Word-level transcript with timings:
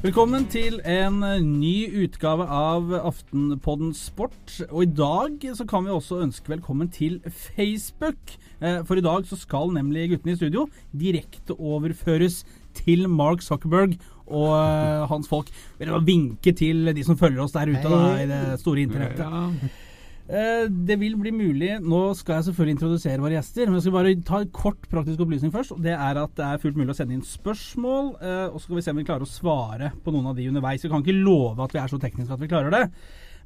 Velkommen 0.00 0.46
til 0.48 0.78
en 0.88 1.18
ny 1.60 1.74
utgave 2.06 2.46
av 2.48 2.86
Aftenpodden 3.02 3.90
Sport. 3.92 4.54
Og 4.70 4.86
i 4.86 4.88
dag 4.96 5.42
så 5.58 5.66
kan 5.68 5.84
vi 5.84 5.92
også 5.92 6.22
ønske 6.24 6.54
velkommen 6.54 6.88
til 6.88 7.18
Facebook. 7.28 8.32
Eh, 8.64 8.78
for 8.88 8.96
i 8.96 9.04
dag 9.04 9.28
så 9.28 9.36
skal 9.36 9.68
nemlig 9.74 10.06
guttene 10.14 10.32
i 10.32 10.38
studio 10.38 10.64
direkte 10.96 11.52
overføres 11.52 12.46
til 12.80 13.10
Mark 13.12 13.44
Zuckerberg 13.44 13.98
og 14.24 14.56
eh, 14.56 15.04
hans 15.12 15.28
folk. 15.28 15.52
Dere 15.76 16.00
vinke 16.08 16.56
til 16.56 16.94
de 16.96 17.04
som 17.04 17.20
følger 17.20 17.44
oss 17.44 17.52
der 17.52 17.68
ute 17.68 17.84
da, 17.84 18.02
i 18.24 18.28
det 18.32 18.42
store 18.64 18.88
internettet? 18.88 19.84
Eh, 20.30 20.68
Det 20.70 20.96
vil 21.00 21.16
bli 21.18 21.32
mulig. 21.34 21.70
Nå 21.82 22.00
skal 22.14 22.36
jeg 22.38 22.44
selvfølgelig 22.50 22.76
introdusere 22.76 23.22
våre 23.24 23.34
gjester. 23.38 23.66
Men 23.66 23.74
jeg 23.80 23.82
skal 23.86 23.96
bare 23.96 24.12
ta 24.28 24.38
en 24.44 24.52
kort 24.54 24.84
praktisk 24.92 25.24
opplysning 25.24 25.50
først. 25.54 25.74
Det 25.82 25.90
er 25.96 26.20
at 26.22 26.34
det 26.38 26.46
er 26.46 26.60
fullt 26.62 26.76
mulig 26.78 26.94
å 26.94 26.98
sende 27.00 27.16
inn 27.16 27.24
spørsmål. 27.26 28.12
eh, 28.22 28.46
Og 28.52 28.60
så 28.60 28.64
skal 28.68 28.76
vi 28.76 28.82
se 28.86 28.90
om 28.94 28.96
vi 29.00 29.04
klarer 29.08 29.26
å 29.26 29.30
svare 29.30 29.92
på 30.04 30.12
noen 30.12 30.26
av 30.30 30.36
de 30.36 30.46
underveis. 30.48 30.82
Vi 30.82 30.88
kan 30.88 31.02
ikke 31.02 31.18
love 31.24 31.58
at 31.64 31.72
vi 31.74 31.80
er 31.80 31.88
så 31.88 31.98
tekniske 31.98 32.32
at 32.32 32.40
vi 32.40 32.46
klarer 32.48 32.70
det. 32.70 32.90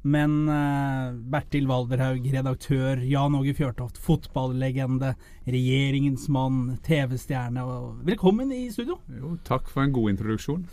Men 0.05 0.47
eh, 0.47 1.13
Bertil 1.33 1.65
Valderhaug, 1.65 2.21
redaktør. 2.31 3.01
Jan 3.01 3.33
Åge 3.33 3.55
Fjørtoft, 3.57 3.97
fotballegende. 3.97 5.15
Regjeringens 5.47 6.27
mann, 6.29 6.77
TV-stjerne. 6.85 7.65
Velkommen 8.05 8.51
i 8.53 8.69
studio. 8.69 8.99
Jo, 9.09 9.37
takk 9.43 9.67
for 9.67 9.81
en 9.81 9.91
god 9.91 10.13
introduksjon. 10.13 10.67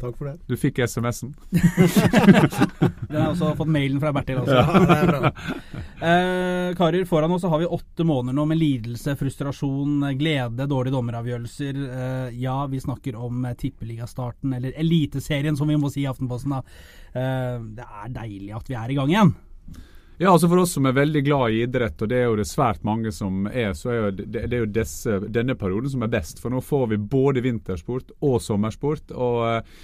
Takk 0.00 0.16
for 0.18 0.28
det. 0.28 0.34
Du 0.50 0.56
fikk 0.58 0.80
SMS-en. 0.84 1.34
Den 3.08 3.20
har 3.20 3.30
også 3.30 3.52
fått 3.58 3.70
mailen 3.70 4.00
fra 4.02 4.10
Bertil. 4.16 4.40
Også. 4.42 4.58
Ja, 4.58 4.82
det 4.84 4.98
er 4.98 5.12
bra. 5.12 5.32
Eh, 6.04 6.74
karer, 6.76 7.06
foran 7.08 7.32
oss 7.32 7.46
har 7.48 7.60
vi 7.62 7.68
åtte 7.70 8.04
måneder 8.04 8.34
nå 8.36 8.42
med 8.50 8.58
lidelse, 8.60 9.14
frustrasjon, 9.16 10.02
glede, 10.18 10.66
dårlige 10.68 10.92
dommeravgjørelser. 10.92 11.78
Eh, 11.86 12.34
ja, 12.42 12.58
vi 12.68 12.82
snakker 12.82 13.16
om 13.16 13.46
tippeligastarten, 13.56 14.52
eller 14.58 14.76
Eliteserien 14.82 15.56
som 15.56 15.70
vi 15.70 15.78
må 15.80 15.88
si 15.94 16.02
i 16.02 16.08
Aftenposten. 16.10 16.52
da. 16.52 16.60
Eh, 17.14 17.56
det 17.78 17.88
er 17.88 18.12
deilig 18.18 18.52
at 18.58 18.68
vi 18.68 18.76
er 18.82 18.92
i 18.92 18.98
gang 18.98 19.14
igjen. 19.14 19.32
Ja, 20.16 20.30
altså 20.30 20.46
For 20.48 20.62
oss 20.62 20.76
som 20.76 20.86
er 20.86 20.94
veldig 20.94 21.24
glad 21.26 21.50
i 21.50 21.64
idrett, 21.64 22.02
og 22.04 22.10
det 22.10 22.20
er 22.20 22.28
jo 22.28 22.38
det 22.38 22.46
svært 22.46 22.84
mange 22.86 23.10
som 23.12 23.48
er, 23.50 23.72
så 23.74 23.90
er 23.90 23.96
jo 23.98 24.10
det, 24.20 24.28
det 24.36 24.54
er 24.54 24.62
jo 24.62 24.70
disse, 24.76 25.18
denne 25.34 25.56
perioden 25.58 25.90
som 25.90 26.04
er 26.06 26.12
best. 26.12 26.38
For 26.42 26.54
nå 26.54 26.62
får 26.62 26.86
vi 26.92 27.00
både 27.16 27.42
vintersport 27.42 28.14
og 28.22 28.36
sommersport. 28.42 29.10
og 29.10 29.40
eh, 29.48 29.80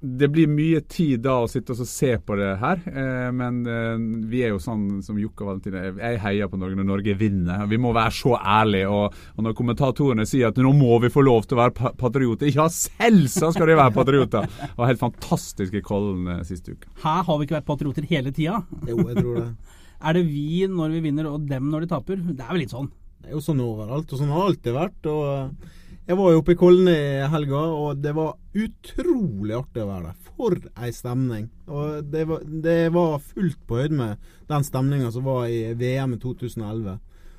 det 0.00 0.28
blir 0.30 0.50
mye 0.50 0.80
tid 0.86 1.22
da 1.24 1.40
å 1.42 1.48
sitte 1.50 1.74
og 1.74 1.88
se 1.88 2.12
på 2.22 2.36
det 2.38 2.50
her, 2.60 2.80
eh, 2.86 3.28
men 3.34 3.60
eh, 3.66 4.02
vi 4.30 4.42
er 4.46 4.52
jo 4.52 4.60
sånn 4.62 5.00
som 5.04 5.18
Jokke 5.18 5.44
og 5.44 5.50
Valentin 5.50 5.78
er. 5.78 5.88
Jeg 5.96 6.20
heier 6.22 6.50
på 6.50 6.60
Norge 6.60 6.78
når 6.78 6.88
Norge 6.88 7.16
vinner. 7.18 7.64
Vi 7.70 7.80
må 7.82 7.92
være 7.96 8.14
så 8.14 8.36
ærlige. 8.38 8.90
Og, 8.94 9.16
og 9.34 9.46
når 9.46 9.56
kommentatorene 9.58 10.26
sier 10.28 10.52
at 10.52 10.60
nå 10.62 10.72
må 10.76 11.00
vi 11.02 11.10
få 11.12 11.24
lov 11.26 11.48
til 11.48 11.58
å 11.58 11.62
være 11.64 11.94
patrioter 11.98 12.52
Ja, 12.54 12.68
selvsagt 12.72 13.58
skal 13.58 13.72
de 13.72 13.78
være 13.78 13.96
patrioter! 13.96 14.46
Det 14.68 14.76
var 14.78 14.92
helt 14.92 15.02
fantastisk 15.02 15.74
i 15.74 15.82
Kollen 15.84 16.28
eh, 16.36 16.44
siste 16.46 16.76
uke. 16.76 16.92
Her 17.02 17.24
har 17.26 17.40
vi 17.40 17.48
ikke 17.48 17.58
vært 17.58 17.70
patrioter 17.72 18.06
hele 18.10 18.34
tida. 18.34 18.60
Jo, 18.86 19.00
jeg 19.10 19.18
tror 19.18 19.42
det. 19.42 19.50
Er 20.08 20.14
det 20.14 20.28
vi 20.28 20.62
når 20.70 20.92
vi 20.94 21.00
vinner, 21.08 21.26
og 21.26 21.48
dem 21.50 21.72
når 21.72 21.82
de 21.82 21.90
taper? 21.90 22.20
Det 22.22 22.44
er 22.44 22.52
vel 22.52 22.62
litt 22.62 22.74
sånn. 22.74 22.86
Det 23.18 23.32
er 23.32 23.34
jo 23.34 23.42
sånn 23.42 23.62
overalt, 23.64 24.12
og 24.12 24.20
sånn 24.20 24.30
har 24.30 24.44
det 24.44 24.50
alltid 24.52 24.76
vært. 24.76 25.08
Og 25.10 25.87
jeg 26.08 26.16
var 26.16 26.32
jo 26.32 26.40
oppe 26.40 26.54
i 26.54 26.56
Kollen 26.56 26.88
i 26.88 27.26
helga, 27.28 27.58
og 27.76 27.98
det 28.00 28.14
var 28.16 28.38
utrolig 28.56 29.52
artig 29.58 29.82
å 29.84 29.90
være 29.90 30.06
der. 30.06 30.30
For 30.38 30.54
ei 30.80 30.88
stemning. 30.96 31.50
Og 31.68 32.06
det 32.08 32.22
var, 32.30 32.46
det 32.64 32.78
var 32.94 33.18
fullt 33.20 33.60
på 33.68 33.82
høyde 33.82 33.98
med 33.98 34.30
den 34.48 34.64
stemninga 34.64 35.10
som 35.12 35.26
var 35.28 35.50
i 35.52 35.74
VM 35.76 36.14
i 36.16 36.20
2011. 36.22 36.96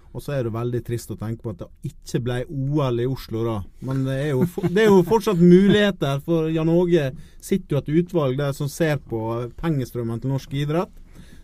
Og 0.10 0.22
så 0.22 0.36
er 0.36 0.46
det 0.46 0.54
veldig 0.54 0.84
trist 0.86 1.10
å 1.14 1.18
tenke 1.18 1.42
på 1.46 1.54
at 1.56 1.64
det 1.64 1.90
ikke 1.90 2.22
ble 2.28 2.38
OL 2.46 3.02
i 3.02 3.10
Oslo 3.10 3.42
da. 3.48 3.58
Men 3.86 4.06
det 4.06 4.20
er 4.22 4.30
jo, 4.36 4.46
det 4.70 4.86
er 4.86 4.94
jo 4.94 5.02
fortsatt 5.08 5.42
muligheter, 5.42 6.22
for 6.26 6.50
Jan 6.54 6.70
Åge 6.74 7.10
sitter 7.42 7.76
jo 7.76 7.82
et 7.82 7.92
utvalg 8.04 8.38
der 8.38 8.54
som 8.58 8.70
ser 8.70 9.02
på 9.02 9.24
pengestrømmen 9.58 10.22
til 10.22 10.34
norsk 10.36 10.54
idrett. 10.62 10.94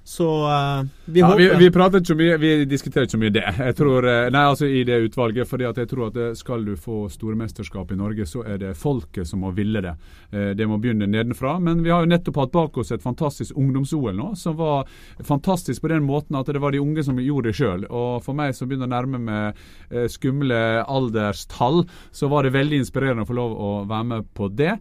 Så 0.08 0.46
uh, 0.46 0.86
vi 1.06 1.20
Ja, 1.20 1.28
håper 1.28 1.58
vi 1.58 1.72
prater 1.74 1.98
ikke 1.98 2.12
så 2.12 2.16
mye, 2.20 2.38
vi 2.38 2.50
diskuterer 2.70 3.08
ikke 3.08 3.16
så 3.16 3.20
mye 3.24 3.34
det. 3.34 3.74
Tror, 3.80 4.06
eh, 4.06 4.28
nei, 4.30 4.44
altså 4.52 4.68
i 4.70 4.84
det 4.86 5.00
utvalget. 5.08 5.50
fordi 5.50 5.66
jeg 5.66 5.90
tror 5.90 6.12
at 6.12 6.20
eh, 6.22 6.36
skal 6.38 6.66
du 6.66 6.76
få 6.78 7.08
store 7.10 7.34
mesterskap 7.36 7.92
i 7.92 7.98
Norge, 7.98 8.28
så 8.30 8.44
er 8.46 8.60
det 8.62 8.76
folket 8.78 9.26
som 9.26 9.42
må 9.42 9.50
ville 9.58 9.82
det. 9.82 9.96
Det 10.30 10.68
må 10.70 10.78
begynne 10.78 11.08
nedenfra. 11.10 11.58
Men 11.60 11.82
vi 11.84 11.90
har 11.90 12.06
jo 12.06 12.12
nettopp 12.12 12.38
hatt 12.38 12.54
bak 12.54 12.78
oss 12.78 12.92
et 12.92 13.02
fantastisk 13.02 13.58
ungdoms-OL 13.58 14.14
nå, 14.14 14.30
som 14.38 14.58
var 14.60 14.86
fantastisk 15.26 15.82
på 15.82 15.90
den 15.90 16.06
måten 16.06 16.38
at 16.38 16.54
det 16.54 16.62
var 16.62 16.76
de 16.76 16.84
unge 16.84 17.04
som 17.04 17.18
gjorde 17.18 17.50
det 17.50 17.58
sjøl. 17.58 17.86
Og 17.90 18.22
for 18.26 18.38
meg 18.38 18.54
som 18.54 18.70
begynner 18.70 18.86
å 18.86 18.94
nærme 18.94 19.22
meg 19.26 20.10
skumle 20.12 20.84
alderstall, 20.86 21.86
så 22.12 22.30
var 22.30 22.46
det 22.46 22.54
veldig 22.54 22.84
inspirerende 22.84 23.26
å 23.26 23.30
få 23.30 23.40
lov 23.42 23.58
å 23.58 23.76
være 23.90 24.10
med 24.14 24.34
på 24.38 24.54
det. 24.54 24.76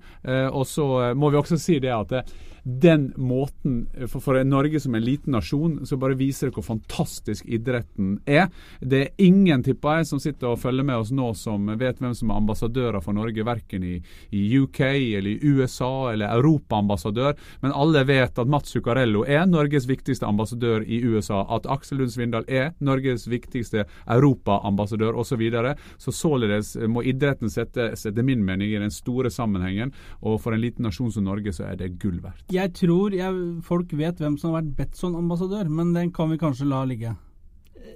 Og 0.52 0.66
så 0.68 1.14
må 1.16 1.32
vi 1.32 1.40
også 1.40 1.60
si 1.60 1.80
det 1.80 1.94
at 1.94 2.12
eh, 2.12 2.34
den 2.64 3.12
måten 3.16 3.84
for, 4.08 4.20
for 4.24 4.44
Norge 4.44 4.80
som 4.80 4.94
en 4.94 5.04
liten 5.04 5.36
nasjon, 5.36 5.86
så 5.86 5.98
bare 6.00 6.16
viser 6.16 6.48
det 6.48 6.56
hvor 6.56 6.64
fantastisk 6.66 7.44
idretten 7.46 8.16
er. 8.24 8.48
Det 8.80 9.00
er 9.02 9.24
ingen, 9.24 9.62
tipper 9.64 10.00
jeg, 10.00 10.08
som 10.08 10.22
sitter 10.22 10.54
og 10.54 10.62
følger 10.62 10.86
med 10.86 11.02
oss 11.02 11.12
nå 11.14 11.30
som 11.36 11.68
vet 11.78 12.00
hvem 12.00 12.14
som 12.16 12.32
er 12.32 12.40
ambassadører 12.40 13.04
for 13.04 13.16
Norge, 13.16 13.44
verken 13.44 13.84
i, 13.84 13.98
i 14.32 14.42
UK 14.56 14.80
eller 14.86 15.30
i 15.34 15.52
USA 15.54 15.92
eller 16.14 16.32
europaambassadør, 16.38 17.36
men 17.60 17.76
alle 17.76 18.04
vet 18.08 18.40
at 18.40 18.50
Mats 18.50 18.72
Zuccarello 18.72 19.26
er 19.28 19.44
Norges 19.50 19.88
viktigste 19.90 20.26
ambassadør 20.26 20.86
i 20.88 21.02
USA, 21.04 21.44
at 21.52 21.68
Aksel 21.70 22.00
Lund 22.00 22.14
Svindal 22.14 22.48
er 22.48 22.72
Norges 22.80 23.28
viktigste 23.28 23.84
europaambassadør 24.08 25.12
osv. 25.20 25.34
Så, 25.34 25.38
videre. 25.40 25.72
så 25.98 26.12
således 26.14 26.76
må 26.86 27.02
idretten 27.02 27.50
sette, 27.50 27.88
etter 27.90 28.22
min 28.22 28.44
mening, 28.46 28.70
i 28.70 28.78
den 28.78 28.92
store 28.94 29.32
sammenhengen, 29.34 29.90
og 30.22 30.36
for 30.44 30.54
en 30.54 30.62
liten 30.62 30.86
nasjon 30.86 31.10
som 31.10 31.26
Norge 31.26 31.50
så 31.56 31.64
er 31.72 31.80
det 31.80 31.96
gull 31.98 32.20
verdt. 32.22 32.53
Jeg 32.54 32.74
tror 32.78 33.14
jeg, 33.16 33.44
folk 33.66 33.92
vet 33.98 34.20
hvem 34.22 34.36
som 34.38 34.52
har 34.52 34.60
vært 34.62 34.74
Betson-ambassadør, 34.78 35.70
men 35.72 35.94
den 35.96 36.12
kan 36.14 36.30
vi 36.30 36.40
kanskje 36.40 36.68
la 36.70 36.84
ligge. 36.86 37.14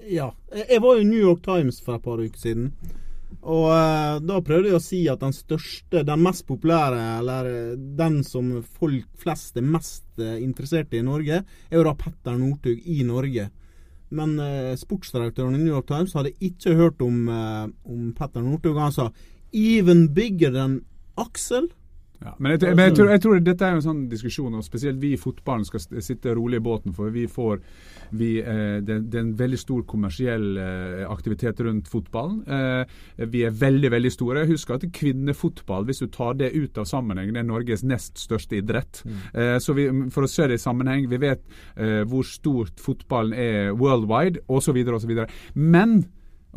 Ja. 0.09 0.33
Jeg 0.51 0.81
var 0.83 0.99
i 0.99 1.07
New 1.07 1.21
York 1.21 1.45
Times 1.45 1.79
for 1.85 1.99
et 1.99 2.05
par 2.05 2.19
uker 2.19 2.41
siden. 2.41 2.73
Og 3.39 3.69
eh, 3.71 4.17
da 4.25 4.41
prøvde 4.45 4.73
jeg 4.73 4.79
å 4.79 4.83
si 4.83 5.01
at 5.11 5.23
den 5.23 5.35
største, 5.37 6.03
den 6.07 6.25
mest 6.25 6.47
populære, 6.49 7.01
eller 7.21 7.49
eh, 7.51 7.79
den 7.99 8.21
som 8.27 8.51
folk 8.81 9.07
flest 9.21 9.61
er 9.61 9.67
mest 9.69 10.07
eh, 10.19 10.41
interessert 10.43 10.93
i 10.97 11.03
i 11.03 11.07
Norge, 11.07 11.43
er 11.45 11.79
jo 11.79 11.87
da 11.87 11.95
Petter 11.99 12.39
Northug 12.41 12.83
i 12.83 13.03
Norge. 13.07 13.49
Men 14.11 14.39
eh, 14.43 14.75
sportsdirektøren 14.81 15.57
i 15.57 15.63
New 15.63 15.75
York 15.75 15.89
Times 15.91 16.17
hadde 16.17 16.35
ikke 16.45 16.77
hørt 16.79 17.05
om, 17.05 17.29
eh, 17.29 17.67
om 17.89 18.13
Petter 18.17 18.45
Northug. 18.45 18.81
Han 18.81 18.97
sa 18.97 19.11
'even 19.53 20.09
bigger 20.15 20.51
than 20.51 20.81
Aksel'. 21.17 21.71
Ja, 22.19 22.33
men 22.39 22.57
jeg, 22.57 22.75
men 22.75 22.89
jeg, 22.89 22.95
tror, 22.99 23.11
jeg 23.13 23.23
tror 23.23 23.41
dette 23.47 23.67
er 23.67 23.77
en 23.77 23.85
sånn 23.85 24.01
diskusjon, 24.11 24.57
og 24.59 24.65
spesielt 24.67 24.99
vi 24.99 25.13
i 25.15 25.21
fotballen 25.21 25.67
skal 25.69 25.83
sitte 26.03 26.35
rolig 26.35 26.59
i 26.59 26.65
båten. 26.65 26.95
For 26.97 27.13
vi 27.15 27.29
får 27.31 27.61
vi, 28.11 28.31
eh, 28.43 28.81
det, 28.83 28.97
det 29.13 29.21
er 29.21 29.23
en 29.23 29.37
veldig 29.39 29.61
stor 29.61 29.85
kommersiell 29.87 30.59
eh, 30.59 31.05
aktivitet 31.07 31.63
rundt 31.63 31.91
fotballen. 31.93 32.41
Eh, 32.43 32.99
vi 33.31 33.45
er 33.47 33.55
veldig 33.55 33.93
veldig 33.95 34.13
store. 34.15 34.47
Husk 34.51 34.75
at 34.75 34.89
kvinnefotball, 34.99 35.87
hvis 35.87 36.03
du 36.03 36.09
tar 36.15 36.35
det 36.41 36.51
ut 36.57 36.83
av 36.83 36.91
sammenhengen, 36.91 37.39
er 37.39 37.47
Norges 37.47 37.87
nest 37.87 38.19
største 38.19 38.59
idrett. 38.59 39.05
Eh, 39.33 39.57
så 39.63 39.77
vi, 39.79 39.87
For 40.11 40.27
å 40.27 40.31
se 40.31 40.51
det 40.51 40.59
i 40.59 40.65
sammenheng, 40.67 41.07
vi 41.11 41.23
vet 41.23 41.45
eh, 41.77 42.03
hvor 42.09 42.27
stort 42.27 42.83
fotballen 42.83 43.39
er 43.39 43.75
worldwide, 43.79 44.43
osv. 44.51 44.83
osv. 44.99 45.19
Men 45.55 46.01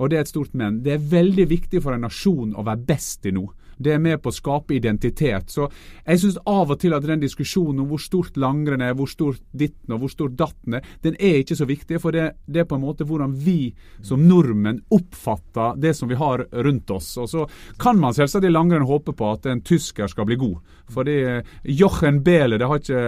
og 0.01 0.09
det 0.09 0.17
er 0.17 0.23
et 0.23 0.31
stort 0.31 0.53
men. 0.57 0.79
Det 0.81 0.95
er 0.95 1.09
veldig 1.11 1.45
viktig 1.51 1.81
for 1.83 1.93
en 1.93 2.05
nasjon 2.07 2.55
å 2.55 2.63
være 2.65 2.87
best 2.87 3.27
i 3.27 3.33
noe. 3.35 3.51
Det 3.81 3.95
er 3.95 4.01
med 4.03 4.21
på 4.21 4.31
å 4.31 4.35
skape 4.35 4.75
identitet. 4.77 5.51
Så 5.51 5.67
jeg 6.05 6.21
syns 6.21 6.39
av 6.49 6.71
og 6.71 6.79
til 6.81 6.95
at 6.95 7.05
den 7.07 7.23
diskusjonen 7.23 7.83
om 7.83 7.91
hvor 7.91 8.01
stort 8.01 8.37
langrenn 8.39 8.83
er, 8.85 8.95
hvor 8.97 9.09
stort 9.09 9.41
ditten 9.51 9.95
og 9.95 10.03
hvor 10.03 10.13
stort 10.13 10.37
datten 10.39 10.77
er, 10.77 10.87
den 11.05 11.17
er 11.19 11.41
ikke 11.41 11.57
så 11.59 11.67
viktig. 11.69 12.01
For 12.03 12.15
det, 12.15 12.27
det 12.45 12.63
er 12.63 12.69
på 12.69 12.77
en 12.79 12.85
måte 12.85 13.07
hvordan 13.07 13.35
vi 13.45 13.71
som 14.05 14.23
nordmenn 14.27 14.81
oppfatter 14.93 15.79
det 15.81 15.95
som 15.97 16.09
vi 16.11 16.19
har 16.19 16.45
rundt 16.51 16.93
oss. 16.93 17.13
Og 17.21 17.29
så 17.31 17.47
kan 17.81 17.99
man 18.01 18.15
selvsagt 18.17 18.47
i 18.47 18.53
langrenn 18.53 18.87
håpe 18.87 19.15
på 19.17 19.31
at 19.31 19.47
en 19.51 19.63
tysker 19.65 20.11
skal 20.11 20.27
bli 20.29 20.39
god. 20.41 20.59
Fordi 20.91 21.17
Jochen 21.63 22.19
Behle 22.25 22.59
det 22.59 22.67
har 22.67 22.81
ikke 22.81 23.01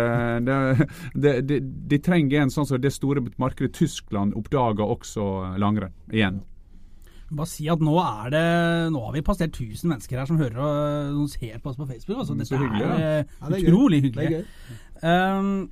det, 0.47 0.87
det, 1.13 1.35
de, 1.49 1.59
de 1.91 1.99
trenger 2.03 2.43
en 2.43 2.53
sånn 2.53 2.67
som 2.69 2.81
det 2.81 2.93
store 2.95 3.23
markedet 3.41 3.73
Tyskland 3.75 4.37
oppdager 4.39 4.87
også 4.87 5.57
langrenn 5.61 5.93
igjen. 6.13 6.41
Bare 7.33 7.49
si 7.49 7.67
at 7.71 7.79
nå 7.81 7.93
er 8.03 8.29
det 8.33 8.43
Nå 8.93 9.03
har 9.07 9.13
vi 9.15 9.21
passert 9.25 9.51
1000 9.57 9.89
mennesker 9.89 10.19
her 10.21 10.29
som 10.29 10.37
hører 10.37 10.59
og 10.63 11.13
som 11.17 11.27
ser 11.33 11.57
på 11.63 11.71
oss 11.73 11.77
på 11.79 11.87
Facebook. 11.89 12.17
Altså, 12.21 12.33
Mm, 12.35 12.43
dette 12.43 12.59
hyggelig, 12.61 12.83
er 12.83 12.89
da. 12.89 12.97
eh, 12.97 13.23
Ja, 13.41 13.47
det 13.49 13.55
er 13.55 13.63
gøy. 13.63 13.71
utrolig 13.73 14.01
Det 14.01 14.11
hyggelig. 14.11 14.25
er 14.25 14.43
gøy. 14.43 14.43
Ehm, 15.03 15.69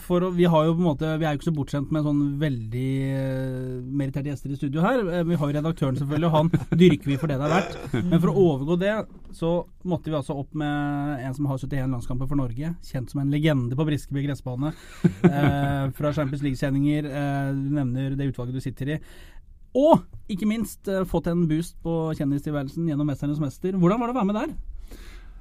for 0.00 0.24
vi 0.32 0.44
har 0.48 0.64
jo 0.64 0.72
på 0.72 0.80
en 0.80 0.86
måte 0.86 1.08
Vi 1.20 1.26
er 1.26 1.34
jo 1.34 1.38
ikke 1.38 1.50
så 1.50 1.52
bortskjemt 1.52 1.90
med 1.92 2.02
sånn 2.06 2.20
veldig 2.40 2.92
uh, 3.20 3.82
meritterte 4.00 4.30
gjester 4.30 4.50
i 4.54 4.56
studio 4.56 4.80
her. 4.80 5.02
Eh, 5.12 5.22
vi 5.28 5.36
har 5.36 5.50
jo 5.50 5.56
redaktøren, 5.58 5.98
selvfølgelig, 5.98 6.24
og 6.30 6.32
han 6.32 6.48
dyrker 6.80 7.04
vi 7.10 7.18
for 7.20 7.28
det 7.28 7.36
det 7.36 7.44
er 7.50 7.52
verdt. 7.52 7.76
Men 8.08 8.20
for 8.22 8.32
å 8.32 8.44
overgå 8.46 8.78
det, 8.80 8.94
så 9.36 9.50
måtte 9.84 10.08
vi 10.08 10.16
altså 10.16 10.38
opp 10.40 10.54
med 10.56 11.20
en 11.20 11.34
som 11.36 11.44
har 11.50 11.58
71 11.60 11.92
landskamper 11.92 12.26
for 12.30 12.40
Norge. 12.40 12.70
Kjent 12.88 13.10
som 13.12 13.20
en 13.20 13.30
legende 13.30 13.76
på 13.76 13.84
Briskeby 13.84 14.24
gressbane. 14.24 14.72
eh, 15.28 15.90
fra 15.98 16.12
Champions 16.16 16.42
League-sendinger. 16.42 17.04
eh, 17.04 17.52
du 17.52 17.68
nevner 17.76 18.16
det 18.16 18.30
utvalget 18.32 18.54
du 18.56 18.60
sitter 18.64 18.94
i. 18.96 18.98
Og 19.78 20.02
ikke 20.32 20.48
minst 20.48 20.88
eh, 20.90 21.06
fått 21.08 21.30
en 21.30 21.46
boost 21.48 21.78
på 21.84 22.10
kjendistilværelsen 22.18 22.88
gjennom 22.90 23.08
'Mesternes 23.08 23.40
mester'. 23.42 23.78
Hvordan 23.78 24.00
var 24.00 24.10
det 24.10 24.16
å 24.16 24.20
være 24.20 24.30
med 24.32 24.40
der? 24.42 24.56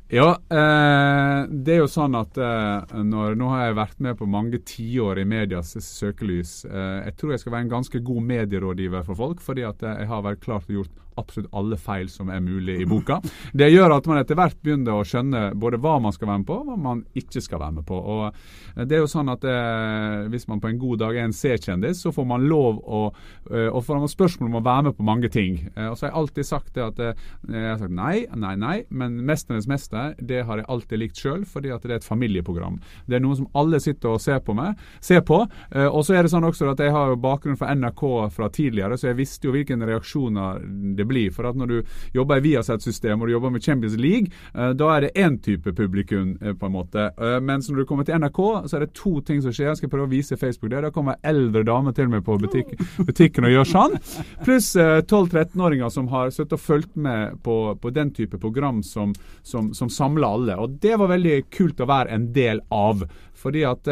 Ja, 0.08 0.30
eh, 0.40 1.40
det 1.52 1.74
er 1.74 1.82
jo 1.82 1.90
sånn 1.92 2.16
at 2.16 2.38
eh, 2.40 3.00
når, 3.04 3.34
nå 3.36 3.50
har 3.52 3.66
jeg 3.66 3.76
vært 3.76 3.98
med 4.06 4.16
på 4.16 4.28
mange 4.32 4.62
tiår 4.64 5.20
i 5.20 5.26
medias 5.28 5.74
søkelys. 5.84 6.62
Eh, 6.64 7.10
jeg 7.10 7.18
tror 7.20 7.34
jeg 7.34 7.44
skal 7.44 7.56
være 7.58 7.66
en 7.66 7.74
ganske 7.74 8.00
god 8.08 8.30
medierådgiver 8.30 9.04
for 9.04 9.20
folk, 9.20 9.44
fordi 9.44 9.66
at 9.68 9.84
eh, 9.84 9.98
jeg 10.06 10.12
har 10.14 10.24
vært 10.24 10.46
klar 10.46 10.64
til 10.64 10.78
å 10.78 10.80
gjort 10.80 11.04
absolutt 11.18 11.52
alle 11.58 11.80
feil 11.82 12.10
som 12.12 12.32
er 12.34 12.44
mulig 12.44 12.80
i 12.82 12.88
boka. 12.90 13.20
Det 13.54 13.70
gjør 13.72 13.98
at 13.98 14.10
man 14.10 14.22
etter 14.22 14.38
hvert 14.40 14.60
begynner 14.64 14.98
å 14.98 15.06
skjønne 15.08 15.44
både 15.60 15.82
hva 15.82 15.98
man 16.04 16.16
skal 16.16 16.32
være 16.32 16.44
med 16.44 16.50
på, 16.50 16.60
og 16.62 16.70
hva 16.70 16.78
man 16.88 17.04
ikke 17.18 17.44
skal 17.44 17.62
være 17.64 17.80
med 17.80 17.88
på. 17.88 17.98
Og 17.98 18.24
eh, 18.30 18.86
det 18.86 18.98
er 18.98 19.04
jo 19.04 19.12
sånn 19.12 19.34
at 19.34 19.44
eh, 19.48 20.28
Hvis 20.32 20.48
man 20.50 20.60
på 20.62 20.70
en 20.70 20.80
god 20.80 21.00
dag 21.02 21.18
er 21.18 21.28
en 21.28 21.36
C-kjendis, 21.36 22.02
så 22.04 22.12
får 22.14 22.26
man 22.28 22.46
lov 22.48 22.82
å 22.84 23.08
og 23.48 23.84
får 23.86 24.00
man 24.02 24.10
spørsmål 24.12 24.50
om 24.50 24.58
å 24.60 24.64
være 24.66 24.84
med 24.88 24.96
på 24.98 25.06
mange 25.08 25.30
ting. 25.32 25.54
og 25.72 25.96
så 25.96 26.06
har 26.06 26.10
jeg 26.10 26.18
alltid 26.20 26.48
sagt 26.48 26.76
det 26.76 26.84
at 26.84 26.98
jeg 27.00 27.64
har 27.64 27.78
sagt 27.80 27.96
nei, 27.96 28.26
nei, 28.36 28.56
nei, 28.60 28.76
men 28.90 29.22
'Mesternes 29.24 29.68
mester' 29.68 30.16
det, 30.20 30.44
har 30.46 30.58
jeg 30.58 30.68
alltid 30.68 31.02
likt 31.02 31.22
sjøl, 31.22 31.46
fordi 31.48 31.72
at 31.74 31.84
det 31.84 31.92
er 31.92 32.02
et 32.02 32.08
familieprogram. 32.08 32.80
Det 33.08 33.18
er 33.18 33.24
noe 33.24 33.38
som 33.40 33.50
alle 33.58 33.80
sitter 33.84 34.16
og 34.16 34.24
ser 34.24 34.42
på. 34.44 34.56
Meg, 34.58 34.78
ser 35.04 35.24
på. 35.28 35.44
Uh, 35.74 35.88
og 35.88 36.04
så 36.06 36.18
er 36.18 36.26
det 36.26 36.34
sånn 36.34 36.48
også 36.48 36.72
at 36.72 36.84
Jeg 36.84 36.94
har 36.94 37.12
jo 37.12 37.20
bakgrunn 37.22 37.58
fra 37.60 37.74
NRK 37.76 38.04
fra 38.34 38.50
tidligere, 38.54 38.98
så 38.98 39.12
jeg 39.12 39.20
visste 39.22 39.50
jo 39.50 39.56
hvilke 39.56 39.78
reaksjoner 39.78 40.62
det 40.98 41.07
blir. 41.08 41.32
For 41.34 41.48
at 41.50 41.58
Når 41.58 41.68
du 41.68 41.78
jobber 42.14 42.38
i 42.38 42.46
Viasat-systemet 42.50 43.22
og 43.22 43.28
du 43.28 43.36
jobber 43.36 43.54
med 43.56 43.64
Champions 43.64 43.98
League, 43.98 44.32
uh, 44.56 44.74
da 44.78 44.92
er 44.96 45.08
det 45.08 45.14
én 45.16 45.40
type 45.42 45.74
publikum, 45.74 46.36
uh, 46.42 46.54
på 46.54 46.66
en 46.66 46.76
måte. 46.76 47.10
mens 47.42 47.70
når 47.70 47.78
du 47.78 47.86
kommer 47.86 48.04
til 48.04 48.18
NRK, 48.20 48.40
så 48.68 48.78
er 48.78 48.86
det 48.86 48.94
to 48.94 49.20
ting 49.22 49.42
som 49.42 49.52
skjer. 49.52 49.70
Jeg 49.72 49.78
skal 49.78 49.90
prøve 49.90 50.08
å 50.08 50.12
vise 50.12 50.38
Facebook 50.38 50.72
det. 50.72 50.82
Da 50.84 50.92
kommer 50.94 51.18
eldre 51.24 51.64
damer 51.64 51.94
til 51.96 52.10
meg 52.10 52.24
på 52.26 52.38
butikk, 52.42 52.74
butikken 53.08 53.48
og 53.48 53.54
gjør 53.54 53.70
sånn. 53.72 53.98
Pluss 54.46 54.74
12-13-åringer 54.76 55.90
som 55.94 56.10
har 56.12 56.32
sittet 56.34 56.58
og 56.58 56.64
fulgt 56.64 56.96
med 56.96 57.38
på, 57.44 57.76
på, 57.82 57.92
den 57.94 58.12
type 58.16 58.38
program 58.42 58.84
som, 58.84 59.14
som, 59.44 59.74
som 59.74 59.90
samler 59.90 60.28
alle. 60.28 60.58
Og 60.58 60.78
Det 60.82 60.96
var 61.00 61.12
veldig 61.14 61.38
kult 61.54 61.82
å 61.82 61.90
være 61.90 62.14
en 62.16 62.32
del 62.36 62.62
av. 62.74 63.06
Fordi 63.38 63.64
at 63.68 63.88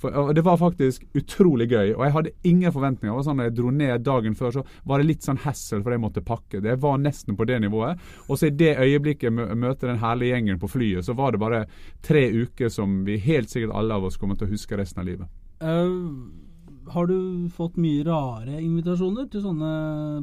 for, 0.00 0.14
og 0.14 0.34
Det 0.36 0.44
var 0.44 0.60
faktisk 0.60 1.04
utrolig 1.16 1.68
gøy. 1.70 1.94
Og 1.94 2.04
jeg 2.04 2.14
hadde 2.16 2.34
ingen 2.44 2.72
forventninger. 2.74 3.22
Sånn, 3.24 3.38
når 3.40 3.50
jeg 3.50 3.56
dro 3.58 3.72
ned 3.74 4.04
dagen 4.06 4.38
før, 4.38 4.58
så 4.58 4.64
var 4.84 5.00
det 5.00 5.08
litt 5.08 5.26
sånn 5.26 5.40
hassle 5.44 5.82
for 5.82 5.94
jeg 5.94 6.02
måtte 6.02 6.24
pakke. 6.24 6.62
Det 6.64 6.76
var 6.82 7.00
nesten 7.02 7.38
på 7.38 7.46
det 7.48 7.60
nivået. 7.64 8.00
Og 8.28 8.38
så 8.38 8.50
i 8.50 8.56
det 8.56 8.74
øyeblikket 8.78 9.30
jeg 9.30 9.58
møter 9.58 9.90
den 9.90 10.02
herlige 10.02 10.34
gjengen 10.34 10.60
på 10.62 10.70
flyet, 10.70 11.06
så 11.06 11.16
var 11.16 11.34
det 11.34 11.42
bare 11.42 11.64
tre 12.04 12.26
uker 12.30 12.72
som 12.72 13.02
vi 13.08 13.18
helt 13.22 13.52
sikkert 13.52 13.76
alle 13.76 13.96
av 13.96 14.08
oss 14.10 14.20
kommer 14.20 14.38
til 14.38 14.48
å 14.48 14.54
huske 14.54 14.78
resten 14.78 15.04
av 15.04 15.08
livet. 15.08 15.30
Uh 15.64 16.53
har 16.92 17.06
du 17.06 17.48
fått 17.56 17.76
mye 17.80 18.04
rare 18.06 18.58
invitasjoner 18.60 19.26
til 19.32 19.42
sånne 19.44 19.70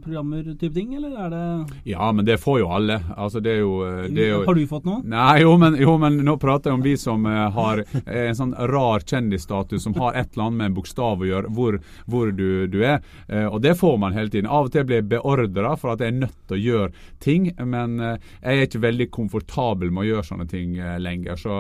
programmer 0.04 0.46
type 0.60 0.74
ting, 0.76 0.94
eller 0.98 1.16
er 1.26 1.32
det 1.34 1.44
Ja, 1.90 2.12
men 2.12 2.26
det 2.28 2.38
får 2.42 2.60
jo 2.62 2.70
alle. 2.76 3.00
Altså, 3.16 3.42
det 3.44 3.56
er 3.56 3.62
jo, 3.64 3.74
eh, 3.88 4.10
det 4.12 4.26
er 4.26 4.30
jo 4.32 4.42
Har 4.46 4.58
du 4.58 4.68
fått 4.70 4.86
noe? 4.88 5.02
Nei, 5.08 5.42
jo 5.42 5.56
men, 5.62 5.78
jo, 5.80 5.96
men 6.02 6.20
nå 6.26 6.36
prater 6.42 6.72
jeg 6.72 6.80
om 6.80 6.86
vi 6.86 6.96
som 7.00 7.26
uh, 7.26 7.50
har 7.56 7.84
en 8.06 8.38
sånn 8.38 8.54
rar 8.72 9.06
kjendisstatus 9.08 9.84
som 9.84 9.96
har 9.98 10.18
et 10.20 10.34
eller 10.34 10.48
annet 10.50 10.60
med 10.60 10.70
en 10.70 10.78
bokstav 10.78 11.24
å 11.24 11.30
gjøre, 11.30 11.54
hvor, 11.56 11.80
hvor 12.06 12.32
du, 12.36 12.68
du, 12.72 12.80
er. 12.86 13.02
Uh, 13.32 13.48
og 13.48 13.62
det 13.66 13.76
får 13.80 13.98
man 14.04 14.16
hele 14.18 14.34
tiden. 14.34 14.50
Av 14.50 14.70
og 14.70 14.76
til 14.76 14.86
blir 14.88 15.02
jeg 15.02 15.10
beordra 15.12 15.74
for 15.80 15.96
at 15.96 16.04
jeg 16.04 16.14
er 16.14 16.20
nødt 16.22 16.38
til 16.50 16.60
å 16.60 16.62
gjøre 16.62 17.08
ting, 17.24 17.50
men 17.58 17.98
uh, 18.02 18.14
jeg 18.42 18.62
er 18.62 18.70
ikke 18.70 18.84
veldig 18.86 19.10
komfortabel 19.14 19.92
med 19.92 20.06
å 20.06 20.10
gjøre 20.12 20.28
sånne 20.30 20.50
ting 20.52 20.78
lenger, 21.02 21.38
så, 21.40 21.58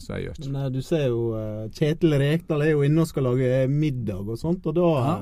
så, 0.00 0.16
jeg 0.16 0.28
gjør 0.30 0.38
ikke. 0.38 0.52
Nei, 0.54 0.66
du 0.72 0.80
ser 0.84 1.06
jo 1.08 1.20
Kjetil 1.76 2.16
Rekdal 2.20 2.64
er 2.64 2.74
jo 2.74 2.84
inne 2.86 3.04
og 3.04 3.10
skal 3.10 3.26
lage 3.28 3.64
middag 3.70 4.29
og 4.32 4.40
sånt. 4.40 4.66
Og 4.66 4.76
da, 4.76 4.90
ja. 5.04 5.14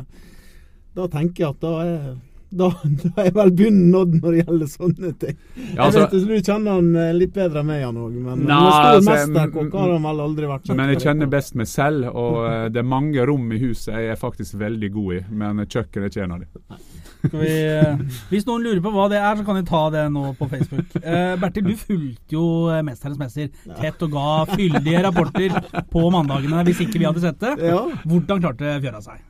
da 0.99 1.09
tenker 1.13 1.45
jeg 1.45 1.57
at 1.57 1.63
da 1.65 1.75
er 1.85 2.09
da, 2.51 2.69
da 3.03 3.25
er 3.25 3.35
vel 3.37 3.51
bunnen 3.57 3.91
nådd 3.93 4.15
når 4.19 4.35
det 4.35 4.43
gjelder 4.43 4.71
sånne 4.73 5.11
ting. 5.21 5.37
Ja, 5.75 5.87
altså, 5.87 6.05
jeg 6.05 6.23
vet 6.23 6.29
Du 6.29 6.51
kjenner 6.51 6.79
han 6.79 6.89
eh, 6.97 7.11
litt 7.17 7.35
bedre 7.37 7.63
enn 7.63 7.69
meg, 7.69 7.83
han 7.85 7.99
òg. 8.01 8.15
Men 8.17 8.45
na, 8.49 8.61
stor 8.63 8.89
altså, 8.95 9.11
mesterkokk 9.11 9.77
har 9.77 9.93
han 9.95 10.07
vel 10.09 10.23
aldri 10.25 10.49
vært. 10.51 10.73
Men 10.79 10.95
jeg 10.95 11.03
kjenner 11.05 11.33
best 11.33 11.59
meg 11.61 11.69
selv, 11.71 12.09
og 12.13 12.39
uh, 12.47 12.65
det 12.73 12.83
er 12.83 12.89
mange 12.89 13.29
rom 13.29 13.53
i 13.53 13.61
huset 13.61 13.93
jeg 13.93 14.15
er 14.15 14.21
faktisk 14.21 14.59
veldig 14.63 14.91
god 14.97 15.13
i. 15.19 15.21
Men 15.43 15.63
kjøkken 15.67 16.07
er 16.07 16.13
ikke 16.13 16.25
en 16.25 16.37
av 16.39 16.43
dem. 16.45 16.83
Vi, 17.19 17.55
uh, 17.83 18.21
hvis 18.31 18.49
noen 18.49 18.65
lurer 18.65 18.83
på 18.85 18.93
hva 18.95 19.09
det 19.13 19.21
er, 19.21 19.33
så 19.37 19.47
kan 19.47 19.59
de 19.59 19.65
ta 19.69 19.85
det 19.93 20.05
nå 20.15 20.33
på 20.39 20.49
Facebook. 20.49 20.99
Eh, 21.03 21.35
Bertil, 21.41 21.67
du 21.69 21.77
fulgte 21.79 22.37
jo 22.37 22.45
'Mesternes 22.85 23.19
mester' 23.21 23.51
tett 23.81 24.03
og 24.07 24.15
ga 24.15 24.29
fyldige 24.51 25.03
rapporter 25.05 25.57
på 25.93 26.05
mandagene 26.15 26.63
hvis 26.69 26.85
ikke 26.87 27.01
vi 27.01 27.09
hadde 27.09 27.25
sett 27.25 27.41
det. 27.43 27.57
Hvordan 28.05 28.45
klarte 28.45 28.79
Fjøra 28.83 29.03
seg? 29.05 29.28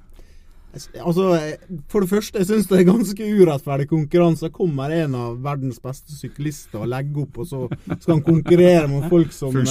Altså, 0.74 1.24
For 1.88 2.04
det 2.04 2.10
første, 2.10 2.38
jeg 2.38 2.46
syns 2.46 2.68
det 2.68 2.78
er 2.78 2.86
ganske 2.88 3.28
urettferdig 3.40 3.88
konkurranse. 3.90 4.50
Kommer 4.54 4.92
en 4.94 5.16
av 5.16 5.38
verdens 5.42 5.80
beste 5.82 6.12
syklister 6.14 6.82
og 6.82 6.90
legger 6.92 7.24
opp, 7.24 7.40
og 7.42 7.48
så 7.48 7.62
skal 7.96 8.18
han 8.18 8.22
konkurrere 8.26 8.86
med 8.90 9.08
folk 9.10 9.32
som 9.34 9.56
er 9.56 9.64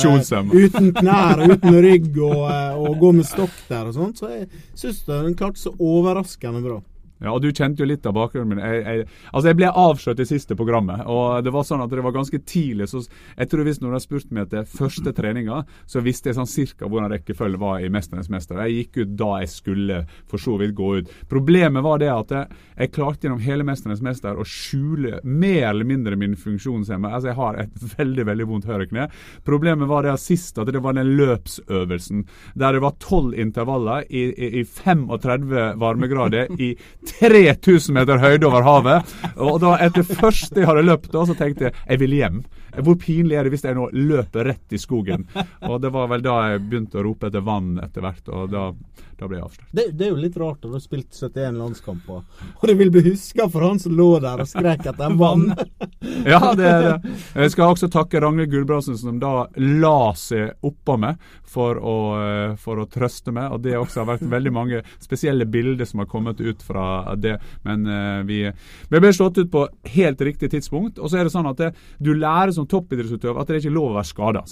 uten 0.51 0.91
knær 0.97 1.45
og 1.45 1.55
uten 1.55 1.79
rygg 1.85 2.09
og, 2.17 2.43
eh, 2.49 2.81
og 2.81 2.99
går 3.03 3.17
med 3.21 3.29
stokk 3.29 3.55
der 3.69 3.91
og 3.91 3.97
sånt. 3.97 4.19
Så 4.19 4.33
jeg 4.33 4.49
syns 4.75 5.03
er 5.07 5.33
klart 5.37 5.61
så 5.61 5.73
overraskende 5.77 6.63
bra. 6.65 6.81
Ja, 7.19 7.31
og 7.33 7.41
Du 7.41 7.49
kjente 7.49 7.81
jo 7.81 7.87
litt 7.89 8.05
av 8.05 8.13
bakgrunnen 8.13 8.55
min. 8.55 8.61
Jeg, 8.61 8.83
jeg, 8.83 9.07
altså 9.31 9.49
jeg 9.49 9.57
ble 9.57 9.71
avslørt 9.71 10.21
i 10.21 10.27
siste 10.29 10.57
programmet. 10.57 11.01
og 11.09 11.43
Det 11.45 11.53
var 11.53 11.65
sånn 11.65 11.81
at 11.81 11.93
det 11.93 12.03
var 12.05 12.15
ganske 12.15 12.39
tidlig. 12.45 12.89
så 12.91 13.01
Jeg 13.37 13.49
tror 13.49 13.65
hvis 13.65 13.81
noen 13.81 13.95
hadde 13.95 14.05
spurt 14.05 14.31
meg 14.31 14.47
etter 14.47 14.67
første 14.69 15.13
treninga, 15.17 15.63
så 15.89 16.03
visste 16.05 16.29
jeg 16.29 16.37
sånn 16.37 16.49
cirka 16.49 16.85
hvordan 16.87 17.11
rekkefølge 17.15 17.61
var 17.61 17.81
i 17.81 17.89
'Mesternes 17.89 18.29
mester'. 18.29 18.61
Jeg 18.67 18.77
gikk 18.77 19.01
ut 19.01 19.15
da 19.17 19.31
jeg 19.41 19.49
skulle 19.49 20.05
for 20.27 20.37
så 20.37 20.57
vidt 20.59 20.75
gå 20.75 20.97
ut. 20.99 21.09
Problemet 21.29 21.83
var 21.83 21.99
det 21.99 22.11
at 22.13 22.29
jeg, 22.31 22.47
jeg 22.77 22.91
klarte 22.91 23.27
gjennom 23.27 23.41
hele 23.41 23.63
'Mesternes 23.63 24.01
mester' 24.01 24.37
å 24.37 24.45
skjule 24.45 25.19
mer 25.23 25.69
eller 25.69 25.85
mindre 25.85 26.15
min 26.15 26.35
funksjonshemme. 26.35 27.09
Altså 27.09 27.27
Jeg 27.29 27.35
har 27.35 27.55
et 27.55 27.73
veldig 27.97 28.25
veldig 28.25 28.47
vondt 28.47 28.65
høyrekne. 28.69 29.09
Problemet 29.43 29.87
var 29.87 30.03
det 30.03 30.13
at 30.13 30.19
sist 30.19 30.57
at 30.57 30.67
det 30.67 30.83
var 30.83 30.93
den 30.93 31.15
løpsøvelsen 31.17 32.25
der 32.55 32.73
det 32.73 32.81
var 32.81 32.95
tolv 32.99 33.33
intervaller 33.33 34.05
i, 34.09 34.27
i, 34.31 34.61
i 34.61 34.63
35 34.63 35.79
varmegrader 35.79 36.51
i 36.59 36.75
3000 37.09 37.95
meter 37.97 38.21
høyde 38.21 38.47
over 38.49 38.65
havet. 38.67 39.17
Og 39.35 39.59
da 39.63 39.75
etter 39.87 40.05
første 40.07 40.61
jeg 40.61 40.69
hadde 40.69 40.85
løpt, 40.87 41.11
da, 41.13 41.25
så 41.27 41.35
tenkte 41.37 41.69
jeg 41.69 41.75
jeg 41.87 42.01
vil 42.03 42.15
hjem. 42.19 42.41
Hvor 42.83 42.97
pinlig 43.01 43.37
er 43.37 43.47
det 43.47 43.53
hvis 43.55 43.65
jeg 43.67 43.77
nå 43.77 43.89
løper 43.93 44.51
rett 44.51 44.75
i 44.75 44.81
skogen? 44.81 45.27
Og 45.69 45.79
det 45.81 45.91
var 45.93 46.09
vel 46.11 46.25
da 46.25 46.37
jeg 46.51 46.63
begynte 46.67 47.01
å 47.01 47.05
rope 47.07 47.29
etter 47.29 47.45
vann 47.45 47.77
etter 47.83 48.03
hvert. 48.05 48.29
og 48.33 48.51
da, 48.51 48.69
da 49.17 49.27
ble 49.29 49.39
jeg 49.39 49.45
avslørt. 49.47 49.69
Det, 49.71 49.85
det, 49.97 50.05
er 50.05 50.11
jo 50.11 50.19
litt 50.21 50.37
rart 50.37 50.61
når 50.61 50.69
du 50.69 50.77
har 50.77 50.83
spilt 50.83 51.17
71 51.17 51.57
landskamper, 51.57 52.21
og 52.57 52.65
det 52.69 52.75
vil 52.77 52.91
bli 52.93 53.03
huska 53.09 53.47
for 53.49 53.65
han 53.65 53.81
som 53.81 53.95
lå 53.97 54.09
der 54.23 54.43
og 54.43 54.49
skrek 54.49 54.85
etter 54.91 55.17
vann. 55.23 55.47
ja, 56.33 56.41
det 56.57 56.67
er 56.69 56.85
det. 56.87 57.15
Jeg 57.33 57.55
skal 57.55 57.73
også 57.73 57.89
takke 57.93 58.21
Ragnhild 58.21 58.51
Gulbrandsen 58.53 58.99
som 58.99 59.17
da 59.21 59.47
la 59.57 60.13
seg 60.17 60.67
oppå 60.67 60.97
meg 61.01 61.17
for 61.47 61.79
å, 61.79 61.97
eh, 62.21 62.55
for 62.59 62.81
å 62.81 62.87
trøste 62.91 63.33
meg. 63.33 63.51
og 63.51 63.63
Det 63.63 63.77
også 63.77 64.03
har 64.03 64.09
vært 64.11 64.27
veldig 64.29 64.53
mange 64.53 64.83
spesielle 65.03 65.47
bilder 65.49 65.87
som 65.87 66.03
har 66.03 66.09
kommet 66.11 66.41
ut 66.41 66.61
fra 66.63 67.15
det. 67.15 67.37
Men 67.63 67.87
uh, 67.87 68.23
vi, 68.27 68.43
vi 68.89 69.01
ble 69.01 69.13
slått 69.15 69.39
ut 69.39 69.51
på 69.51 69.65
helt 69.95 70.21
riktig 70.21 70.51
tidspunkt. 70.53 70.99
Og 70.99 71.09
så 71.09 71.19
er 71.19 71.27
det 71.27 71.33
sånn 71.33 71.49
at 71.49 71.61
det, 71.61 71.71
du 72.03 72.13
lærer 72.13 72.53
som 72.55 72.66
toppidrettsutøver 72.71 73.41
at 73.41 73.49
det 73.49 73.57
er 73.57 73.61
ikke 73.65 73.75
lov 73.75 73.91
å 73.91 73.97
være 73.97 74.09
skada. 74.11 74.43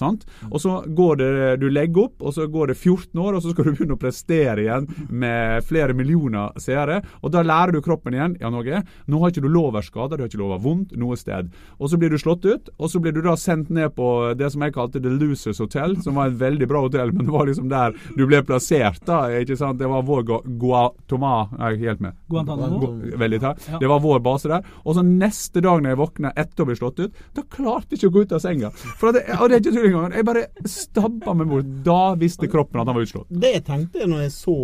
Og 0.51 0.57
så 0.61 0.75
går 0.97 1.21
det, 1.21 1.29
du 1.61 1.67
legger 1.71 2.07
opp, 2.07 2.25
og 2.25 2.35
så 2.35 2.47
går 2.51 2.71
det 2.71 2.77
14 2.77 3.21
år, 3.21 3.37
og 3.37 3.43
så 3.43 3.53
skal 3.53 3.67
du 3.67 3.71
begynne 3.73 3.97
å 3.97 4.01
prestere 4.01 4.65
igjen 4.65 4.89
med 5.09 5.65
flere 5.67 5.95
millioner 5.97 6.55
seere. 6.61 7.01
Og 7.21 7.33
da 7.35 7.43
lærer 7.45 7.75
du 7.75 7.81
kroppen 7.85 8.15
igjen 8.15 8.37
ja 8.41 8.51
Norge, 8.53 8.83
nå 9.11 9.21
har 9.21 9.33
ikke 9.33 9.45
du 9.45 9.51
lov 9.51 9.69
å 9.71 9.75
være 9.77 9.89
skada, 9.89 10.15
du 10.15 10.25
har 10.25 10.31
ikke 10.31 10.41
lov 10.41 10.53
å 10.53 10.57
ha 10.57 10.63
vondt 10.65 10.95
noe 10.99 11.17
sted. 11.19 11.51
Og 11.79 11.91
så 11.91 11.99
blir 12.01 12.13
du 12.13 12.19
slått 12.21 12.45
ut, 12.45 12.71
og 12.77 12.91
så 12.91 13.01
blir 13.03 13.15
du 13.15 13.21
da 13.25 13.35
sendt 13.39 13.71
ned 13.73 13.95
på 13.97 14.09
det 14.37 14.51
som 14.53 14.63
jeg 14.65 14.75
kalte 14.75 15.01
The 15.03 15.11
Losers 15.11 15.61
Hotel, 15.63 15.97
som 16.03 16.19
var 16.19 16.31
et 16.31 16.39
veldig 16.39 16.69
bra 16.69 16.83
hotell, 16.85 17.13
men 17.15 17.27
det 17.27 17.35
var 17.35 17.49
liksom 17.49 17.69
der 17.71 17.95
du 18.15 18.25
ble 18.25 18.41
plassert. 18.45 19.01
da, 19.05 19.25
ikke 19.41 19.57
sant? 19.59 19.79
Det 19.79 19.89
var 19.89 20.05
vår 20.05 20.25
Guatoma 20.59 21.35
er 21.59 21.77
helt 21.81 22.03
med. 22.03 22.15
Guantanamo? 22.31 22.91
Veldig 23.19 23.41
takk. 23.43 23.63
Det 23.81 23.89
var 23.89 24.03
vår 24.03 24.21
base 24.25 24.51
der. 24.51 24.65
Og 24.85 24.97
så 24.97 25.03
neste 25.05 25.63
dag 25.63 25.81
når 25.81 25.93
jeg 25.93 26.01
våkna 26.01 26.33
etter 26.35 26.63
å 26.63 26.69
bli 26.69 26.77
slått 26.79 27.01
ut, 27.03 27.23
da 27.35 27.43
klarte 27.51 27.94
ikke 27.99 28.11
å 28.11 28.15
gå 28.15 28.25
ut 28.25 28.35
av 28.35 28.43
senga. 28.43 28.71
For 28.99 29.15
det, 29.15 29.25
og 29.37 29.49
det 29.49 29.57
er 29.57 29.63
ikke 29.63 29.75
tull 29.75 29.89
engang. 29.89 30.15
Jeg 30.15 30.27
bare 30.27 30.45
stabba 30.69 31.35
meg 31.37 31.51
bort. 31.51 31.73
Da 31.85 31.99
visste 32.19 32.49
kroppen 32.51 32.81
at 32.81 32.91
han 32.91 32.97
var 32.97 33.07
utslått. 33.07 33.27
Det 33.29 33.53
jeg 33.57 33.65
tenkte 33.67 34.03
jeg 34.03 34.11
når 34.11 34.25
jeg 34.25 34.33
så 34.35 34.57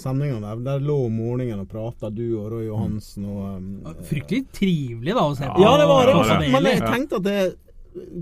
sendinga 0.00 0.40
der. 0.44 0.62
Der 0.70 0.84
lå 0.84 0.98
om 1.06 1.18
morgenen 1.20 1.64
og 1.64 1.70
prata, 1.70 2.10
du 2.12 2.26
og 2.40 2.50
Roy 2.54 2.68
Johansen 2.68 3.26
og 3.30 3.42
um, 3.56 3.98
Fryktelig 4.06 4.44
trivelig 4.56 5.16
da 5.16 5.26
å 5.26 5.34
se 5.38 5.48
på. 5.48 5.64
Ja, 5.64 5.74
det 5.80 5.88
var 5.90 6.10
det. 6.10 6.52
Men 6.52 6.70
jeg 6.70 6.84
tenkte 6.86 7.20
at 7.20 7.26
det 7.26 7.40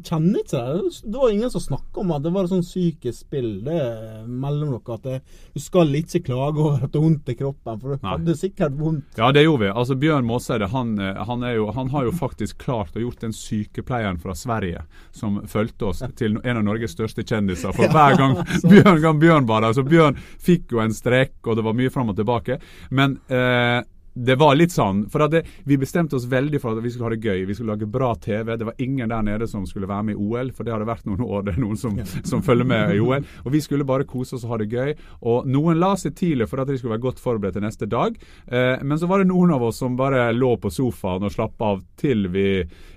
kjenner 0.05 0.41
ikke 0.43 0.61
det. 0.61 0.93
Det 1.05 1.19
var 1.19 1.33
ingen 1.33 1.51
som 1.53 1.63
snakka 1.63 2.01
om 2.01 2.13
at 2.17 2.25
det 2.25 2.33
var 2.35 2.47
et 2.47 2.53
sånn 2.53 2.65
psykisk 2.65 3.27
spill 3.27 3.51
det 3.67 3.81
mellom 4.27 4.73
dere. 4.75 4.97
At 4.97 5.05
det, 5.05 5.19
du 5.55 5.61
skal 5.63 5.93
ikke 5.99 6.23
klage 6.27 6.63
over 6.63 6.87
at 6.87 6.93
det 6.93 7.01
er 7.01 7.05
vondt 7.05 7.33
i 7.33 7.37
kroppen, 7.39 7.81
for 7.83 7.95
du 7.95 7.97
Nei. 7.99 8.13
hadde 8.15 8.37
sikkert 8.39 8.79
vondt. 8.79 9.19
Ja, 9.21 9.31
det 9.35 9.45
gjorde 9.45 9.67
vi. 9.67 9.73
Altså 9.83 9.99
Bjørn 10.01 10.29
Måseide 10.29 10.71
han, 10.73 10.95
han, 10.99 11.45
han, 11.77 11.93
har 11.93 12.09
jo 12.09 12.15
faktisk 12.17 12.63
klart 12.63 12.97
å 12.97 13.05
gjort 13.05 13.27
den 13.27 13.37
sykepleieren 13.37 14.21
fra 14.23 14.37
Sverige 14.39 14.87
som 15.15 15.41
fulgte 15.49 15.91
oss 15.91 16.03
til 16.19 16.41
en 16.43 16.63
av 16.63 16.65
Norges 16.67 16.97
største 16.97 17.27
kjendiser. 17.27 17.75
For 17.77 17.93
hver 17.93 18.19
gang 18.21 18.39
Bjørn, 18.71 19.03
gang 19.05 19.21
Bjørn 19.21 19.49
var 19.51 19.67
der, 19.67 19.77
så 19.77 19.85
Bjørn 19.87 20.19
fikk 20.19 20.75
jo 20.75 20.83
en 20.85 20.97
strek, 20.97 21.39
og 21.45 21.59
det 21.59 21.67
var 21.67 21.77
mye 21.77 21.93
fram 21.93 22.13
og 22.13 22.19
tilbake. 22.19 22.61
Men 22.95 23.19
eh, 23.29 23.81
det 24.25 24.35
var 24.41 24.57
litt 24.57 24.73
sånn. 24.75 25.05
For 25.13 25.25
det, 25.31 25.45
vi 25.69 25.79
bestemte 25.79 26.17
oss 26.19 26.27
veldig 26.29 26.61
for 26.63 26.75
at 26.75 26.85
vi 26.85 26.91
skulle 26.91 27.09
ha 27.09 27.15
det 27.15 27.23
gøy. 27.23 27.45
Vi 27.49 27.55
skulle 27.57 27.75
lage 27.75 27.89
bra 27.91 28.11
TV. 28.19 28.57
Det 28.57 28.67
var 28.67 28.83
ingen 28.83 29.11
der 29.11 29.23
nede 29.27 29.47
som 29.51 29.67
skulle 29.69 29.89
være 29.89 30.09
med 30.09 30.17
i 30.17 30.19
OL, 30.19 30.53
for 30.57 30.67
det 30.67 30.75
hadde 30.75 30.89
vært 30.89 31.07
noen 31.09 31.23
år. 31.25 31.45
Det 31.47 31.55
er 31.55 31.63
noen 31.63 31.79
som, 31.81 31.99
som 32.27 32.43
følger 32.45 32.69
med 32.69 32.97
i 32.97 33.03
OL. 33.05 33.27
Og 33.45 33.55
vi 33.55 33.63
skulle 33.65 33.87
bare 33.89 34.09
kose 34.09 34.37
oss 34.37 34.47
og 34.47 34.55
ha 34.55 34.61
det 34.63 34.71
gøy. 34.73 34.95
Og 35.31 35.49
noen 35.51 35.79
la 35.81 35.95
seg 36.01 36.17
tidlig 36.19 36.49
for 36.51 36.63
at 36.63 36.71
de 36.71 36.79
skulle 36.81 36.97
være 36.97 37.07
godt 37.07 37.23
forberedt 37.23 37.59
til 37.59 37.67
neste 37.67 37.89
dag. 37.91 38.19
Eh, 38.47 38.83
men 38.83 38.99
så 38.99 39.11
var 39.11 39.23
det 39.23 39.31
noen 39.31 39.55
av 39.55 39.69
oss 39.69 39.81
som 39.83 39.99
bare 39.99 40.29
lå 40.35 40.55
på 40.61 40.73
sofaen 40.73 41.27
og 41.27 41.35
slappa 41.35 41.75
av 41.75 41.85
til 41.99 42.27
vi 42.33 42.49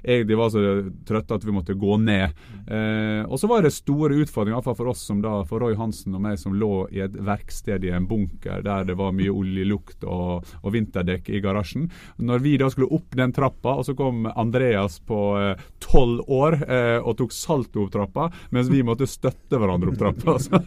egentlig 0.02 0.38
var 0.38 0.50
så 0.54 0.62
trøtte 1.08 1.38
at 1.38 1.46
vi 1.46 1.54
måtte 1.54 1.78
gå 1.78 1.98
ned. 2.02 2.34
Eh, 2.66 3.22
og 3.28 3.38
så 3.40 3.50
var 3.52 3.66
det 3.66 3.74
store 3.76 4.18
utfordringer, 4.24 4.58
iallfall 4.58 4.78
for 4.80 4.92
oss 4.94 5.06
som 5.06 5.22
da, 5.24 5.42
for 5.48 5.62
Roy 5.62 5.78
Hansen 5.78 6.18
og 6.18 6.24
meg 6.26 6.40
som 6.42 6.56
lå 6.58 6.88
i 6.94 7.04
et 7.06 7.16
verksted 7.16 7.86
i 7.86 7.94
en 7.94 8.08
bunker 8.10 8.64
der 8.66 8.88
det 8.88 8.98
var 9.00 9.14
mye 9.16 9.34
oljelukt 9.34 10.06
og, 10.08 10.48
og 10.62 10.74
vinterdekk 10.74 11.11
piggdekk 11.12 11.30
i 11.30 11.42
garasjen. 11.42 11.90
Når 12.18 12.40
vi 12.40 12.58
da 12.58 12.70
skulle 12.72 12.92
opp 12.92 13.16
den 13.16 13.34
trappa, 13.34 13.76
og 13.80 13.86
så 13.86 13.96
kom 13.96 14.26
Andreas 14.36 15.00
på 15.00 15.20
eh, 15.40 15.62
tolv 15.80 16.24
år 16.28 16.58
eh, 16.64 17.00
og 17.00 17.18
tok 17.18 17.32
salto 17.32 17.86
opp 17.86 17.94
trappa, 17.94 18.30
mens 18.52 18.70
vi 18.70 18.84
måtte 18.84 19.08
støtte 19.08 19.60
hverandre 19.60 19.92
opp 19.92 20.00
trappa. 20.00 20.38
Så. 20.40 20.62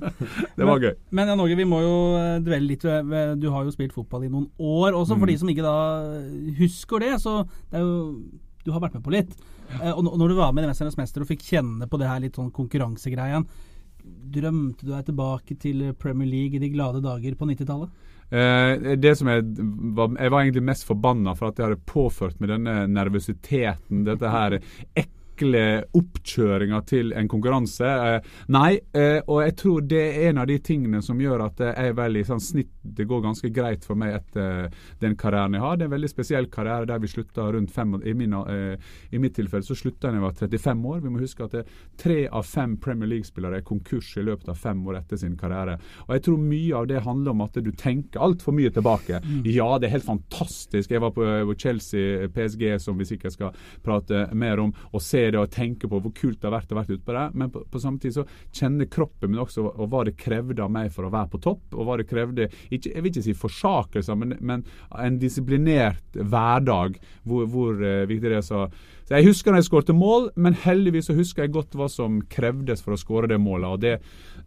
det 0.58 0.66
var 0.68 0.80
gøy. 0.80 0.94
Men 1.10 1.30
ja, 1.30 1.38
Norge, 1.38 1.56
vi 1.58 1.68
må 1.68 1.80
jo 1.84 1.96
eh, 2.18 2.36
dvele 2.44 2.70
litt 2.70 2.84
ved 2.84 3.40
Du 3.40 3.50
har 3.52 3.64
jo 3.64 3.74
spilt 3.74 3.94
fotball 3.94 4.26
i 4.26 4.32
noen 4.32 4.48
år. 4.58 4.94
Også 4.94 5.16
for 5.16 5.26
mm. 5.26 5.32
de 5.32 5.38
som 5.40 5.52
ikke 5.52 5.66
da 5.66 5.78
husker 6.60 7.04
det, 7.04 7.16
så 7.22 7.42
det 7.70 7.80
er 7.80 7.86
jo 7.86 7.96
Du 8.64 8.72
har 8.74 8.82
vært 8.82 8.98
med 8.98 9.04
på 9.04 9.14
litt. 9.14 9.32
Og 9.94 10.02
når 10.04 10.32
du 10.32 10.34
var 10.34 10.50
med 10.52 10.64
i 10.64 10.68
'Mesternes 10.68 10.96
mester' 10.98 11.22
og 11.22 11.28
fikk 11.30 11.44
kjenne 11.46 11.86
på 11.86 11.98
det 12.00 12.08
her 12.10 12.18
litt 12.20 12.34
sånn 12.36 12.50
konkurransegreien, 12.50 13.46
drømte 14.04 14.86
du 14.86 14.92
deg 14.94 15.06
tilbake 15.08 15.56
til 15.60 15.90
Premier 15.98 16.28
League 16.28 16.58
i 16.58 16.62
de 16.62 16.72
glade 16.72 17.02
dager 17.04 17.36
på 17.38 17.48
90-tallet? 17.50 18.08
Eh, 18.30 18.96
det 19.02 19.16
som 19.18 19.30
jeg 19.32 19.42
var, 19.96 20.12
jeg 20.14 20.30
var 20.30 20.44
egentlig 20.44 20.66
mest 20.68 20.86
forbanna 20.86 21.34
for 21.38 21.50
at 21.50 21.58
jeg 21.58 21.66
hadde 21.66 21.88
påført 21.90 22.38
meg 22.38 22.52
denne 22.52 22.76
nervøsiteten, 22.90 24.04
dette 24.06 24.30
her 24.30 24.60
ekle 24.60 25.19
enkle 25.40 25.84
oppkjøringa 25.96 26.80
til 26.86 27.12
en 27.16 27.28
konkurranse. 27.28 27.86
Eh, 27.86 28.20
nei, 28.48 28.78
eh, 28.92 29.20
og 29.26 29.42
jeg 29.44 29.56
tror 29.56 29.80
det 29.88 30.00
er 30.00 30.28
en 30.30 30.38
av 30.38 30.46
de 30.46 30.58
tingene 30.58 31.02
som 31.02 31.20
gjør 31.20 31.46
at 31.46 31.60
jeg 31.60 31.96
vel 31.96 32.16
i 32.16 32.24
sånn 32.24 32.40
snitt 32.40 32.70
det 32.82 33.04
går 33.04 33.22
ganske 33.22 33.48
greit 33.52 33.84
for 33.84 33.98
meg 33.98 34.14
etter 34.16 34.70
den 35.00 35.16
karrieren 35.16 35.54
jeg 35.54 35.62
har. 35.62 35.76
Det 35.76 35.84
er 35.84 35.90
en 35.90 35.96
veldig 35.96 36.10
spesiell 36.10 36.48
karriere 36.52 36.88
der 36.88 37.00
vi 37.00 37.10
slutta 37.10 37.50
rundt 37.52 37.70
fem 37.72 37.94
I, 38.04 38.14
min, 38.14 38.32
eh, 38.32 38.76
i 39.10 39.18
mitt 39.18 39.34
tilfelle 39.36 39.64
så 39.64 39.76
slutta 39.76 40.08
jeg 40.08 40.16
da 40.16 40.20
jeg 40.20 40.26
var 40.26 40.38
35 40.38 40.86
år. 40.92 41.00
Vi 41.04 41.12
må 41.12 41.20
huske 41.20 41.44
at 41.44 41.72
tre 42.00 42.20
av 42.28 42.46
fem 42.46 42.76
Premier 42.80 43.08
League-spillere 43.10 43.60
er 43.60 43.66
konkurs 43.66 44.12
i 44.16 44.24
løpet 44.24 44.48
av 44.48 44.58
fem 44.58 44.80
år 44.88 45.00
etter 45.02 45.20
sin 45.20 45.36
karriere. 45.40 45.78
Og 46.06 46.14
jeg 46.16 46.24
tror 46.26 46.40
mye 46.40 46.76
av 46.76 46.88
det 46.90 47.04
handler 47.04 47.34
om 47.34 47.44
at 47.44 47.60
du 47.60 47.70
tenker 47.72 48.22
altfor 48.24 48.56
mye 48.56 48.72
tilbake. 48.72 49.20
Mm. 49.24 49.42
Ja, 49.50 49.68
det 49.78 49.88
er 49.88 49.96
helt 49.98 50.08
fantastisk. 50.08 50.90
Jeg 50.90 51.04
var 51.04 51.14
på 51.16 51.54
Chelsea, 51.58 52.28
PSG, 52.32 52.64
som 52.80 52.98
vi 52.98 53.08
sikkert 53.08 53.36
skal 53.36 53.56
prate 53.84 54.26
mer 54.36 54.60
om, 54.62 54.72
og 54.92 55.02
ser 55.04 55.29
det 55.34 55.40
og 55.40 55.52
tenke 55.54 55.88
på 55.90 56.00
hvor 56.02 56.12
kult 56.16 56.40
det 56.40 56.48
har 56.48 56.56
vært 56.56 56.72
å 56.72 56.78
være 56.78 56.96
ute 56.96 57.06
på 57.06 57.16
det. 57.16 57.24
Men 57.34 57.52
på, 57.54 57.62
på, 57.70 57.82
samme 57.82 58.02
tid 58.02 58.16
så 58.16 58.26
kjenner 58.56 58.90
kroppen 58.90 59.32
min 59.32 59.42
også 59.42 59.64
og 59.70 59.90
hva 59.90 60.04
det 60.08 60.16
krevde 60.20 60.64
av 60.64 60.72
meg 60.72 60.92
for 60.94 61.06
å 61.06 61.12
være 61.12 61.32
på 61.34 61.42
topp. 61.46 61.64
Og 61.74 61.88
hva 61.88 61.98
det 62.00 62.08
krevde 62.10 62.48
ikke, 62.70 62.92
Jeg 62.94 63.02
vil 63.02 63.12
ikke 63.12 63.26
si 63.26 63.36
forsakelser, 63.36 64.18
men, 64.18 64.36
men 64.40 64.64
en 64.96 65.18
disiplinert 65.20 66.18
hverdag 66.18 66.98
hvor, 67.28 67.46
hvor 67.50 67.76
uh, 67.78 68.06
viktig 68.10 68.30
det 68.30 68.40
er. 68.40 68.46
Så, 68.46 68.66
så 69.08 69.18
Jeg 69.18 69.30
husker 69.30 69.52
når 69.52 69.62
jeg 69.62 69.70
skårte 69.70 69.96
mål, 69.96 70.30
men 70.36 70.58
heldigvis 70.64 71.10
så 71.10 71.18
husker 71.18 71.46
jeg 71.46 71.54
godt 71.56 71.76
hva 71.78 71.90
som 71.90 72.20
krevdes 72.30 72.84
for 72.84 72.96
å 72.96 73.00
skåre 73.00 73.30
det 73.30 73.40
målet. 73.42 73.68
og 73.70 73.80
det, 73.84 73.98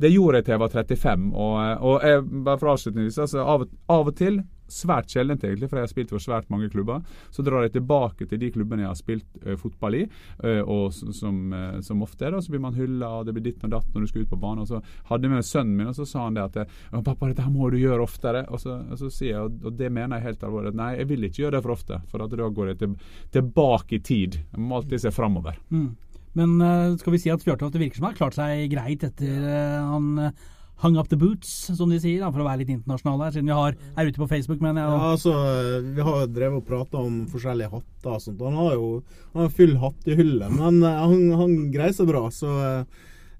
det 0.02 0.12
gjorde 0.14 0.42
jeg 0.42 0.48
til 0.48 0.58
jeg 0.58 0.64
var 0.64 0.74
35. 0.74 1.30
Og, 1.34 1.56
og 1.92 2.08
jeg, 2.08 2.26
bare 2.46 2.60
for 2.62 2.74
avslutningsvis, 2.74 3.22
altså, 3.26 3.46
av, 3.46 3.66
av 3.92 4.12
og 4.12 4.18
til 4.20 4.42
svært 4.74 5.12
sjeldent, 5.14 5.44
egentlig, 5.46 5.70
for 5.70 5.80
jeg 5.80 5.88
har 5.88 5.92
spilt 5.92 6.14
for 6.14 6.24
svært 6.24 6.50
mange 6.54 6.70
klubber. 6.74 7.04
Så 7.34 7.46
drar 7.46 7.66
jeg 7.66 7.76
tilbake 7.78 8.28
til 8.30 8.42
de 8.42 8.52
klubbene 8.54 8.86
jeg 8.86 8.92
har 8.92 9.00
spilt 9.00 9.40
uh, 9.46 9.56
fotball 9.60 10.00
i, 10.00 10.04
uh, 10.44 10.62
og 10.62 10.94
som, 10.94 11.40
uh, 11.54 11.80
som, 11.86 12.04
ofte 12.06 12.28
er. 12.28 12.36
da, 12.36 12.42
Så 12.44 12.54
blir 12.54 12.64
man 12.64 12.78
hylla, 12.78 13.10
og 13.20 13.28
det 13.28 13.36
blir 13.38 13.48
ditt 13.50 13.64
og 13.64 13.74
datt 13.74 13.90
når 13.94 14.06
du 14.06 14.12
skal 14.12 14.26
ut 14.26 14.34
på 14.34 14.42
banen. 14.42 14.64
og 14.66 14.72
Så 14.72 14.82
hadde 15.10 15.30
jeg 15.30 15.36
med 15.36 15.48
sønnen 15.48 15.80
min, 15.80 15.92
og 15.92 15.98
så 15.98 16.08
sa 16.10 16.28
han 16.28 16.38
det 16.38 16.46
at 16.50 16.70
'Pappa, 17.04 17.30
dette 17.30 17.50
må 17.52 17.70
du 17.70 17.78
gjøre 17.78 18.06
oftere'. 18.06 18.46
Og 18.50 18.60
så, 18.60 18.80
og 18.90 18.98
så 19.00 19.10
sier 19.10 19.36
jeg, 19.36 19.52
og, 19.64 19.74
det 19.78 19.92
mener 19.92 20.18
jeg 20.18 20.30
helt 20.30 20.44
alvorlig, 20.44 20.74
at 20.74 20.80
nei, 20.80 20.92
jeg 20.98 21.10
vil 21.10 21.28
ikke 21.28 21.44
gjøre 21.44 21.58
det 21.58 21.64
for 21.66 21.76
ofte. 21.76 22.02
For 22.12 22.24
da 22.24 22.50
går 22.50 22.74
jeg 22.74 22.80
til, 22.80 22.96
tilbake 23.32 23.96
i 23.98 24.00
tid. 24.00 24.40
Jeg 24.52 24.60
må 24.62 24.80
alltid 24.80 25.00
se 25.00 25.12
framover. 25.12 25.60
Mm. 25.70 25.92
Men 26.34 26.98
skal 26.98 27.14
vi 27.14 27.20
si 27.22 27.30
at 27.30 27.44
Fjørtoft 27.46 27.78
virker 27.78 28.00
som 28.00 28.08
har 28.08 28.16
klart 28.18 28.34
seg 28.34 28.66
greit 28.72 29.04
etter 29.06 29.44
han 29.86 30.34
hung 30.84 31.00
up 31.00 31.10
the 31.12 31.20
boots, 31.20 31.52
som 31.78 31.92
de 31.92 32.00
sier, 32.02 32.20
da, 32.22 32.32
for 32.34 32.44
å 32.44 32.48
være 32.48 32.64
litt 32.64 32.74
internasjonal 32.74 33.24
her, 33.26 33.36
siden 33.36 33.52
vi 33.52 33.58
har, 33.58 33.78
er 33.96 34.10
ute 34.10 34.22
på 34.22 34.30
Facebook. 34.32 34.60
Men 34.64 34.80
jeg, 34.82 34.92
ja, 34.92 35.14
altså, 35.14 35.36
vi 35.96 36.06
har 36.10 36.20
jo 36.22 36.34
drevet 36.36 36.60
og 36.60 36.68
prata 36.68 37.00
om 37.02 37.24
forskjellige 37.32 37.72
hatter 37.74 38.18
og 38.18 38.26
sånt. 38.26 38.44
Han 38.44 38.60
har 38.60 38.76
jo 38.76 38.92
han 39.34 39.46
har 39.46 39.58
full 39.58 39.74
hatt 39.82 40.12
i 40.12 40.20
hullet, 40.20 40.54
men 40.60 40.84
eh, 40.84 41.02
han, 41.06 41.26
han 41.40 41.58
greier 41.74 41.98
seg 41.98 42.12
bra. 42.12 42.28
så... 42.34 42.54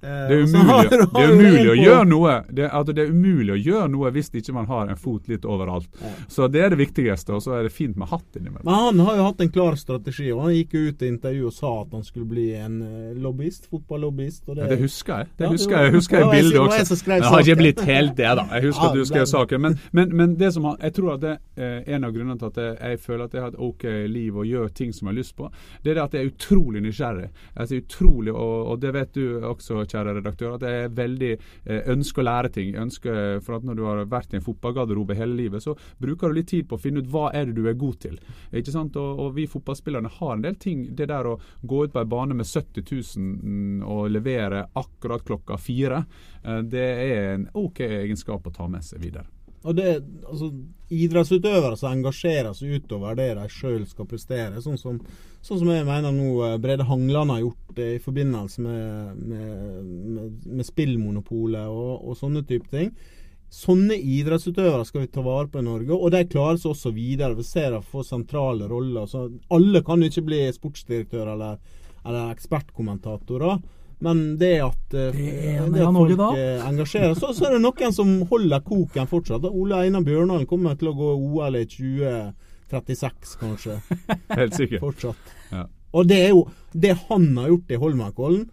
Eh, 0.04 0.28
det 0.30 0.36
er 0.36 0.42
umulig, 0.44 0.90
det 0.92 1.22
er 1.24 1.32
umulig 1.32 1.70
å 1.72 1.76
gjøre 1.78 2.08
noe 2.10 2.32
det, 2.50 2.66
altså 2.68 2.96
det 2.96 3.06
er 3.06 3.12
umulig 3.14 3.54
å 3.54 3.60
gjøre 3.60 3.86
noe 3.94 4.10
hvis 4.12 4.30
ikke 4.36 4.56
man 4.56 4.68
har 4.68 4.90
en 4.92 5.00
fot 5.00 5.30
litt 5.32 5.46
overalt. 5.48 5.88
Så 6.28 6.50
det 6.52 6.64
er 6.66 6.74
det 6.74 6.80
viktigste, 6.82 7.38
og 7.38 7.44
så 7.46 7.56
er 7.58 7.68
det 7.68 7.72
fint 7.72 7.96
med 8.00 8.10
hatt 8.12 8.36
innimellom. 8.36 8.68
Men 8.68 8.74
han 8.74 9.00
har 9.08 9.20
jo 9.20 9.28
hatt 9.30 9.44
en 9.46 9.52
klar 9.54 9.78
strategi, 9.80 10.28
og 10.36 10.42
han 10.48 10.56
gikk 10.58 10.76
ut 10.76 11.06
i 11.06 11.12
intervju 11.14 11.48
og 11.48 11.56
sa 11.56 11.72
at 11.86 11.96
han 11.96 12.04
skulle 12.04 12.28
bli 12.34 12.50
en 12.60 12.82
eh, 12.84 13.14
lobbyist, 13.24 13.70
fotballobbyist. 13.72 14.44
Det, 14.50 14.58
ja, 14.60 14.70
det 14.74 14.80
husker 14.82 15.24
jeg. 15.24 15.32
Det 15.40 15.52
husker 15.54 15.78
jeg, 15.78 15.94
husker 15.96 16.20
jeg 16.20 16.32
bildet 16.34 16.60
også. 16.66 17.00
Jeg 17.14 17.32
har 17.32 17.46
ikke 17.46 17.60
blitt 17.62 17.86
helt 17.88 18.18
det, 18.20 18.28
da. 18.42 18.46
Jeg 18.58 18.68
husker 18.68 18.90
at 18.90 19.00
du 19.00 19.06
skrev 19.08 19.30
saken. 19.30 19.64
Men, 19.64 19.80
men, 19.92 20.12
men, 20.12 20.36
det 20.40 20.52
som 20.58 20.68
han, 20.68 20.78
jeg 20.84 20.98
tror 21.00 21.16
at 21.16 21.24
det 21.24 21.38
er 21.56 21.96
en 21.96 22.10
av 22.10 22.12
grunnene 22.16 22.40
til 22.42 22.52
at 22.52 22.60
jeg, 22.60 22.76
jeg 22.92 23.02
føler 23.06 23.26
at 23.30 23.38
jeg 23.38 23.46
har 23.46 23.54
et 23.54 23.64
OK 23.70 23.88
liv 24.12 24.44
og 24.44 24.50
gjør 24.50 24.76
ting 24.76 24.92
som 24.92 25.08
jeg 25.08 25.14
har 25.14 25.20
lyst 25.22 25.38
på, 25.40 25.48
det 25.84 25.94
er 25.94 26.00
det 26.02 26.06
at 26.10 26.18
jeg 26.18 26.26
er 26.28 26.34
utrolig 26.34 26.84
nysgjerrig. 26.84 27.30
Jeg 27.56 27.72
er 27.72 27.84
utrolig, 27.86 28.36
og, 28.36 28.56
og 28.74 28.84
det 28.84 28.94
vet 28.98 29.16
du 29.16 29.24
også, 29.48 29.86
kjære 29.94 30.18
redaktør, 30.20 30.58
at 30.58 30.66
jeg 30.68 30.94
veldig 30.98 31.32
eh, 31.34 31.82
ønsker 31.94 32.24
å 32.24 32.28
lære 32.28 32.54
ting. 32.58 32.74
ønsker, 32.84 33.40
for 33.46 33.58
at 33.58 33.68
Når 33.68 33.78
du 33.78 33.84
har 33.88 34.04
vært 34.10 34.34
i 34.34 34.40
en 34.40 34.46
fotballgarderobe 34.46 35.18
hele 35.18 35.38
livet, 35.38 35.64
så 35.64 35.76
bruker 36.02 36.30
du 36.30 36.40
litt 36.40 36.50
tid 36.52 36.68
på 36.70 36.78
å 36.78 36.84
finne 36.84 37.04
ut 37.04 37.12
hva 37.14 37.30
er 37.34 37.48
det 37.48 37.58
du 37.58 37.68
er 37.70 37.78
god 37.80 38.00
til. 38.04 38.18
Ikke 38.52 38.74
sant? 38.74 38.98
Og, 39.00 39.20
og 39.20 39.36
Vi 39.38 39.48
fotballspillerne 39.50 40.12
har 40.20 40.36
en 40.36 40.46
del 40.46 40.58
ting. 40.60 40.88
Det 40.96 41.10
der 41.12 41.30
å 41.30 41.38
gå 41.62 41.86
ut 41.86 41.94
på 41.94 42.02
en 42.02 42.10
bane 42.10 42.38
med 42.38 42.50
70 42.50 42.90
000 43.18 43.88
og 43.94 44.12
levere 44.12 44.66
akkurat 44.80 45.24
klokka 45.26 45.58
fire, 45.62 46.04
eh, 46.44 46.60
det 46.66 46.90
er 47.08 47.34
en 47.36 47.48
OK 47.54 47.86
egenskap 47.88 48.48
å 48.48 48.54
ta 48.54 48.68
med 48.68 48.86
seg 48.86 49.04
videre. 49.04 49.30
Og 49.64 49.76
det, 49.78 49.90
altså, 50.28 50.50
Idrettsutøvere 50.94 51.78
som 51.80 51.96
engasjerer 51.96 52.52
seg 52.54 52.78
utover 52.78 53.16
det 53.18 53.32
de 53.38 53.48
sjøl 53.50 53.86
skal 53.90 54.08
prestere, 54.10 54.62
sånn 54.62 54.78
som, 54.78 55.00
sånn 55.42 55.62
som, 55.62 55.72
jeg 55.72 55.88
mener 55.88 56.14
nå 56.14 56.30
eh, 56.46 56.60
Brede 56.62 56.86
Hangland 56.86 57.34
har 57.34 57.42
gjort 57.46 57.74
det 57.80 57.90
i 57.96 58.02
forbindelse 58.04 58.62
med, 58.62 59.24
med, 59.32 59.84
med, 59.88 60.48
med 60.60 60.68
spillmonopolet 60.68 61.72
og, 61.72 61.94
og, 62.04 62.18
sånne 62.20 62.44
type 62.50 62.70
ting. 62.74 62.92
Sånne 63.54 63.96
idrettsutøvere 63.98 64.86
skal 64.86 65.06
vi 65.06 65.12
ta 65.14 65.24
vare 65.26 65.48
på 65.50 65.62
i 65.62 65.66
Norge, 65.66 65.94
og 65.96 66.12
de 66.14 66.24
klarer 66.26 66.60
seg 66.62 66.74
også 66.74 66.92
videre. 66.94 67.38
Vi 67.38 67.46
ser 67.46 67.78
at 67.78 67.86
får 67.86 68.08
sentrale 68.08 68.68
roller. 68.70 69.06
Så 69.10 69.28
alle 69.54 69.84
kan 69.86 70.02
jo 70.02 70.10
ikke 70.10 70.26
bli 70.26 70.40
sportsdirektør 70.56 71.36
eller, 71.36 71.60
eller 72.02 72.34
ekspertkommentatorer. 72.34 73.62
Men 74.04 74.24
det 74.40 74.56
at, 74.66 74.94
eh, 74.94 75.16
det 75.16 75.68
det 75.74 75.86
at 75.86 75.96
folk. 75.96 76.24
Eh, 76.38 76.66
engasjerer 76.68 77.14
så, 77.16 77.32
så 77.36 77.48
er 77.48 77.56
det 77.56 77.62
noen 77.64 77.96
som 77.96 78.10
holder 78.28 78.64
koken 78.66 79.08
fortsatt. 79.08 79.46
Ole 79.48 79.86
Einar 79.86 80.04
Bjørndalen 80.04 80.50
kommer 80.50 80.76
til 80.80 80.92
å 80.92 80.98
gå 80.98 81.14
OL 81.14 81.62
i 81.62 81.64
2036, 81.72 83.38
kanskje. 83.40 83.78
Helt 84.40 84.60
sikkert. 84.60 84.84
Fortsatt. 84.84 85.32
Ja. 85.54 85.70
Og 85.94 86.10
det 86.10 86.20
er 86.26 86.34
jo 86.34 86.44
det 86.74 86.98
han 87.08 87.32
har 87.38 87.54
gjort 87.54 87.72
i 87.72 87.80
Holmenkollen. 87.80 88.44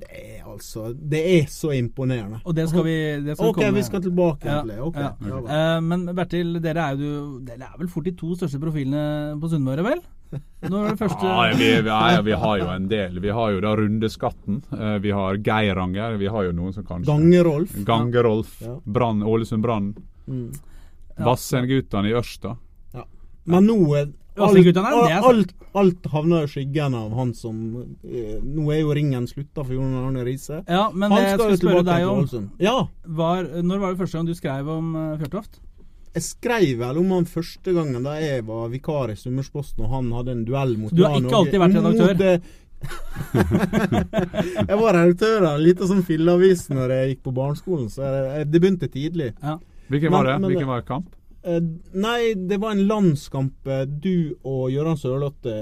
Det 0.00 0.08
er 0.16 0.44
altså 0.48 0.94
Det 0.96 1.20
er 1.20 1.48
så 1.52 1.74
imponerende. 1.76 2.38
Og 2.44 2.54
det 2.56 2.68
skal 2.70 2.84
vi 2.86 2.96
det 3.24 3.36
skal 3.36 3.50
Ok, 3.50 3.58
komme. 3.58 3.74
vi 3.76 3.82
skal 3.84 4.02
tilbake 4.02 4.48
ja, 4.48 4.62
okay. 4.80 5.02
ja. 5.02 5.10
Ja, 5.28 5.76
uh, 5.76 5.82
men 5.84 6.06
Bertil, 6.16 6.54
dere 6.64 6.86
er 6.88 6.96
jo 6.96 7.38
Dere 7.44 7.68
er 7.68 7.76
vel 7.78 7.90
fort 7.92 8.08
de 8.08 8.14
to 8.16 8.32
største 8.32 8.60
profilene 8.62 9.36
på 9.40 9.50
Sunnmøre, 9.52 9.84
vel? 9.84 10.00
Nå 10.30 10.80
er 10.84 10.92
det 10.92 10.98
første 11.00 11.26
ja, 11.26 11.46
vi, 11.56 11.68
vi, 11.82 11.88
ja, 11.88 12.20
vi, 12.22 12.34
har 12.42 12.58
jo 12.60 12.68
en 12.70 12.88
del. 12.90 13.18
Vi 13.24 13.32
har 13.34 13.52
jo 13.54 13.60
da 13.64 13.74
Rundeskatten. 13.80 14.60
Uh, 14.70 14.96
vi 15.02 15.12
har 15.16 15.40
Geiranger. 15.42 16.18
Vi 16.20 16.30
har 16.30 16.46
jo 16.46 16.56
noen 16.56 16.74
som 16.76 16.86
kanskje 16.86 17.10
Gangerolf. 17.10 17.74
Gangerolf. 17.88 18.58
Brann, 18.84 19.24
Ålesund 19.26 19.64
Brann. 19.66 19.94
Mm. 20.28 20.50
Vassendguttene 21.20 22.12
i 22.12 22.16
Ørsta. 22.16 22.56
Men 23.50 23.66
nå 23.66 23.78
er 23.98 24.10
Alt, 24.40 24.68
alt, 25.26 25.50
alt 25.76 26.06
havner 26.12 26.46
i 26.46 26.48
skyggen 26.48 26.94
av 26.96 27.10
han 27.18 27.32
som 27.36 27.56
eh, 28.06 28.38
Nå 28.40 28.68
er 28.72 28.78
jo 28.78 28.94
ringen 28.96 29.26
slutta 29.28 29.64
for 29.64 29.74
Jon 29.74 29.96
Arne 29.98 30.22
Riise. 30.24 30.62
Ja, 30.70 30.86
men 30.94 31.12
han 31.12 31.26
jeg 31.26 31.34
skal 31.36 31.56
spørre 31.58 31.82
deg 31.84 32.06
om 32.08 32.46
ja. 32.62 32.76
var, 33.04 33.50
Når 33.60 33.82
var 33.82 33.92
det 33.92 34.00
første 34.00 34.18
gang 34.18 34.30
du 34.30 34.36
skrev 34.38 34.70
om 34.70 34.94
uh, 34.94 35.18
Fjørtoft? 35.20 35.60
Jeg 36.16 36.24
skrev 36.26 36.80
vel 36.80 36.98
om 36.98 37.12
han 37.14 37.28
første 37.30 37.74
gangen 37.74 38.02
da 38.06 38.16
jeg 38.18 38.42
var 38.48 38.66
vikar 38.72 39.12
i 39.12 39.18
Summersposten 39.18 39.84
og 39.86 39.92
han 39.94 40.10
hadde 40.16 40.34
en 40.34 40.42
duell 40.48 40.74
mot 40.80 40.90
Så 40.90 40.98
Du 40.98 41.04
har 41.06 41.20
ikke 41.20 41.38
alltid 41.38 41.62
vært 41.62 41.78
redaktør? 41.78 42.40
jeg 44.70 44.78
var 44.80 44.96
redaktør 44.96 45.44
av 45.44 45.52
en 45.52 45.62
liten 45.62 45.90
sånn 45.90 46.02
filleavis 46.08 46.66
når 46.72 46.96
jeg 46.96 47.12
gikk 47.12 47.22
på 47.28 47.34
barneskolen, 47.36 47.90
så 47.92 48.08
jeg, 48.08 48.48
det 48.50 48.62
begynte 48.62 48.88
tidlig. 48.90 49.30
Ja. 49.44 49.58
Hvilken 49.92 50.14
var 50.14 50.30
det? 50.30 50.36
Hvilken 50.48 50.70
var 50.70 50.86
kamp? 50.88 51.10
Eh, 51.42 51.60
nei, 51.96 52.34
det 52.34 52.58
var 52.60 52.74
en 52.74 52.82
landskamp 52.86 53.66
eh, 53.66 53.86
du 53.88 54.34
og 54.44 54.66
Gøran 54.74 54.98
Sørlotte 55.00 55.54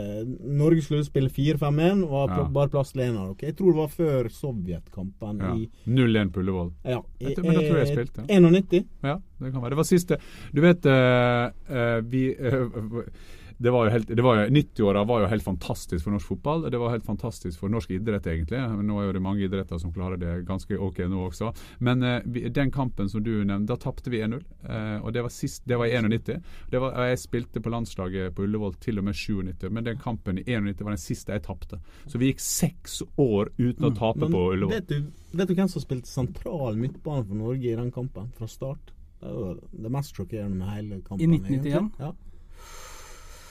Norge 0.42 0.82
skulle 0.82 1.04
spille 1.06 1.30
4-5-1. 1.30 2.02
Var 2.10 2.28
Ja. 2.34 2.48
bare 2.50 2.68
plass 2.72 2.90
til 2.92 3.02
en 3.02 3.16
av 3.16 3.28
dere. 3.36 3.48
Jeg 3.52 3.56
tror 3.56 3.72
det 3.72 3.78
var 3.78 3.88
før 3.94 4.28
Sovjetkampen 4.28 5.38
Ja. 5.38 5.54
0-1 5.86 6.32
på 6.32 6.40
Ullevål. 6.42 6.72
ja, 6.84 7.00
men 7.20 7.34
da 7.34 7.60
tror 7.60 7.78
jeg 7.78 7.86
jeg 7.86 7.88
eh, 7.88 7.94
spilte. 7.94 8.26
91. 8.28 8.84
Ja, 9.04 9.16
det 9.38 9.52
kan 9.52 9.62
være. 9.62 9.70
Det 9.70 9.76
var 9.76 9.84
siste 9.84 10.18
Du 10.52 10.60
vet, 10.60 10.84
uh, 10.86 11.50
uh, 11.70 12.00
vi 12.10 12.34
eh, 12.34 12.70
det 13.58 13.70
var 13.70 13.86
jo 13.86 13.90
helt, 13.90 14.08
det 14.16 14.22
var 14.22 14.36
jo, 14.38 14.50
90-åra 14.54 15.04
var 15.04 15.20
jo 15.20 15.28
helt 15.32 15.42
fantastisk 15.42 16.04
for 16.04 16.14
norsk 16.14 16.30
fotball. 16.30 16.70
Det 16.70 16.78
var 16.78 16.92
helt 16.92 17.06
fantastisk 17.06 17.58
for 17.58 17.72
norsk 17.72 17.90
idrett, 17.90 18.26
egentlig. 18.30 18.60
Men 18.60 18.86
Nå 18.86 19.00
er 19.02 19.16
det 19.16 19.22
mange 19.22 19.42
idretter 19.42 19.80
som 19.82 19.90
klarer 19.94 20.20
det 20.20 20.34
ganske 20.46 20.78
ok 20.78 21.00
nå 21.10 21.24
også. 21.26 21.50
Men 21.82 22.02
eh, 22.06 22.20
vi, 22.24 22.44
den 22.54 22.70
kampen 22.70 23.10
som 23.10 23.24
du 23.26 23.32
nevnte, 23.42 23.72
da 23.72 23.76
tapte 23.82 24.12
vi 24.14 24.22
1-0. 24.22 24.44
Eh, 24.62 24.94
og 25.02 25.10
det 25.14 25.24
var 25.26 25.34
sist, 25.34 25.64
det 25.66 25.78
var 25.80 25.90
i 25.90 25.96
91. 25.98 26.38
Det 26.70 26.82
var, 26.84 26.94
og 26.94 27.10
jeg 27.10 27.22
spilte 27.24 27.62
på 27.64 27.72
landslaget 27.74 28.36
på 28.36 28.46
Ullevål 28.46 28.78
til 28.84 29.02
og 29.02 29.08
med 29.08 29.18
97, 29.18 29.66
men 29.74 29.88
den 29.90 29.98
kampen 29.98 30.38
i 30.38 30.46
91 30.46 30.84
var 30.84 30.94
den 30.94 31.02
siste 31.02 31.34
jeg 31.34 31.44
tapte. 31.48 31.80
Så 32.06 32.22
vi 32.22 32.30
gikk 32.30 32.44
seks 32.44 33.00
år 33.18 33.50
uten 33.58 33.90
å 33.90 33.92
tape 33.96 34.22
mm, 34.22 34.38
på 34.38 34.44
Ullevål. 34.52 34.76
vet 34.76 34.94
du, 34.94 35.10
vet 35.34 35.50
du 35.50 35.56
hvem 35.58 35.72
som 35.74 35.82
spilte 35.82 36.10
sentral 36.10 36.78
midtbane 36.78 37.26
for 37.26 37.42
Norge 37.42 37.72
i 37.72 37.74
den 37.74 37.90
kampen, 37.94 38.30
fra 38.38 38.46
start? 38.46 38.94
Det 39.18 39.26
er 39.26 39.34
jo 39.34 39.82
det 39.82 39.90
mest 39.90 40.14
sjokkerende 40.14 40.60
med 40.60 40.74
hele 40.76 41.02
kampen. 41.02 41.26
I 41.26 41.42
1991? 41.42 41.90
Ja. 41.98 42.14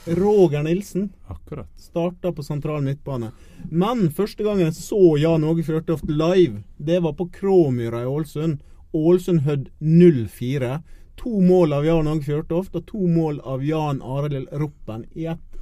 Roger 0.08 0.64
Nilsen 0.64 1.10
Akkurat. 1.28 1.68
starta 1.76 2.32
på 2.32 2.44
sentral 2.44 2.82
midtbane. 2.84 3.32
Men 3.72 4.10
første 4.12 4.44
gangen 4.44 4.70
jeg 4.70 4.78
så 4.78 5.18
Jan 5.20 5.44
Åge 5.44 5.66
Fjørtoft 5.68 6.08
live, 6.08 6.64
det 6.78 7.02
var 7.04 7.14
på 7.14 7.28
Kråmyra 7.34 8.04
i 8.04 8.08
Ålesund. 8.08 8.62
Ålesund 8.94 9.42
Hødd 9.44 9.70
0-4. 9.80 10.80
To 11.18 11.42
mål 11.42 11.74
av 11.74 11.86
Jan 11.86 12.08
Åge 12.08 12.24
Fjørtoft 12.24 12.76
og 12.80 12.86
to 12.88 13.08
mål 13.08 13.42
av 13.44 13.66
Jan 13.66 14.00
Arild 14.02 14.48
Roppen 14.52 15.04
i 15.16 15.28
et 15.28 15.60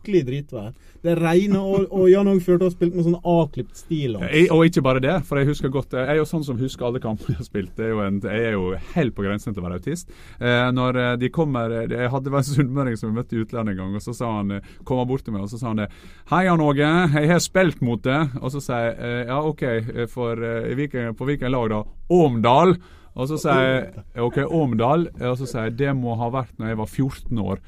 skikkelig 0.00 0.26
dritvær. 0.26 0.72
Det 1.00 1.14
regner, 1.16 1.60
og, 1.60 1.86
og 1.92 2.10
Jan 2.10 2.28
Åge 2.28 2.42
Fjørtoft 2.44 2.76
spilte 2.76 2.96
med 2.96 3.06
sånn 3.06 3.20
avklipt 3.24 3.76
stil. 3.78 4.18
Jeg, 4.20 4.50
og 4.52 4.66
ikke 4.66 4.82
bare 4.84 5.00
det, 5.00 5.14
for 5.24 5.40
jeg 5.40 5.48
husker 5.48 5.72
godt 5.72 5.94
Jeg 5.96 6.08
er 6.12 6.18
jo 6.18 6.26
sånn 6.28 6.44
som 6.44 6.58
husker 6.60 6.86
alle 6.86 7.00
kampene 7.00 7.34
jeg 7.34 7.40
har 7.40 7.48
spilt. 7.48 7.80
Er 7.80 8.02
en, 8.04 8.20
jeg 8.20 8.50
er 8.50 8.56
jo 8.56 8.74
helt 8.94 9.16
på 9.16 9.24
grensen 9.24 9.54
til 9.54 9.62
å 9.62 9.66
være 9.66 9.80
autist. 9.80 10.12
Eh, 10.38 10.68
når 10.76 11.00
eh, 11.00 11.16
de 11.20 11.32
kommer 11.32 11.72
eh, 11.72 11.88
Jeg 11.88 12.12
hadde 12.12 12.34
en 12.36 12.48
sunnmøring 12.50 13.00
som 13.00 13.10
vi 13.10 13.20
møtte 13.20 13.36
i 13.36 13.40
utlandet 13.40 13.74
en 13.74 13.80
gang, 13.80 13.96
og 13.96 14.04
så 14.04 14.16
sa 14.16 14.34
han 14.38 14.58
eh, 14.58 14.70
kom 14.84 15.00
han 15.00 15.08
bort 15.08 15.24
til 15.24 15.36
meg 15.36 15.46
og 15.46 15.52
så 15.52 15.60
sa 15.60 15.72
han 15.72 15.82
det. 15.84 15.90
'Hei, 16.30 16.44
Jan 16.46 16.60
Åge, 16.64 16.92
jeg 17.16 17.32
har 17.32 17.42
spilt 17.42 17.80
mot 17.84 18.04
deg.' 18.04 18.38
Og 18.40 18.52
så 18.52 18.60
sier 18.60 18.86
jeg 18.90 18.96
eh, 18.98 19.24
'Ja, 19.28 19.40
OK, 19.40 19.62
eh, 19.64 20.06
for, 20.08 20.36
eh, 20.36 21.12
på 21.16 21.28
hvilken 21.28 21.52
lag 21.52 21.68
da?' 21.72 21.84
'Åmdal'. 22.10 22.76
Og 23.16 23.26
så 23.28 23.40
sier 23.40 23.66
jeg 23.66 24.04
'OK, 24.20 24.44
Åmdal'. 24.44 25.08
Og 25.24 25.36
så 25.38 25.46
sier 25.46 25.68
jeg 25.68 25.78
'Det 25.78 25.96
må 25.96 26.14
ha 26.20 26.30
vært 26.30 26.58
når 26.58 26.68
jeg 26.68 26.78
var 26.78 26.86
14 26.86 27.38
år'. 27.38 27.60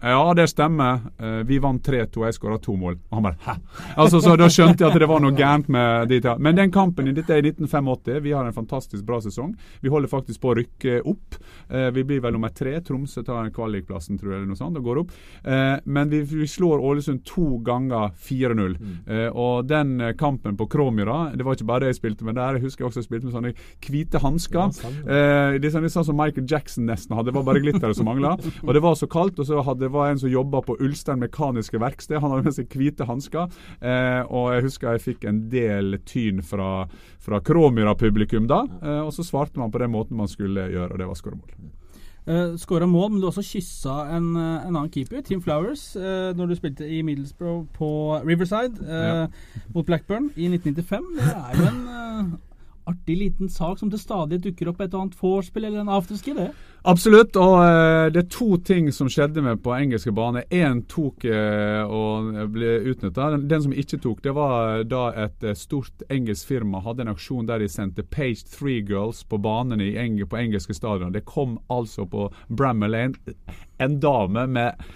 Ja, 0.00 0.34
det 0.34 0.46
stemmer. 0.48 1.00
Eh, 1.20 1.40
vi 1.44 1.58
vant 1.60 1.82
3-2, 1.84 2.24
jeg 2.24 2.36
skåra 2.36 2.56
to 2.62 2.72
mål. 2.76 2.96
Og 3.10 3.18
han 3.18 3.26
bare 3.26 3.36
hæ? 3.44 3.54
Altså, 4.00 4.20
så 4.24 4.36
Da 4.40 4.48
skjønte 4.48 4.80
jeg 4.84 4.92
at 4.94 4.98
det 4.98 5.08
var 5.10 5.20
noe 5.20 5.36
gærent 5.36 5.68
med 5.68 6.08
de 6.08 6.20
ta. 6.24 6.36
Men 6.38 6.56
den 6.56 6.72
kampen 6.72 7.08
i 7.10 7.12
dette 7.16 7.34
er 7.36 7.44
i 7.44 7.52
1985. 7.52 8.22
Vi 8.24 8.32
har 8.32 8.46
en 8.48 8.56
fantastisk 8.56 9.04
bra 9.04 9.20
sesong. 9.20 9.52
Vi 9.82 9.92
holder 9.92 10.08
faktisk 10.08 10.40
på 10.40 10.52
å 10.52 10.56
rykke 10.60 11.00
opp. 11.04 11.36
Eh, 11.68 11.90
vi 11.92 12.04
blir 12.08 12.22
vel 12.24 12.32
nummer 12.32 12.48
tre. 12.56 12.78
Tromsø 12.80 13.24
tar 13.26 13.50
kvalikplassen, 13.52 14.18
tror 14.18 14.32
jeg, 14.32 14.40
eller 14.40 14.52
noe 14.54 14.60
sånt, 14.60 14.78
og 14.80 14.88
går 14.88 15.02
opp. 15.02 15.12
Eh, 15.44 15.76
men 15.84 16.08
vi, 16.08 16.22
vi 16.22 16.48
slår 16.48 16.80
Ålesund 16.80 17.20
to 17.28 17.58
ganger 17.66 18.14
4-0. 18.16 18.78
Eh, 19.06 19.28
og 19.36 19.68
den 19.68 19.98
kampen 20.18 20.56
på 20.56 20.68
Kråmyra, 20.70 21.36
det 21.36 21.44
var 21.44 21.58
ikke 21.58 21.68
bare 21.68 21.84
det 21.84 21.92
jeg 21.94 22.00
spilte 22.00 22.24
med 22.24 22.40
der. 22.40 22.56
Jeg 22.56 22.64
husker 22.64 22.86
jeg 22.86 22.90
også 22.92 23.04
spilte 23.04 23.28
med 23.28 23.36
sånne 23.36 23.52
hvite 23.84 24.24
hansker. 24.24 24.72
Ja. 24.80 24.94
Eh, 25.04 25.58
det 25.60 25.68
er 25.68 25.76
sånn, 25.76 25.88
sånn 25.92 26.08
som 26.08 26.16
Michael 26.16 26.48
Jackson 26.48 26.88
nesten 26.88 27.16
hadde. 27.18 27.30
Det 27.30 27.36
var 27.36 27.46
bare 27.52 27.60
glitteret 27.62 27.96
som 27.98 28.08
mangla. 28.08 28.36
Og 28.64 28.72
det 28.74 28.82
var 28.82 28.96
så 28.96 29.10
kaldt. 29.10 29.38
Og 29.42 29.46
så 29.48 29.60
hadde, 29.66 29.89
var 29.92 30.10
en 30.10 30.20
som 30.22 30.30
jobba 30.30 30.62
på 30.66 30.76
Ulstein 30.80 31.20
Mekaniske 31.22 31.80
Verksted. 31.80 32.20
Han 32.20 32.34
hadde 32.34 32.48
med 32.50 32.56
seg 32.56 32.76
hvite 32.76 33.08
hansker. 33.08 33.50
Eh, 33.80 34.22
og 34.28 34.54
jeg 34.54 34.66
husker 34.68 34.94
jeg 34.94 35.06
fikk 35.08 35.28
en 35.28 35.44
del 35.52 36.00
tyn 36.08 36.42
fra, 36.46 36.86
fra 37.22 37.42
Kråmyra-publikum 37.44 38.48
da. 38.50 38.64
Eh, 38.80 39.02
og 39.04 39.12
så 39.16 39.26
svarte 39.26 39.60
man 39.60 39.72
på 39.72 39.82
den 39.82 39.94
måten 39.94 40.18
man 40.20 40.30
skulle 40.30 40.70
gjøre, 40.72 40.92
og 40.94 40.98
det 41.02 41.10
var 41.10 41.20
skåremål. 41.20 41.76
Uh, 42.28 42.56
Skåra 42.60 42.86
mål, 42.86 43.10
men 43.10 43.20
du 43.20 43.26
har 43.26 43.32
også 43.32 43.42
kyssa 43.42 43.94
en, 44.14 44.36
eh, 44.36 44.66
en 44.66 44.76
annen 44.76 44.90
keeper, 44.92 45.22
Tim 45.24 45.40
Flowers, 45.42 45.96
uh, 45.96 46.36
når 46.36 46.46
du 46.46 46.54
spilte 46.54 46.86
i 46.86 47.00
Middlesbrough 47.02 47.64
på 47.74 48.20
Riverside 48.28 48.76
eh, 48.84 49.26
mot 49.74 49.86
Blackburn 49.86 50.28
i 50.36 50.50
1995. 50.52 51.08
Det 51.16 51.32
er 51.32 51.56
jo 51.56 51.66
en 51.70 51.80
eh, 51.88 52.36
artig 52.88 53.16
liten 53.18 53.48
sak 53.48 53.78
som 53.78 53.90
til 53.90 54.00
stadighet 54.00 54.44
dukker 54.44 54.70
opp 54.70 54.80
et 54.80 54.94
og 54.94 55.04
annet 55.04 55.16
vorspiel 55.20 55.66
eller 55.68 55.82
en 55.82 55.92
afterski, 55.92 56.34
det. 56.36 56.50
Absolutt. 56.88 57.36
Og 57.36 57.56
eh, 57.60 58.06
det 58.14 58.22
er 58.22 58.30
to 58.32 58.56
ting 58.64 58.88
som 58.94 59.10
skjedde 59.12 59.42
med 59.44 59.60
på 59.64 59.74
engelske 59.76 60.12
bane. 60.16 60.46
Én 60.48 60.82
tok 60.88 61.26
eh, 61.28 61.82
og 61.84 62.30
ble 62.54 62.78
utnytta. 62.92 63.30
Den, 63.36 63.64
som 63.66 63.74
ikke 63.74 64.00
tok, 64.00 64.22
det 64.24 64.34
var 64.36 64.84
da 64.88 65.02
et 65.26 65.44
eh, 65.44 65.58
stort 65.58 66.06
engelsk 66.08 66.48
firma 66.48 66.80
hadde 66.84 67.04
en 67.04 67.12
aksjon 67.12 67.48
der 67.50 67.60
de 67.60 67.68
sendte 67.68 68.06
Page 68.06 68.46
Three 68.48 68.80
Girls 68.86 69.22
på 69.24 69.40
banene 69.40 69.90
på 70.30 70.40
engelske 70.40 70.74
stadion. 70.74 71.12
Det 71.12 71.26
kom 71.28 71.58
altså 71.68 72.06
på 72.08 72.30
Bramall 72.48 72.96
Lane 72.96 73.36
en 73.78 74.00
dame 74.00 74.46
med 74.46 74.90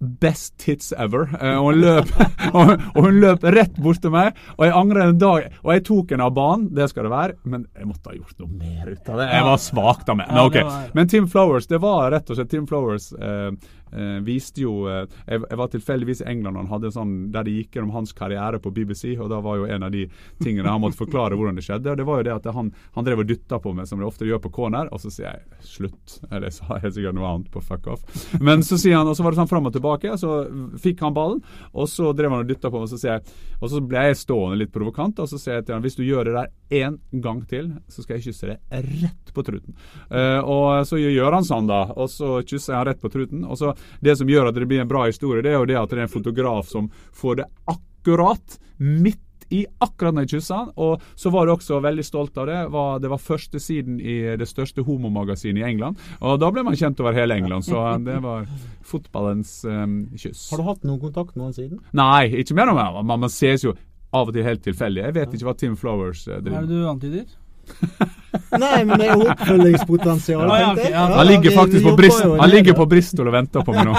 Best 0.00 0.54
tits 0.58 0.94
ever. 0.96 1.28
Eh, 1.36 1.56
og, 1.58 1.66
hun 1.70 1.80
løp, 1.82 2.12
og, 2.56 2.70
hun 2.96 3.18
løp 3.20 3.44
rett 3.52 3.74
bort 3.76 4.00
til 4.00 4.14
meg, 4.14 4.38
og 4.56 4.64
jeg 4.64 4.76
angrer 4.76 5.10
en 5.10 5.18
dag. 5.20 5.48
Og 5.60 5.74
jeg 5.74 5.84
tok 5.90 6.14
henne 6.14 6.28
av 6.28 6.36
banen, 6.36 6.70
det 6.76 6.88
skal 6.92 7.06
det 7.06 7.12
være, 7.12 7.36
men 7.52 7.66
jeg 7.76 7.90
måtte 7.90 8.12
ha 8.12 8.16
gjort 8.16 8.38
noe 8.40 8.48
mer 8.62 8.88
ut 8.88 9.12
av 9.12 9.20
det. 9.20 9.28
Jeg 9.34 9.48
var 9.50 9.60
svak 9.66 10.06
da 10.08 10.16
med. 10.22 10.32
Men, 10.32 10.40
okay. 10.46 10.64
ok. 10.64 10.96
men 10.96 11.12
Tim 11.12 11.28
Flowers, 11.28 11.68
det 11.68 11.82
var 11.84 12.08
rett 12.16 12.32
og 12.32 12.40
slett 12.40 12.52
Tim 12.54 12.64
Flowers 12.70 13.10
eh, 13.12 13.50
eh, 13.92 14.18
viste 14.26 14.64
jo 14.64 14.74
eh, 14.90 15.04
jeg, 15.26 15.42
jeg 15.42 15.60
var 15.60 15.70
tilfeldigvis 15.72 16.22
i 16.24 16.28
England 16.32 16.56
og 16.56 16.64
han 16.64 16.72
hadde 16.74 16.90
en 16.90 16.96
sånn 16.96 17.14
der 17.34 17.46
de 17.46 17.56
gikk 17.58 17.76
gjennom 17.76 17.94
hans 17.94 18.12
karriere 18.16 18.60
på 18.62 18.72
BBC, 18.74 19.14
og 19.18 19.30
da 19.32 19.40
var 19.44 19.60
jo 19.60 19.68
en 19.70 19.86
av 19.86 19.94
de 19.94 20.06
tingene 20.42 20.70
han 20.70 20.82
måtte 20.82 21.00
forklare 21.00 21.38
hvordan 21.38 21.58
det 21.58 21.64
skjedde. 21.66 21.92
og 21.92 22.00
Det 22.00 22.06
var 22.08 22.20
jo 22.20 22.26
det 22.28 22.34
at 22.36 22.48
han, 22.54 22.72
han 22.96 23.06
drev 23.06 23.24
og 23.24 23.30
dytta 23.30 23.60
på 23.62 23.74
meg, 23.76 23.88
som 23.88 24.00
det 24.00 24.08
ofte 24.08 24.28
gjør 24.28 24.42
på 24.44 24.52
corner, 24.60 24.90
og 24.92 25.02
så 25.02 25.12
sier 25.12 25.28
jeg 25.30 25.66
slutt. 25.66 26.16
Eller 26.30 26.52
sa 26.54 26.78
helt 26.80 26.96
sikkert 26.96 27.18
noe 27.18 27.28
annet 27.30 27.50
på 27.52 27.62
fuck 27.64 27.88
off. 27.92 28.04
Men 28.40 28.64
så 28.66 28.78
sier 28.80 28.98
han, 28.98 29.08
og 29.10 29.16
så 29.18 29.26
var 29.26 29.34
det 29.34 29.42
sånn 29.42 29.50
fram 29.50 29.70
og 29.70 29.74
tilbake, 29.76 30.16
så 30.20 30.40
fikk 30.80 31.04
han 31.06 31.16
ballen, 31.16 31.42
og 31.72 31.88
så 31.90 32.12
drev 32.16 32.34
han 32.34 32.44
og 32.44 32.50
dytta 32.50 32.70
på 32.70 32.80
meg, 32.80 32.88
og 32.88 32.94
så 32.94 33.00
sier 33.00 33.18
jeg 33.18 33.38
Og 33.60 33.68
så 33.68 33.80
ble 33.84 34.02
jeg 34.08 34.16
stående 34.16 34.56
litt 34.56 34.72
provokant, 34.72 35.18
og 35.20 35.28
så 35.28 35.38
sier 35.40 35.58
jeg 35.58 35.66
til 35.68 35.76
han 35.76 35.84
hvis 35.84 35.98
du 35.98 36.04
gjør 36.06 36.30
det 36.30 36.36
der 36.38 36.80
én 36.80 36.96
gang 37.20 37.42
til, 37.48 37.74
så 37.92 38.04
skal 38.04 38.16
jeg 38.16 38.30
kysse 38.30 38.48
deg 38.48 38.86
rett 39.02 39.32
på 39.36 39.44
truten. 39.44 39.76
Eh, 40.08 40.40
og 40.40 40.86
så 40.88 40.96
gjør 41.00 41.36
han 41.36 41.44
sånn, 41.46 41.68
da, 41.68 41.82
og 41.92 42.08
så 42.08 42.38
kysser 42.40 42.72
jeg 42.72 42.78
han 42.78 42.88
rett 42.88 43.02
på 43.02 43.10
truten. 43.12 43.44
Og 43.44 43.58
så 43.60 43.74
Det 44.00 44.16
som 44.20 44.30
gjør 44.30 44.50
at 44.50 44.58
det 44.58 44.68
blir 44.70 44.84
en 44.84 44.90
bra 44.90 45.06
historie, 45.08 45.42
det 45.44 45.54
er 45.54 45.58
jo 45.60 45.68
det 45.70 45.80
at 45.80 45.90
det 45.90 45.98
er 45.98 46.06
en 46.06 46.14
fotograf 46.14 46.70
som 46.70 46.90
får 47.16 47.42
det 47.42 47.50
akkurat 47.70 48.58
midt 48.78 49.26
i 49.50 49.64
akkurat 49.82 50.14
når 50.14 50.26
jeg 50.26 50.36
kyssa 50.36 50.60
han. 50.60 50.70
Og 50.78 51.02
så 51.18 51.32
var 51.34 51.46
du 51.46 51.54
også 51.56 51.80
veldig 51.82 52.04
stolt 52.06 52.38
av 52.38 52.46
det. 52.46 52.58
Var, 52.70 53.00
det 53.02 53.10
var 53.10 53.22
første 53.22 53.60
siden 53.62 53.98
i 54.00 54.16
det 54.38 54.46
største 54.48 54.84
homomagasinet 54.86 55.64
i 55.64 55.66
England. 55.66 55.98
Og 56.20 56.38
da 56.40 56.50
ble 56.54 56.64
man 56.66 56.78
kjent 56.78 57.02
over 57.02 57.16
hele 57.16 57.36
England, 57.40 57.66
så 57.66 57.82
det 58.04 58.20
var 58.24 58.46
fotballens 58.86 59.60
um, 59.66 60.00
kyss. 60.14 60.48
Har 60.52 60.62
du 60.62 60.68
hatt 60.70 60.86
noen 60.86 61.02
kontakt 61.02 61.36
med 61.36 61.50
han 61.50 61.56
siden? 61.56 61.82
Nei, 61.98 62.30
ikke 62.42 62.56
mer 62.58 62.72
om 62.72 62.78
det. 62.78 62.88
Man, 63.02 63.26
man 63.26 63.32
ses 63.32 63.66
jo 63.66 63.74
av 64.14 64.30
og 64.30 64.34
til 64.34 64.46
helt 64.46 64.62
tilfeldig. 64.66 65.04
Jeg 65.08 65.18
vet 65.18 65.36
ikke 65.36 65.50
hva 65.50 65.58
Tim 65.58 65.76
Flowers 65.78 66.24
eh, 66.26 66.38
Hva 66.38 66.42
driver 66.46 66.58
er 66.62 66.70
det 66.70 66.78
du 66.78 66.88
antyder? 66.90 67.30
Nei, 68.60 68.84
men 68.86 68.98
det 68.98 69.08
er 69.10 69.22
oppfølgingspotensial. 69.24 70.42
Ja, 70.46 70.58
ja, 70.60 70.70
tenkte 70.74 70.92
ja. 70.92 71.04
Han 71.16 71.26
ligger 71.26 71.54
faktisk 71.56 71.86
på, 71.86 71.94
Brist 71.98 72.22
han 72.22 72.50
ligger 72.50 72.76
på 72.78 72.86
Bristol 72.90 73.30
og 73.30 73.34
venter 73.34 73.66
på 73.66 73.74
meg 73.74 73.90
nå. 73.90 73.94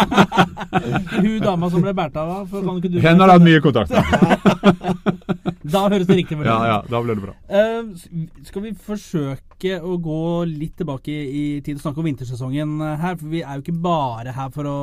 Hun 1.23 1.37
dama 1.43 1.69
som 1.71 1.83
ble 1.83 1.93
båret 1.95 2.19
av, 2.19 2.31
da? 2.31 2.61
kan 2.63 2.79
ikke 2.79 2.91
du 2.93 2.99
Henne 3.03 3.25
har 3.25 3.33
hatt 3.35 3.45
mye 3.45 3.63
kontakt 3.63 3.91
med. 3.91 5.31
Da 5.71 5.85
høres 5.87 6.07
det 6.09 6.17
riktig 6.17 6.35
ut. 6.35 6.45
Ja, 6.45 6.57
ja, 6.67 6.77
da 6.89 6.99
ble 7.03 7.15
det 7.15 7.23
bra. 7.23 7.35
Uh, 7.47 7.93
skal 8.43 8.65
vi 8.65 8.73
forsøke 8.75 9.77
å 9.79 9.95
gå 10.01 10.21
litt 10.49 10.73
tilbake 10.81 11.13
i 11.13 11.43
tid 11.63 11.77
og 11.77 11.85
snakke 11.85 12.01
om 12.01 12.09
vintersesongen 12.09 12.73
eh, 12.81 12.95
her? 12.99 13.15
For 13.19 13.31
vi 13.31 13.43
er 13.45 13.59
jo 13.59 13.63
ikke 13.63 13.77
bare 13.83 14.33
her 14.35 14.49
for 14.51 14.67
å, 14.67 14.79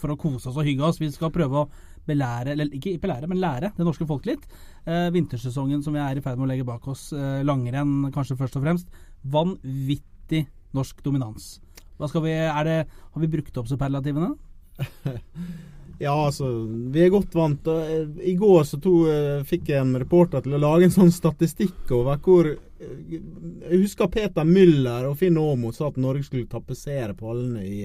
for 0.00 0.14
å 0.14 0.18
kose 0.18 0.50
oss 0.50 0.56
og 0.56 0.66
hygge 0.66 0.88
oss. 0.88 0.98
Vi 1.02 1.12
skal 1.14 1.30
prøve 1.34 1.62
å 1.62 1.68
belære, 2.08 2.54
eller 2.54 2.72
ikke 2.74 2.96
belære, 3.02 3.28
men 3.30 3.40
lære 3.42 3.72
det 3.76 3.86
norske 3.86 4.06
folk 4.08 4.26
litt. 4.26 4.46
Eh, 4.86 5.10
vintersesongen 5.14 5.82
som 5.84 5.94
vi 5.94 6.02
er 6.02 6.18
i 6.18 6.24
ferd 6.24 6.40
med 6.40 6.48
å 6.48 6.52
legge 6.52 6.66
bak 6.68 6.86
oss, 6.90 7.10
eh, 7.12 7.42
langrenn 7.46 8.10
kanskje 8.14 8.38
først 8.40 8.58
og 8.58 8.66
fremst. 8.66 8.88
Vanvittig 9.22 10.46
norsk 10.74 11.02
dominans. 11.04 11.60
Vi, 12.02 12.32
det, 12.66 12.78
har 12.88 13.20
vi 13.22 13.30
brukt 13.30 13.58
opp 13.60 13.68
superlativene? 13.70 14.34
Ja, 16.02 16.14
altså, 16.26 16.48
vi 16.90 17.04
er 17.04 17.12
godt 17.14 17.34
vant. 17.36 17.68
Eh, 17.70 18.08
I 18.26 18.34
går 18.38 18.64
så 18.66 18.78
to, 18.82 18.94
eh, 19.10 19.44
fikk 19.46 19.68
jeg 19.70 19.84
en 19.84 19.94
reporter 20.00 20.42
til 20.42 20.56
å 20.56 20.58
lage 20.58 20.88
en 20.88 20.94
sånn 20.94 21.12
statistikk 21.14 21.92
over 21.94 22.18
hvor 22.24 22.48
eh, 22.48 23.12
Jeg 23.12 23.82
husker 23.84 24.10
Peter 24.10 24.48
Müller 24.48 25.06
og 25.06 25.20
Finn 25.20 25.38
Aamodt 25.38 25.78
sa 25.78 25.92
at 25.92 26.00
Norge 26.02 26.26
skulle 26.26 26.50
tapetsere 26.50 27.14
pallene 27.14 27.62
i 27.62 27.84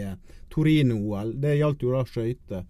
Torino-OL. 0.50 1.36
Det 1.38 1.60
gjaldt 1.60 1.86
jo 1.86 1.94
da 1.94 2.02
skøyter. 2.10 2.66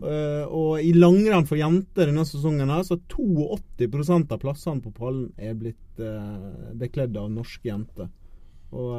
Eh, 0.00 0.44
og 0.48 0.80
i 0.80 0.92
langrenn 0.96 1.44
for 1.48 1.58
jenter 1.60 2.08
denne 2.08 2.24
sesongen 2.24 2.70
her, 2.72 2.82
så 2.88 2.96
82 3.10 4.30
av 4.32 4.38
plassene 4.40 4.80
på 4.80 4.92
pallen 4.96 5.26
er 5.36 5.52
blitt 5.58 6.00
uh, 6.00 6.72
bekledd 6.80 7.16
av 7.20 7.28
norske 7.30 7.68
jenter. 7.68 8.08
Og 8.72 8.94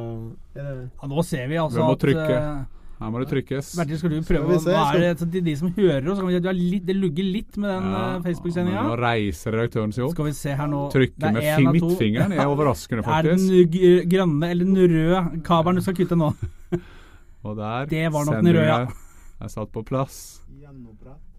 eh, 0.54 0.62
er 0.62 0.78
Ja, 1.00 1.08
nå 1.08 1.24
ser 1.24 1.48
vi 1.50 1.58
altså 1.58 1.80
Vi 1.80 1.92
at 1.96 2.02
trykke. 2.06 2.38
eh, 2.38 2.78
Her 3.02 3.10
må 3.10 3.18
det 3.18 3.28
trykkes. 3.32 3.72
Bertil, 3.80 3.98
skal 3.98 4.10
du 4.12 4.20
prøve 4.22 4.58
se, 4.62 4.70
er 4.70 4.84
skal- 4.86 5.00
det 5.00 5.30
til 5.32 5.42
de 5.48 5.54
som 5.58 5.72
hører 5.74 6.06
oss? 6.12 6.18
kan 6.20 6.28
vi 6.28 6.36
si 6.36 6.46
at 6.46 6.54
litt, 6.54 6.86
Det 6.86 6.94
lugger 6.94 7.24
litt 7.24 7.56
med 7.56 7.70
den 7.72 7.90
Ja, 7.90 8.02
eh, 8.14 8.20
Facebook-sendinga. 8.22 8.82
Nå 8.86 8.96
reiser 9.00 9.56
redaktøren 9.56 9.92
seg 9.92 10.04
opp. 10.04 10.12
Skal 10.14 10.24
vi 10.26 10.32
se 10.38 10.54
her 10.54 10.68
nå. 10.68 10.84
Trykker 10.92 11.26
er 11.26 11.32
med 11.32 11.72
midtfingeren 11.80 12.32
er 12.36 12.46
overraskende, 12.46 13.02
Er 13.10 13.22
det 13.22 13.38
den 13.40 14.06
grønne 14.08 14.50
eller 14.52 14.64
den 14.64 14.76
røde 14.76 15.42
kabelen 15.42 15.80
du 15.80 15.82
skal 15.82 15.94
kutte 15.98 16.14
nå? 16.14 16.30
Og 17.42 17.56
der 17.58 17.86
Det 17.90 18.12
var 18.12 18.24
nok 18.24 18.38
den 18.38 18.54
røde, 18.54 18.66
ja. 18.70 18.86
Er 19.42 19.52
satt 19.52 19.72
på 19.74 19.84
plass. 19.86 20.18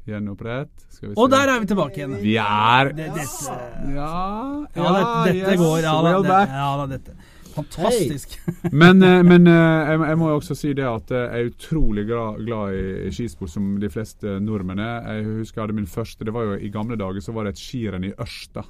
Gjenopprett. 0.03 0.73
Skal 0.89 1.09
vi 1.09 1.13
se. 1.13 1.19
Og 1.21 1.29
der 1.31 1.47
er 1.47 1.61
vi 1.63 1.69
tilbake 1.69 2.01
igjen. 2.01 2.17
Vi 2.19 2.35
er 2.39 2.91
Det, 2.91 3.05
dette, 3.15 3.59
Ja, 3.93 4.65
ja, 4.75 4.89
det, 4.97 5.37
dette 5.37 5.53
yes, 5.53 5.61
går. 5.61 5.77
Ja 5.85 5.93
well 6.03 6.25
det, 6.27 6.41
ja 6.51 6.71
da, 6.81 6.89
dette. 6.97 7.15
Fantastisk. 7.53 8.39
Men, 8.71 9.03
eh, 9.05 9.21
men 9.23 9.47
eh, 9.47 9.91
jeg, 9.91 9.99
jeg 10.09 10.17
må 10.17 10.29
også 10.33 10.55
si 10.57 10.73
det 10.73 10.85
at 10.89 11.11
eh, 11.13 11.25
jeg 11.27 11.43
er 11.45 11.51
utrolig 11.51 12.05
glad, 12.09 12.73
i 12.73 13.11
skisport, 13.13 13.51
som 13.53 13.75
de 13.81 13.89
fleste 13.93 14.39
nordmenn 14.41 14.81
er. 14.81 15.05
Jeg 15.11 15.27
husker 15.27 15.61
jeg 15.61 15.67
hadde 15.67 15.77
min 15.77 15.89
første 15.89 16.25
Det 16.25 16.33
var 16.33 16.49
jo 16.49 16.57
I 16.57 16.71
gamle 16.73 16.97
dager 16.99 17.21
så 17.21 17.35
var 17.35 17.45
det 17.45 17.53
et 17.55 17.61
skirenn 17.61 18.09
i 18.09 18.13
Ørsta. 18.25 18.65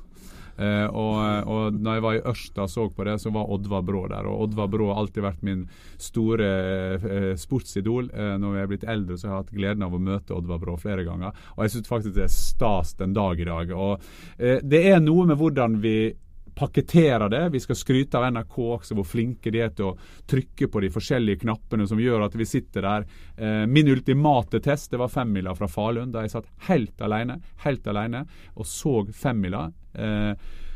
Eh, 0.58 0.86
og, 0.88 1.50
og 1.50 1.78
når 1.80 1.98
jeg 1.98 2.06
var 2.06 2.18
i 2.18 2.24
Ørsta 2.34 2.66
og 2.66 2.72
så 2.72 2.88
på 2.94 3.08
det, 3.08 3.18
så 3.22 3.34
var 3.34 3.52
Oddvar 3.54 3.86
Brå 3.86 4.06
der. 4.12 4.30
Og 4.30 4.48
Oddvar 4.48 4.72
Brå 4.74 4.90
har 4.92 5.02
alltid 5.04 5.26
vært 5.26 5.46
min 5.46 5.66
store 6.02 6.50
eh, 6.98 7.30
sportsidol. 7.40 8.10
Eh, 8.14 8.34
når 8.42 8.58
jeg 8.58 8.68
er 8.68 8.74
blitt 8.74 8.90
eldre, 8.96 9.18
så 9.18 9.30
har 9.30 9.36
jeg 9.36 9.44
hatt 9.44 9.56
gleden 9.60 9.88
av 9.88 9.96
å 9.96 10.02
møte 10.10 10.38
Oddvar 10.38 10.62
Brå 10.64 10.78
flere 10.82 11.06
ganger. 11.08 11.34
Og 11.56 11.66
jeg 11.66 11.78
syns 11.78 11.94
faktisk 11.94 12.18
det 12.18 12.28
er 12.28 12.36
stas 12.36 12.98
den 13.00 13.16
dag 13.18 13.40
i 13.40 13.50
dag. 13.50 13.74
Og 13.78 13.96
eh, 14.38 14.60
det 14.64 14.86
er 14.94 15.02
noe 15.04 15.30
med 15.30 15.42
hvordan 15.42 15.80
vi 15.84 15.98
pakketterer 16.56 17.30
det. 17.30 17.50
Vi 17.50 17.60
skal 17.60 17.76
skryte 17.76 18.18
av 18.18 18.32
NRK 18.32 18.58
også, 18.60 18.98
hvor 18.98 19.08
flinke 19.08 19.52
de 19.52 19.62
er 19.64 19.72
til 19.76 19.92
å 19.92 19.96
trykke 20.30 20.70
på 20.70 20.84
de 20.84 20.92
forskjellige 20.94 21.44
knappene 21.44 21.88
som 21.90 22.02
gjør 22.02 22.28
at 22.28 22.38
vi 22.38 22.48
sitter 22.48 22.86
der. 22.86 23.08
Eh, 23.38 23.64
min 23.70 23.90
ultimate 23.90 24.62
test 24.64 24.94
det 24.94 25.02
var 25.02 25.12
femmila 25.14 25.56
fra 25.58 25.70
Falun, 25.72 26.12
da 26.14 26.26
jeg 26.26 26.36
satt 26.36 26.52
helt 26.70 27.02
alene, 27.02 27.40
helt 27.66 27.88
alene 27.90 28.26
og 28.54 28.70
så 28.70 29.02
femmila. 29.18 29.70
Eh, 29.96 30.36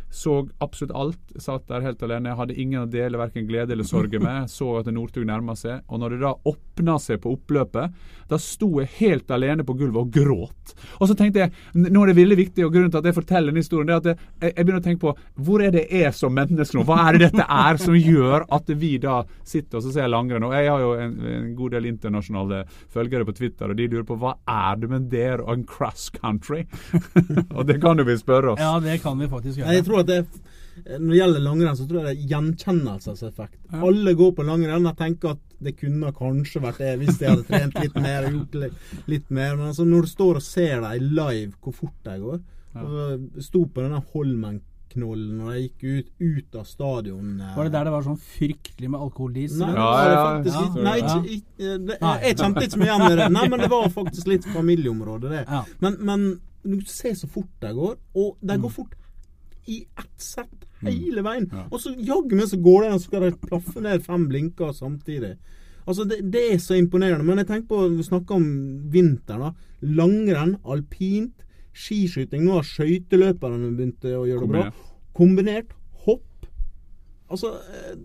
så 0.10 0.50
absolutt 0.63 0.96
alt. 0.96 1.20
Satt 1.39 1.67
der 1.67 1.84
helt 1.86 2.04
alene. 2.04 2.36
Hadde 2.38 2.56
ingen 2.56 2.86
å 2.86 2.89
dele 2.89 3.20
verken 3.20 3.48
glede 3.48 3.76
eller 3.76 3.88
sorger 3.88 4.24
med. 4.24 4.50
Så 4.52 4.70
at 4.80 4.89
Northug 4.91 5.28
nærma 5.28 5.56
seg. 5.58 5.84
Og 5.88 6.02
når 6.02 6.15
det 6.15 6.22
da 6.24 6.34
åpna 6.48 6.98
seg 7.02 7.22
på 7.24 7.36
oppløpet, 7.36 7.98
da 8.28 8.39
sto 8.41 8.70
jeg 8.82 8.91
helt 8.98 9.32
alene 9.32 9.63
på 9.67 9.76
gulvet 9.78 10.02
og 10.02 10.12
gråt. 10.12 10.74
Og 11.00 11.10
så 11.10 11.15
tenkte 11.17 11.46
jeg, 11.46 11.54
nå 11.76 12.04
er 12.04 12.12
det 12.12 12.17
veldig 12.17 12.38
viktig, 12.39 12.65
og 12.65 12.74
grunnen 12.74 12.91
til 12.91 13.00
at 13.00 13.08
jeg 13.08 13.15
forteller 13.15 13.52
denne 13.54 13.63
historien, 13.63 13.88
det 13.88 13.96
er 13.96 14.02
at 14.02 14.10
jeg, 14.10 14.52
jeg 14.52 14.65
begynner 14.65 14.82
å 14.82 14.86
tenke 14.88 15.04
på 15.06 15.13
hvor 15.48 15.63
er 15.63 15.72
det 15.76 15.86
jeg 15.96 16.12
som 16.15 16.36
menneske 16.36 16.76
nå? 16.78 16.84
Hva 16.88 16.98
er 17.06 17.17
det 17.17 17.30
dette 17.30 17.46
er 17.58 17.80
som 17.80 17.96
gjør 17.96 18.48
at 18.58 18.74
vi 18.82 18.91
da 19.04 19.22
sitter 19.48 19.80
og 19.80 19.86
så 19.86 19.93
ser 19.96 20.12
langrenn? 20.12 20.43
Og 20.48 20.56
jeg 20.58 20.72
har 20.72 20.84
jo 20.84 20.91
en, 21.00 21.15
en 21.38 21.48
god 21.58 21.78
del 21.78 21.89
internasjonale 21.93 22.63
følgere 22.93 23.28
på 23.28 23.38
Twitter, 23.38 23.72
og 23.72 23.80
de 23.80 23.88
lurer 23.88 24.08
på 24.08 24.20
hva 24.20 24.36
er 24.43 24.82
det 24.82 24.91
med 24.91 25.08
dere 25.13 25.46
og 25.46 25.54
en 25.56 25.67
cross 25.67 26.10
country? 26.17 26.65
og 27.58 27.63
det 27.70 27.80
kan 27.84 28.00
jo 28.00 28.08
vi 28.08 28.17
spørre 28.20 28.56
oss. 28.56 28.63
Ja, 28.63 28.76
det 28.84 29.00
kan 29.04 29.15
vi 29.20 29.30
faktisk 29.32 29.62
gjøre. 29.62 29.72
Jeg 29.72 29.84
gjøre. 29.84 29.96
Tror 29.97 30.05
at 30.05 30.12
det 30.13 30.17
er, 30.21 30.45
Når 31.01 31.10
det 31.10 31.17
gjelder 31.17 31.41
langrenn, 31.41 31.75
så 31.79 31.86
tror 31.89 32.03
jeg 32.03 32.05
det 32.05 32.12
er 32.13 32.27
gjenkjennelseseffekt. 32.36 33.55
Alle 33.81 34.13
går 34.13 34.31
på 34.38 34.43
langrenn. 34.45 34.86
Jeg 34.86 34.97
tenker 34.99 35.31
at 35.33 35.39
det 35.60 35.71
kunne 35.79 36.12
kanskje 36.13 36.62
vært 36.62 36.77
det 36.83 36.91
hvis 37.01 37.17
jeg 37.17 37.31
hadde 37.31 37.47
trent 37.47 37.79
litt 37.81 37.95
mer 37.97 38.27
og 38.27 38.36
gjort 38.36 38.57
litt, 38.62 38.91
litt 39.10 39.31
mer. 39.33 39.55
Men 39.57 39.71
altså, 39.71 39.88
når 39.89 40.05
du 40.05 40.12
står 40.12 40.38
og 40.38 40.45
ser 40.45 40.83
dem 40.86 41.07
live, 41.17 41.55
hvor 41.65 41.73
fort 41.73 41.97
de 42.05 42.19
går 42.21 42.38
ja. 42.77 42.83
Sto 43.41 43.63
på 43.65 43.81
denne 43.81 44.03
Holmen-knollen 44.13 45.39
når 45.39 45.55
de 45.55 45.62
gikk 45.63 45.86
ut, 45.88 46.12
ut 46.21 46.57
av 46.62 46.67
stadion 46.69 47.31
eh, 47.41 47.55
Var 47.57 47.63
det 47.65 47.73
der 47.73 47.88
det 47.89 47.93
var 47.95 48.05
sånn 48.05 48.19
fryktelig 48.21 48.91
med 48.93 49.01
alkoholis? 49.01 49.55
Nei? 49.63 49.71
Ja, 49.73 49.88
ja, 50.12 50.19
faktisk 50.27 50.60
ja. 50.77 50.83
Nei, 50.86 50.95
ikke, 51.01 51.39
ikke, 51.39 51.71
det, 51.88 51.97
Nei. 52.05 52.13
jeg 52.27 52.38
kjente 52.43 52.65
ikke 52.67 52.75
så 52.75 52.83
mye 52.83 52.91
igjen 52.91 53.07
i 53.07 53.17
det. 53.23 53.27
Nei, 53.39 53.47
men 53.55 53.65
det 53.65 53.71
var 53.73 53.89
faktisk 53.97 54.29
litt 54.29 54.45
familieområde, 54.53 55.33
det. 55.33 55.43
Ja. 55.49 55.63
Men, 55.81 55.97
men 56.05 56.27
du 56.67 56.86
ser 56.86 57.17
så 57.17 57.29
fort 57.33 57.49
de 57.65 57.73
går, 57.81 57.97
og 58.13 58.38
de 58.45 58.53
Mm. 58.57 58.62
går 58.67 58.75
fort 58.77 58.93
i 59.67 59.82
ett 59.99 60.21
sett 60.21 60.65
hele 60.86 61.23
veien. 61.25 61.47
Ja. 61.51 61.65
Og 61.71 61.82
så 61.82 61.93
jaggu 61.95 62.36
meg 62.38 62.49
så 62.51 62.60
går 62.62 62.86
det, 62.86 62.91
og 62.93 63.01
så 63.01 63.10
skal 63.10 63.25
de 63.27 63.32
plaffe 63.41 63.84
ned 63.84 64.06
fem 64.06 64.27
blinker 64.30 64.73
samtidig. 64.75 65.36
Altså, 65.88 66.03
det, 66.03 66.19
det 66.34 66.43
er 66.53 66.62
så 66.62 66.75
imponerende. 66.77 67.25
Men 67.25 67.41
jeg 67.41 67.49
tenker 67.51 67.67
på, 67.71 67.84
vi 67.95 68.06
snakker 68.06 68.36
om 68.36 68.47
vinteren. 68.91 69.47
da. 69.47 69.51
Langrenn, 69.97 70.58
alpint, 70.67 71.45
skiskyting. 71.77 72.43
Nå 72.45 72.60
har 72.60 72.67
skøyteløperne 72.67 73.71
begynt 73.77 74.08
å 74.08 74.25
gjøre 74.27 74.43
det 74.43 74.51
bra. 74.51 74.65
Kombinert. 74.67 74.84
Kombinert 75.17 75.77
hopp. 76.08 76.49
Altså, 77.32 77.53
eh, 77.71 77.95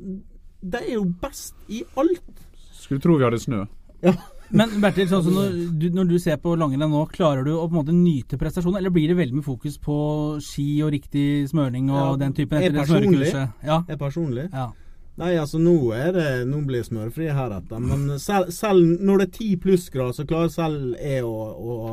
de 0.63 0.85
er 0.85 0.95
jo 0.95 1.09
best 1.23 1.59
i 1.69 1.83
alt. 1.99 2.47
Skulle 2.73 3.03
tro 3.03 3.19
vi 3.19 3.27
hadde 3.27 3.43
snø. 3.43 3.65
Ja. 4.03 4.15
Men 4.53 4.75
Bertil, 4.83 5.09
sånn 5.09 5.29
når, 5.33 5.55
du, 5.81 5.87
når 5.97 6.09
du 6.11 6.19
ser 6.21 6.37
på 6.43 6.53
langrenn 6.61 6.91
nå, 6.93 7.07
klarer 7.13 7.45
du 7.47 7.53
å 7.57 7.63
på 7.69 7.73
en 7.73 7.79
måte 7.81 7.95
nyte 7.97 8.37
prestasjonen, 8.41 8.77
eller 8.83 8.93
blir 8.93 9.09
det 9.09 9.17
veldig 9.17 9.39
mye 9.39 9.47
fokus 9.47 9.79
på 9.81 9.97
ski 10.45 10.83
og 10.85 10.93
riktig 10.93 11.49
smøring 11.49 11.89
og 11.91 11.97
Ja, 12.03 12.17
den 12.27 12.33
typen 12.37 12.59
etter 12.61 12.73
det 12.77 12.83
personlig- 12.85 13.31
smørekurset? 13.33 13.65
Ja. 13.65 13.79
Jeg 13.89 13.99
personlig. 13.99 14.49
ja. 14.53 14.67
Nei, 15.21 15.35
altså 15.37 15.59
nå 15.61 15.75
er 15.93 16.15
det 16.17 16.29
Nå 16.49 16.63
blir 16.65 16.85
smørfri 16.87 17.27
heretter. 17.37 17.83
Men 17.85 18.17
selv, 18.23 18.49
selv 18.55 19.03
når 19.05 19.21
det 19.21 19.27
er 19.27 19.35
ti 19.37 19.49
plussgrader, 19.61 20.15
så 20.17 20.25
klarer 20.29 20.53
selv 20.53 20.97
jeg 20.97 21.27
å, 21.29 21.35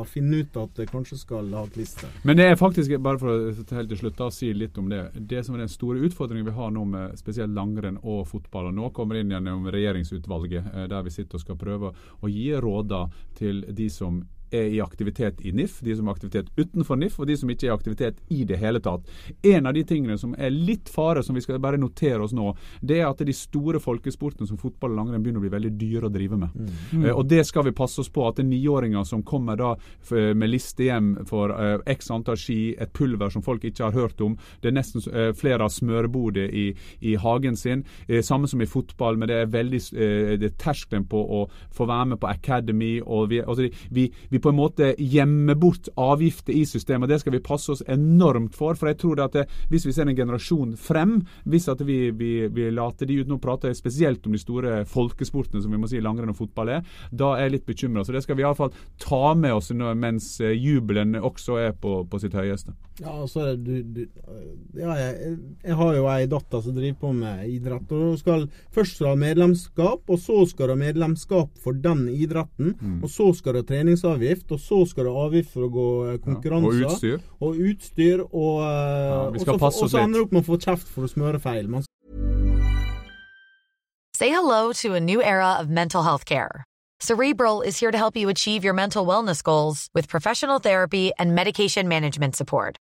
finne 0.08 0.40
ut 0.40 0.56
at 0.60 0.80
det 0.80 0.88
kanskje 0.88 1.20
skal 1.20 1.52
ha 1.56 1.66
klister. 1.72 2.08
Men 2.24 2.40
det 2.40 2.48
er 2.48 2.58
faktisk, 2.60 2.96
bare 3.04 3.20
for 3.20 3.34
å 3.34 3.76
helt 3.76 3.92
til 3.92 4.00
slutt 4.00 4.18
da, 4.18 4.30
si 4.32 4.50
litt 4.56 4.78
om 4.80 4.88
det. 4.92 5.02
Det 5.20 5.44
som 5.44 5.56
er 5.56 5.66
den 5.66 5.72
store 5.72 6.00
utfordringen 6.08 6.48
vi 6.48 6.56
har 6.56 6.72
nå 6.72 6.86
med 6.88 7.20
spesielt 7.20 7.52
langrenn 7.56 8.00
og 8.00 8.24
fotball, 8.30 8.70
og 8.70 8.78
nå 8.78 8.90
kommer 8.96 9.20
inn 9.20 9.32
gjennom 9.34 9.68
regjeringsutvalget, 9.68 10.72
eh, 10.72 10.88
der 10.90 11.04
vi 11.04 11.14
sitter 11.14 11.36
og 11.36 11.44
skal 11.44 11.60
prøve 11.60 11.92
å 11.92 12.32
gi 12.32 12.50
råder 12.56 13.24
til 13.36 13.64
de 13.68 13.92
som 13.92 14.22
er 14.50 14.70
i 14.74 14.80
aktivitet 14.82 15.40
i 15.46 15.52
NIF, 15.56 15.80
de 15.84 15.96
som 15.96 16.08
er 16.08 16.16
aktivitet 16.16 16.50
utenfor 16.56 16.98
NIF, 17.00 17.18
og 17.20 17.28
de 17.30 17.36
som 17.38 17.50
ikke 17.50 17.68
er 17.68 17.72
i 17.72 17.74
aktivitet 17.74 18.20
i 18.28 18.44
det 18.48 18.58
hele 18.60 18.82
tatt. 18.84 19.06
En 19.46 19.66
av 19.66 19.76
de 19.76 19.84
tingene 19.86 20.18
som 20.20 20.34
er 20.38 20.52
litt 20.54 20.90
fare, 20.90 21.22
som 21.26 21.36
vi 21.36 21.44
skal 21.44 21.60
bare 21.62 21.80
notere 21.80 22.22
oss 22.24 22.34
nå, 22.36 22.52
det 22.80 23.00
er 23.00 23.08
at 23.08 23.22
de 23.26 23.34
store 23.36 23.80
folkesportene 23.82 24.48
som 24.48 24.60
fotball 24.60 24.94
og 24.94 25.00
langrenn 25.00 25.24
begynner 25.24 25.42
å 25.42 25.46
bli 25.46 25.54
veldig 25.56 25.72
dyre 25.80 26.08
å 26.08 26.14
drive 26.14 26.40
med. 26.40 26.60
Eh, 27.00 27.12
og 27.14 27.26
det 27.30 27.44
skal 27.48 27.66
vi 27.68 27.76
passe 27.76 28.02
oss 28.02 28.10
på, 28.12 28.26
at 28.26 28.38
det 28.38 28.46
er 28.46 28.50
niåringer 28.50 29.06
som 29.08 29.24
kommer 29.26 29.58
da 29.60 29.74
med 30.10 30.50
liste 30.50 30.86
hjem 30.88 31.12
for 31.28 31.52
eh, 31.54 31.78
x 31.94 32.10
antall 32.14 32.38
ski, 32.40 32.74
et 32.80 32.92
pulver 32.96 33.30
som 33.32 33.44
folk 33.44 33.64
ikke 33.66 33.88
har 33.88 33.96
hørt 33.96 34.20
om. 34.24 34.36
Det 34.60 34.70
er 34.70 34.76
nesten 34.76 35.04
eh, 35.12 35.30
flere 35.36 35.66
har 35.66 35.72
smørboder 35.72 36.50
i, 36.50 36.66
i 37.00 37.16
hagen 37.20 37.56
sin. 37.56 37.84
Eh, 38.06 38.22
samme 38.26 38.48
som 38.48 38.62
i 38.62 38.68
fotball, 38.68 39.18
men 39.20 39.30
det 39.30 39.38
er 39.40 39.52
veldig 39.52 39.80
eh, 39.94 40.34
det 40.40 40.52
er 40.52 40.58
terskelen 40.60 41.06
på 41.10 41.20
å 41.20 41.44
få 41.74 41.86
være 41.90 42.12
med 42.12 42.22
på 42.22 42.30
Academy. 42.30 42.92
og 43.00 43.30
vi, 43.30 43.40
altså, 43.40 43.68
vi, 43.90 44.08
vi 44.30 44.39
på 44.42 44.52
en 44.52 44.58
måte 44.58 44.92
gjemmer 44.98 45.58
bort 45.60 45.88
avgifter 46.00 46.56
i 46.56 46.64
systemet. 46.66 47.06
og 47.06 47.12
Det 47.12 47.20
skal 47.22 47.34
vi 47.36 47.42
passe 47.44 47.72
oss 47.72 47.82
enormt 47.86 48.56
for. 48.56 48.74
For 48.78 48.90
jeg 48.90 48.98
tror 49.00 49.22
at 49.24 49.36
det, 49.36 49.46
hvis 49.70 49.86
vi 49.86 49.94
ser 49.96 50.08
en 50.08 50.16
generasjon 50.16 50.76
frem, 50.76 51.20
hvis 51.44 51.68
at 51.68 51.84
vi, 51.86 52.10
vi, 52.10 52.48
vi 52.48 52.70
later 52.70 53.06
de 53.06 53.20
ut 53.20 53.30
Nå 53.30 53.38
prater 53.38 53.70
jeg 53.70 53.78
spesielt 53.78 54.24
om 54.26 54.34
de 54.34 54.40
store 54.42 54.80
folkesportene 54.88 55.62
som 55.62 55.70
vi 55.70 55.78
må 55.78 55.86
si 55.90 56.00
langrenn 56.02 56.32
og 56.32 56.40
fotball 56.40 56.72
er. 56.76 56.86
Da 57.12 57.36
er 57.36 57.46
jeg 57.46 57.58
litt 57.58 57.68
bekymra. 57.68 58.04
Så 58.04 58.14
det 58.16 58.24
skal 58.24 58.38
vi 58.38 58.42
iallfall 58.42 58.72
ta 58.98 59.34
med 59.38 59.54
oss 59.54 59.70
mens 59.70 60.32
eh, 60.42 60.56
jubelen 60.56 61.14
også 61.20 61.60
er 61.60 61.76
på, 61.78 62.00
på 62.10 62.22
sitt 62.22 62.34
høyeste. 62.34 62.74
Ja, 63.00 63.14
altså 63.22 63.54
du, 63.56 63.80
du 63.82 64.02
Ja, 64.76 64.92
jeg, 64.98 65.36
jeg 65.64 65.76
har 65.78 65.94
jo 65.96 66.06
ei 66.12 66.26
datter 66.28 66.60
som 66.60 66.74
driver 66.76 66.98
på 67.00 67.12
med 67.16 67.46
idrett. 67.48 67.88
Og 67.96 68.02
hun 68.10 68.18
skal 68.20 68.44
først 68.74 68.98
skal 68.98 69.14
ha 69.14 69.20
medlemskap, 69.20 70.02
og 70.04 70.20
så 70.20 70.42
skal 70.50 70.68
du 70.68 70.74
ha 70.74 70.80
medlemskap 70.82 71.56
for 71.64 71.72
den 71.72 72.06
idretten. 72.12 72.74
Og 73.00 73.08
så 73.08 73.30
skal 73.38 73.56
du 73.56 73.62
ha 73.62 73.68
treningsavgift, 73.70 74.52
og 74.52 74.60
så 74.60 74.82
skal 74.90 75.08
du 75.08 75.14
ha 75.14 75.26
avgift 75.30 75.54
for 75.54 75.68
å 75.68 75.72
gå 75.72 75.88
eh, 76.12 76.58
Og 76.60 76.72
utstyr. 76.84 77.20
Og 77.40 77.56
utstyr, 77.70 78.24
og, 78.28 78.60
eh, 78.68 79.08
Ja, 79.10 79.30
vi 79.30 79.38
skal 79.40 79.54
og 79.54 79.60
så- 79.60 79.64
passe 79.64 79.84
oss 79.84 79.94
Og 79.94 79.96
så 79.96 80.04
ender 80.04 80.20
du 80.20 80.24
opp 80.24 80.32
med 80.32 80.44
å 80.44 80.50
få 80.52 80.60
kjeft 80.60 80.86
for 80.88 81.08
å 81.08 81.08
smøre 81.08 81.40
feil. 81.40 81.68
Man 81.68 81.82
Say 84.16 84.28
hello 84.28 84.72
to 84.74 84.92
a 84.94 85.00
new 85.00 85.22
era 85.22 85.56
of 85.58 85.70
mental 85.70 86.02
health 86.02 86.26
care. 86.26 86.64
Cerebral 87.02 87.62
is 87.62 87.78
here 87.80 87.90
to 87.90 87.96
help 87.96 88.14
you 88.14 88.28
achieve 88.28 88.62
your 88.62 88.74
mental 88.74 89.06
wellness 89.06 89.42
goals 89.42 89.88
with 89.94 90.06
professional 90.08 90.58
therapy 90.58 91.10
and 91.18 91.34
medication 91.34 91.88
management 91.88 92.36
support. 92.36 92.76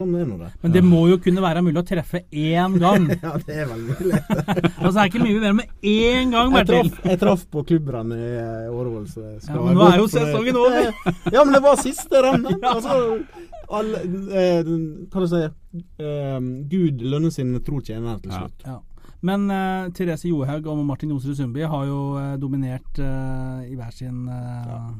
Sånn 0.00 0.14
det. 0.40 0.46
Men 0.62 0.72
det 0.72 0.80
må 0.86 1.02
jo 1.10 1.18
kunne 1.20 1.42
være 1.44 1.60
mulig 1.64 1.80
å 1.82 1.84
treffe 1.84 2.22
én 2.32 2.78
gang. 2.80 3.10
Ja, 3.22 3.34
det 3.44 3.56
er 3.60 3.66
vel 3.68 3.82
mulig. 3.90 4.20
Altså, 4.32 4.92
det 4.96 5.02
er 5.02 5.10
ikke 5.10 5.20
mye 5.20 5.34
vi 5.34 5.42
ber 5.42 5.52
om 5.52 5.58
med 5.60 5.90
én 5.92 6.32
gang, 6.32 6.54
Bertil. 6.54 6.88
jeg 7.04 7.20
traff 7.20 7.42
på 7.52 7.64
klubbrenn 7.68 8.14
i 8.16 8.28
eh, 8.40 8.72
Årvoll. 8.72 9.04
skal 9.12 9.36
Ja, 9.44 9.60
men 9.66 9.76
nå 9.76 9.90
er 9.90 9.98
jo 10.00 10.08
sesongen 10.14 10.58
over. 10.62 10.88
Ja, 11.28 11.44
men 11.44 11.52
det 11.58 11.62
var 11.66 11.82
siste 11.82 12.24
rennet. 12.24 12.64
Altså, 12.72 12.96
alle, 13.72 14.00
eh, 14.32 14.72
jeg 15.26 15.30
si 15.34 15.42
eh, 15.44 16.48
Gud 16.72 17.04
lønner 17.12 17.32
sin 17.34 17.52
tro 17.64 17.84
tjener 17.84 18.16
til 18.24 18.32
slutt. 18.32 18.64
Ja. 18.64 18.78
Men 19.28 19.44
eh, 19.52 19.92
Therese 19.94 20.32
Johaug 20.32 20.66
og 20.72 20.80
Martin 20.88 21.12
Jonsrud 21.12 21.36
Sundby 21.38 21.68
har 21.68 21.84
jo 21.86 22.00
eh, 22.16 22.34
dominert 22.40 22.96
eh, 22.98 23.68
i 23.68 23.76
hver 23.76 23.92
sin 23.94 24.24
eh, 24.24 24.92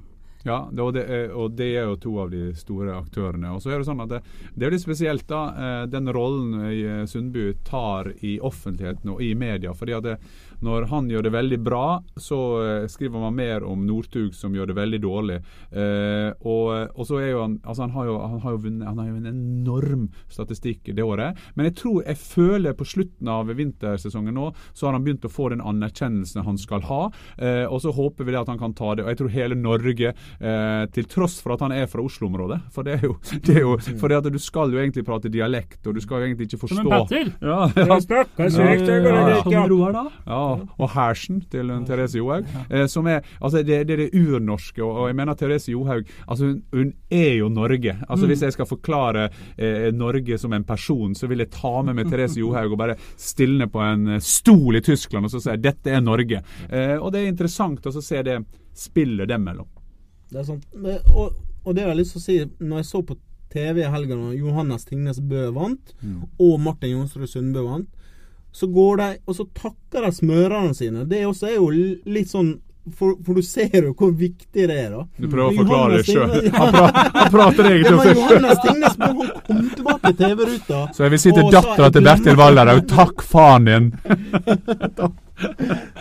Ja, 0.45 0.69
det, 0.73 0.83
og, 0.83 0.93
det 0.95 1.03
er, 1.07 1.29
og 1.39 1.53
det 1.55 1.69
er 1.77 1.87
jo 1.87 1.99
to 2.03 2.13
av 2.25 2.33
de 2.33 2.49
store 2.59 2.97
aktørene. 2.99 3.53
Og 3.55 3.63
så 3.63 3.71
er 3.71 3.83
Det 3.83 3.87
sånn 3.87 4.03
at 4.03 4.11
det, 4.11 4.21
det 4.59 4.67
er 4.67 4.75
litt 4.75 4.83
spesielt 4.83 5.27
da, 5.31 5.43
eh, 5.55 5.83
den 5.93 6.11
rollen 6.13 6.57
eh, 6.67 7.05
Sundby 7.07 7.53
tar 7.67 8.11
i 8.27 8.39
offentligheten 8.43 9.15
og 9.15 9.23
i 9.23 9.35
media. 9.39 9.75
fordi 9.75 9.95
at 9.95 10.09
Når 10.63 10.87
han 10.93 11.09
gjør 11.11 11.27
det 11.27 11.33
veldig 11.35 11.59
bra, 11.65 11.87
så 12.17 12.39
eh, 12.63 12.87
skriver 12.91 13.23
man 13.23 13.35
mer 13.37 13.65
om 13.67 13.83
Northug 13.87 14.35
som 14.37 14.55
gjør 14.55 14.71
det 14.71 14.77
veldig 14.79 15.01
dårlig. 15.03 15.39
Eh, 15.71 16.31
og, 16.47 16.93
og 16.95 17.09
så 17.09 17.19
er 17.23 17.33
jo 17.33 17.43
han 17.43 17.59
altså 17.63 17.87
han 17.87 17.95
har 17.97 18.09
jo, 18.09 18.17
han 18.23 18.43
har 18.45 18.55
jo 18.57 18.63
vunnet 18.67 18.89
han 18.89 19.01
har 19.01 19.09
jo 19.09 19.19
en 19.19 19.31
enorm 19.31 20.05
statistikk 20.33 20.93
det 20.95 21.05
året. 21.05 21.39
Men 21.55 21.69
jeg 21.71 21.77
tror 21.83 22.03
jeg 22.07 22.21
føler 22.21 22.77
på 22.79 22.87
slutten 22.89 23.31
av 23.33 23.51
vintersesongen 23.57 24.37
nå, 24.39 24.51
så 24.73 24.89
har 24.89 24.97
han 24.97 25.05
begynt 25.07 25.27
å 25.27 25.33
få 25.33 25.51
den 25.53 25.65
anerkjennelsen 25.65 26.47
han 26.47 26.61
skal 26.61 26.85
ha. 26.89 27.03
Eh, 27.39 27.65
og 27.67 27.83
så 27.85 27.93
håper 27.95 28.27
vi 28.29 28.35
det 28.35 28.43
at 28.43 28.53
han 28.53 28.61
kan 28.61 28.75
ta 28.79 28.95
det. 28.95 29.07
Og 29.07 29.13
jeg 29.13 29.21
tror 29.23 29.35
hele 29.35 29.59
Norge, 29.59 30.15
eh, 30.15 30.85
til 30.95 31.09
tross 31.11 31.41
for 31.43 31.57
at 31.57 31.65
han 31.67 31.75
er 31.75 31.89
fra 31.91 32.03
Oslo-området 32.03 32.59
For 32.75 32.87
det 32.87 32.99
er 32.99 33.07
jo, 33.09 33.17
det 33.47 33.57
er 33.59 33.65
jo 33.65 33.77
fordi 34.01 34.19
at 34.19 34.31
du 34.33 34.39
skal 34.43 34.73
jo 34.73 34.81
egentlig 34.83 35.05
prate 35.07 35.31
dialekt, 35.33 35.83
og 35.87 35.97
du 35.97 36.03
skal 36.05 36.23
jo 36.23 36.31
egentlig 36.31 36.49
ikke 36.51 36.63
forstå 36.65 36.79
Som 36.81 36.87
en 36.87 36.95
patter. 36.95 37.33
Ja, 37.43 37.61
ja. 37.77 37.87
Ja, 37.93 38.49
Som 39.43 39.71
Roar, 39.73 39.93
da. 39.95 40.05
Ja, 40.27 40.41
og 40.79 40.91
hersen 40.95 41.41
til 41.51 41.71
hun 41.73 41.85
Therese 41.89 42.19
Johaug. 42.21 42.47
Eh, 42.71 42.87
som 42.87 43.07
er 43.07 43.21
altså 43.41 43.63
det, 43.63 43.81
det 43.89 43.95
er 43.97 44.03
det 44.05 44.15
urnorske. 44.15 44.83
Og, 44.83 45.03
og 45.03 45.09
jeg 45.11 45.17
mener 45.17 45.35
Therese 45.39 45.73
Johaug 45.73 46.05
altså 46.27 46.45
hun, 46.51 46.63
hun 46.73 46.93
er 47.11 47.35
jo 47.39 47.49
Norge. 47.49 47.97
Altså 48.09 48.27
Hvis 48.31 48.43
jeg 48.43 48.53
skal 48.57 48.67
forklare 48.67 49.29
eh, 49.59 49.91
Norge 49.95 50.39
som 50.39 50.53
en 50.53 50.65
person, 50.65 51.15
så 51.15 51.27
vil 51.31 51.39
jeg 51.45 51.51
ta 51.51 51.75
med 51.83 51.95
meg 52.01 52.11
Therese 52.13 52.39
Johaug 52.41 52.73
og 52.73 52.79
bare 52.79 52.97
stilne 53.17 53.69
på 53.73 53.81
en 53.85 54.17
eh, 54.17 54.21
stol 54.21 54.77
i 54.77 54.85
Tyskland 54.85 55.25
og 55.29 55.31
så 55.35 55.41
si 55.47 55.57
dette 55.63 55.91
er 55.93 56.01
Norge. 56.05 56.43
Eh, 56.69 56.97
og 56.99 57.13
det 57.13 57.23
er 57.25 57.33
interessant 57.33 57.87
å 57.87 57.93
se 58.03 58.23
det 58.23 58.39
spillet 58.75 59.29
dem 59.29 59.45
mellom. 59.45 59.67
Det 60.33 60.41
er 60.41 60.45
sant. 60.49 60.65
Men- 60.75 60.99
Og, 61.15 61.33
og 61.65 61.75
det 61.77 61.83
har 61.85 61.91
jeg 61.93 61.99
lyst 62.05 62.13
til 62.17 62.21
å 62.21 62.25
si, 62.25 62.37
når 62.65 62.77
jeg 62.83 62.87
så 62.89 63.03
på 63.07 63.17
TV 63.53 63.83
i 63.85 63.91
helga 63.93 64.17
Johannes 64.35 64.85
Tingnes 64.89 65.19
Bø 65.21 65.51
vant, 65.53 65.93
og 66.41 66.55
Martin 66.65 66.95
Jonsrud 66.97 67.29
Sundbø 67.29 67.63
vant, 67.67 67.89
så 68.53 68.67
går 68.69 68.97
de 69.01 69.09
og 69.27 69.39
så 69.39 69.47
takker 69.57 70.05
de 70.07 70.13
smørerne 70.13 70.75
sine. 70.77 71.07
Det 71.09 71.25
også 71.27 71.49
er 71.51 71.57
jo 71.57 71.71
litt 71.73 72.29
sånn 72.33 72.53
for, 72.99 73.15
for 73.23 73.39
du 73.39 73.43
ser 73.47 73.71
jo 73.79 73.93
hvor 73.95 74.11
viktig 74.19 74.65
det 74.67 74.75
er, 74.75 74.89
da. 74.91 75.05
Du 75.23 75.29
prøver 75.31 75.53
å 75.53 75.59
forklare 75.61 76.01
det 76.01 76.07
sjøl. 76.09 76.49
Han, 76.57 76.75
han 77.15 77.29
prater 77.31 77.69
egentlig 77.69 77.93
om 77.95 78.01
seg 78.03 78.09
sjøl. 78.09 78.23
Johannes 78.25 78.63
Tingnes 78.65 78.97
må 78.99 79.11
han 79.13 79.29
kom 79.47 79.61
tilbake 79.77 80.11
til 80.11 80.17
TV-ruta. 80.19 80.81
Så 80.97 81.05
jeg 81.07 81.15
vil 81.15 81.23
si 81.23 81.35
til 81.37 81.51
dattera 81.55 81.91
til 81.95 82.07
Bertil 82.09 82.39
glemte- 82.41 82.83
takk 82.91 83.23
faen 83.23 83.69
din! 83.71 83.87
Ja, 84.99 85.11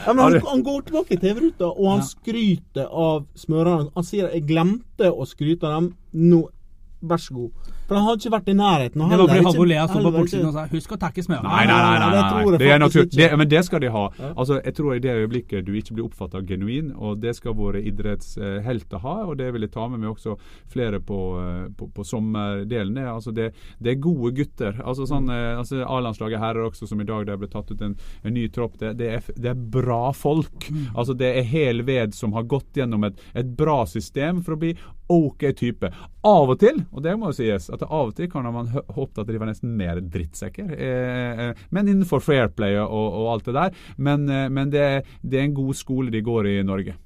han, 0.07 0.19
han 0.47 0.63
går 0.65 0.81
tilbake 0.87 1.15
i 1.15 1.19
TV-ruta, 1.21 1.69
og 1.69 1.85
han 1.91 2.01
skryter 2.05 2.89
av 2.89 3.27
smørerne. 3.37 3.91
Han 3.95 4.05
sier 4.05 4.29
'jeg 4.33 4.47
glemte 4.49 5.09
å 5.13 5.25
skryte 5.29 5.65
av 5.69 5.77
dem'. 5.83 5.93
Nå, 6.13 6.41
vær 7.01 7.21
så 7.21 7.33
god. 7.37 7.71
For 7.91 7.99
han 7.99 8.05
har 8.07 8.15
ikke 8.15 8.31
vært 8.31 8.47
i 8.47 8.53
nærheten. 8.55 9.01
Det 9.03 9.17
var 9.19 9.27
fordi 9.27 9.43
Halvor 9.43 9.67
Lea 9.67 9.81
sto 9.83 9.97
på 9.97 9.99
heller 9.99 10.13
bortsiden 10.15 10.45
og 10.47 10.53
sa 10.55 10.61
'husk 10.71 10.93
å 10.95 10.97
takke 11.01 11.23
smøret'. 11.25 11.43
Nei, 11.43 11.65
nei, 11.67 11.79
nei. 11.83 11.97
nei, 11.99 12.11
nei. 12.15 12.59
Det 12.61 12.69
er 12.71 12.79
natur 12.79 13.07
det, 13.11 13.27
men 13.37 13.49
det 13.51 13.63
skal 13.67 13.81
de 13.83 13.89
ha. 13.91 14.03
Altså, 14.31 14.61
jeg 14.63 14.75
tror 14.77 14.93
i 14.95 15.01
det 15.03 15.11
øyeblikket 15.11 15.65
du 15.67 15.73
ikke 15.75 15.97
blir 15.97 16.05
oppfattet 16.05 16.47
genuin, 16.47 16.93
og 16.95 17.19
det 17.19 17.35
skal 17.35 17.51
våre 17.53 17.81
idrettshelter 17.83 19.03
ha, 19.03 19.15
og 19.27 19.35
det 19.41 19.49
vil 19.51 19.67
jeg 19.67 19.73
ta 19.73 19.89
med 19.91 19.99
meg 19.99 20.13
også 20.13 20.37
flere 20.71 21.01
på, 21.03 21.19
eh, 21.43 21.67
på, 21.75 21.89
på 21.91 22.05
sommerdelen. 22.07 22.95
Er 22.97 23.11
altså 23.11 23.35
det, 23.35 23.51
det 23.83 23.91
er 23.91 23.99
gode 23.99 24.31
gutter. 24.39 24.79
Altså 24.85 25.09
sånn, 25.09 25.27
eh, 25.27 25.59
altså 25.59 25.83
A-landslaget 25.83 26.39
herrer 26.39 26.69
også, 26.69 26.87
som 26.87 27.03
i 27.03 27.09
dag 27.11 27.27
der 27.27 27.35
ble 27.41 27.51
tatt 27.51 27.75
ut 27.75 27.81
en, 27.81 27.97
en 28.23 28.33
ny 28.33 28.47
tropp. 28.47 28.79
Det, 28.79 28.93
det, 29.03 29.11
er, 29.17 29.27
det 29.35 29.51
er 29.51 29.67
bra 29.75 30.13
folk. 30.15 30.71
Altså 30.95 31.13
Det 31.13 31.27
er 31.27 31.43
hel 31.43 31.83
ved 31.83 32.15
som 32.15 32.31
har 32.39 32.47
gått 32.47 32.79
gjennom 32.79 33.03
et, 33.03 33.19
et 33.35 33.51
bra 33.57 33.83
system 33.85 34.39
for 34.45 34.55
å 34.55 34.61
bli 34.63 34.75
OK 35.11 35.43
type. 35.59 35.91
Av 36.23 36.51
og 36.53 36.59
til, 36.61 36.83
og 36.93 37.03
det 37.03 37.15
må 37.19 37.31
jo 37.31 37.37
sies, 37.41 37.67
at 37.73 37.80
av 37.87 38.11
og 38.11 38.15
til 38.17 38.29
kan 38.31 38.47
man 38.53 38.71
håpe 38.71 39.23
at 39.23 39.29
de 39.29 39.39
var 39.41 39.51
nesten 39.51 39.75
mer 39.77 40.01
drittsekker. 40.01 40.73
Eh, 40.75 41.45
eh, 41.47 41.63
men 41.69 41.87
innenfor 41.91 42.23
fair 42.23 42.51
play 42.53 42.77
og, 42.81 42.89
og 42.89 43.31
alt 43.35 43.47
det 43.49 43.57
der. 43.57 43.79
Men, 43.97 44.27
eh, 44.29 44.49
men 44.49 44.73
det, 44.73 44.89
det 45.21 45.39
er 45.39 45.49
en 45.49 45.57
god 45.61 45.77
skole 45.77 46.13
de 46.13 46.23
går 46.25 46.49
i 46.51 46.59
i 46.61 46.67
Norge. 46.67 46.97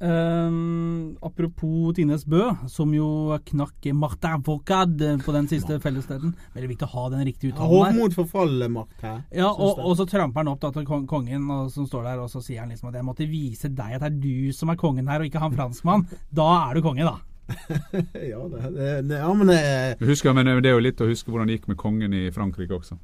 Um, 0.00 1.16
apropos 1.20 1.92
Tines 1.96 2.22
Bø, 2.26 2.44
som 2.70 2.92
jo 2.94 3.34
knakk 3.50 3.88
Martin 3.98 4.44
Vaucade 4.46 5.16
på 5.24 5.34
den 5.34 5.48
siste 5.50 5.80
fellessteden. 5.82 6.36
Veldig 6.54 6.68
viktig 6.70 6.86
å 6.86 6.92
ha 6.92 7.06
den 7.16 7.24
riktige 7.26 7.50
uttalen 7.50 7.72
der. 7.72 7.96
Håp 7.96 7.98
mot 7.98 8.18
makt 8.20 8.70
Martin 8.76 9.24
Ja, 9.34 9.48
og, 9.50 9.80
og 9.82 9.96
så 9.98 10.06
tramper 10.06 10.44
han 10.44 10.52
opp 10.52 10.62
da, 10.62 10.70
til 10.76 10.86
kongen 10.86 11.50
og, 11.50 11.72
som 11.74 11.88
står 11.90 12.06
der, 12.12 12.22
og 12.22 12.30
så 12.30 12.44
sier 12.44 12.62
han 12.62 12.70
liksom 12.70 12.92
at 12.92 13.00
jeg 13.00 13.08
måtte 13.08 13.26
vise 13.26 13.72
deg 13.74 13.96
at 13.96 14.04
det 14.04 14.12
er 14.12 14.20
du 14.22 14.54
som 14.54 14.70
er 14.70 14.78
kongen 14.78 15.10
her, 15.10 15.18
og 15.18 15.32
ikke 15.32 15.42
han 15.42 15.58
franskmann. 15.58 16.06
Da 16.30 16.46
er 16.68 16.78
du 16.78 16.84
konge, 16.86 17.08
da. 17.08 17.18
ja, 18.32 18.40
det, 18.48 18.70
det, 18.76 19.02
det, 19.08 19.18
ja, 19.18 19.34
men 19.34 19.46
det, 19.46 19.60
Husker, 20.00 20.32
men 20.36 20.50
det 20.62 20.68
er 20.68 20.76
jo 20.76 20.82
litt 20.84 21.00
å 21.00 21.08
huske 21.08 21.32
hvordan 21.32 21.48
det 21.48 21.58
gikk 21.58 21.70
med 21.72 21.80
kongen 21.80 22.16
i 22.16 22.26
Frankrike 22.34 22.76
også. 22.76 22.98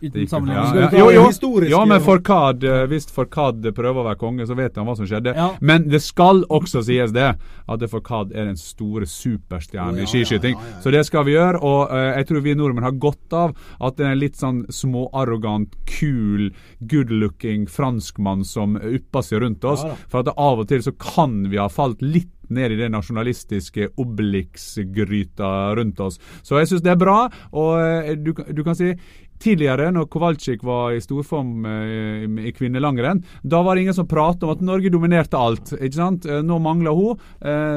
Uten 0.00 0.28
sammenligning. 0.28 0.80
ja, 0.80 0.88
ja, 0.92 1.12
jo, 1.12 1.30
jo. 1.42 1.64
ja, 1.66 1.84
men 1.84 2.00
Forcad, 2.00 2.64
eh, 2.64 2.84
hvis 2.86 3.08
Forkad 3.10 3.66
prøver 3.74 4.02
å 4.02 4.06
være 4.06 4.18
konge, 4.20 4.46
så 4.46 4.54
vet 4.54 4.78
han 4.78 4.86
hva 4.86 4.94
som 4.98 5.08
skjedde. 5.10 5.34
Ja. 5.34 5.48
Men 5.58 5.88
det 5.90 6.00
skal 6.04 6.44
også 6.54 6.84
sies 6.86 7.14
det, 7.14 7.32
at 7.66 7.86
Forkad 7.90 8.30
er 8.30 8.46
den 8.46 8.60
store 8.60 9.08
superstjernen 9.10 10.04
i 10.04 10.06
skiskyting. 10.06 10.54
ja, 10.54 10.62
ja, 10.62 10.76
ja. 10.76 10.82
Så 10.84 10.94
det 10.94 11.02
skal 11.08 11.26
vi 11.26 11.34
gjøre. 11.34 11.58
Og 11.58 11.90
uh, 11.90 12.14
jeg 12.14 12.30
tror 12.30 12.46
vi 12.46 12.54
nordmenn 12.58 12.86
har 12.86 12.94
godt 13.02 13.34
av 13.34 13.56
at 13.82 13.98
det 13.98 14.06
er 14.06 14.14
en 14.14 14.22
litt 14.22 14.38
sånn 14.38 14.64
småarrogant, 14.70 15.74
kul, 15.90 16.52
good-looking 16.78 17.66
franskmann 17.66 18.46
som 18.46 18.78
upper 18.78 19.26
seg 19.26 19.42
rundt 19.42 19.66
oss. 19.66 19.82
Ja. 19.82 19.98
For 20.06 20.22
at 20.22 20.34
av 20.36 20.62
og 20.62 20.70
til 20.70 20.84
så 20.86 20.94
kan 20.94 21.42
vi 21.50 21.58
ha 21.58 21.66
falt 21.72 22.04
litt 22.06 22.30
ned 22.54 22.74
i 22.74 22.80
det 22.80 22.90
nasjonalistiske 22.94 23.90
Obelix-gryta 24.00 25.52
rundt 25.78 26.00
oss. 26.00 26.18
Så 26.42 26.58
jeg 26.60 26.70
syns 26.70 26.84
det 26.84 26.92
er 26.94 27.00
bra. 27.00 27.22
Og 27.52 27.72
eh, 27.80 28.12
du, 28.18 28.34
du 28.34 28.62
kan 28.66 28.78
si 28.78 28.94
Tidligere, 29.38 29.92
når 29.94 30.08
Kowalczyk 30.10 30.64
var 30.66 30.96
i 30.96 30.98
storform 30.98 31.62
eh, 31.70 32.24
i 32.48 32.50
kvinnelangrenn, 32.50 33.20
da 33.46 33.60
var 33.62 33.78
det 33.78 33.84
ingen 33.84 33.94
som 33.94 34.08
pratet 34.10 34.42
om 34.42 34.50
at 34.50 34.64
Norge 34.66 34.90
dominerte 34.90 35.38
alt. 35.38 35.70
ikke 35.76 35.94
sant? 35.94 36.26
Eh, 36.26 36.40
Nå 36.42 36.56
mangler 36.58 36.98
hun. 36.98 37.22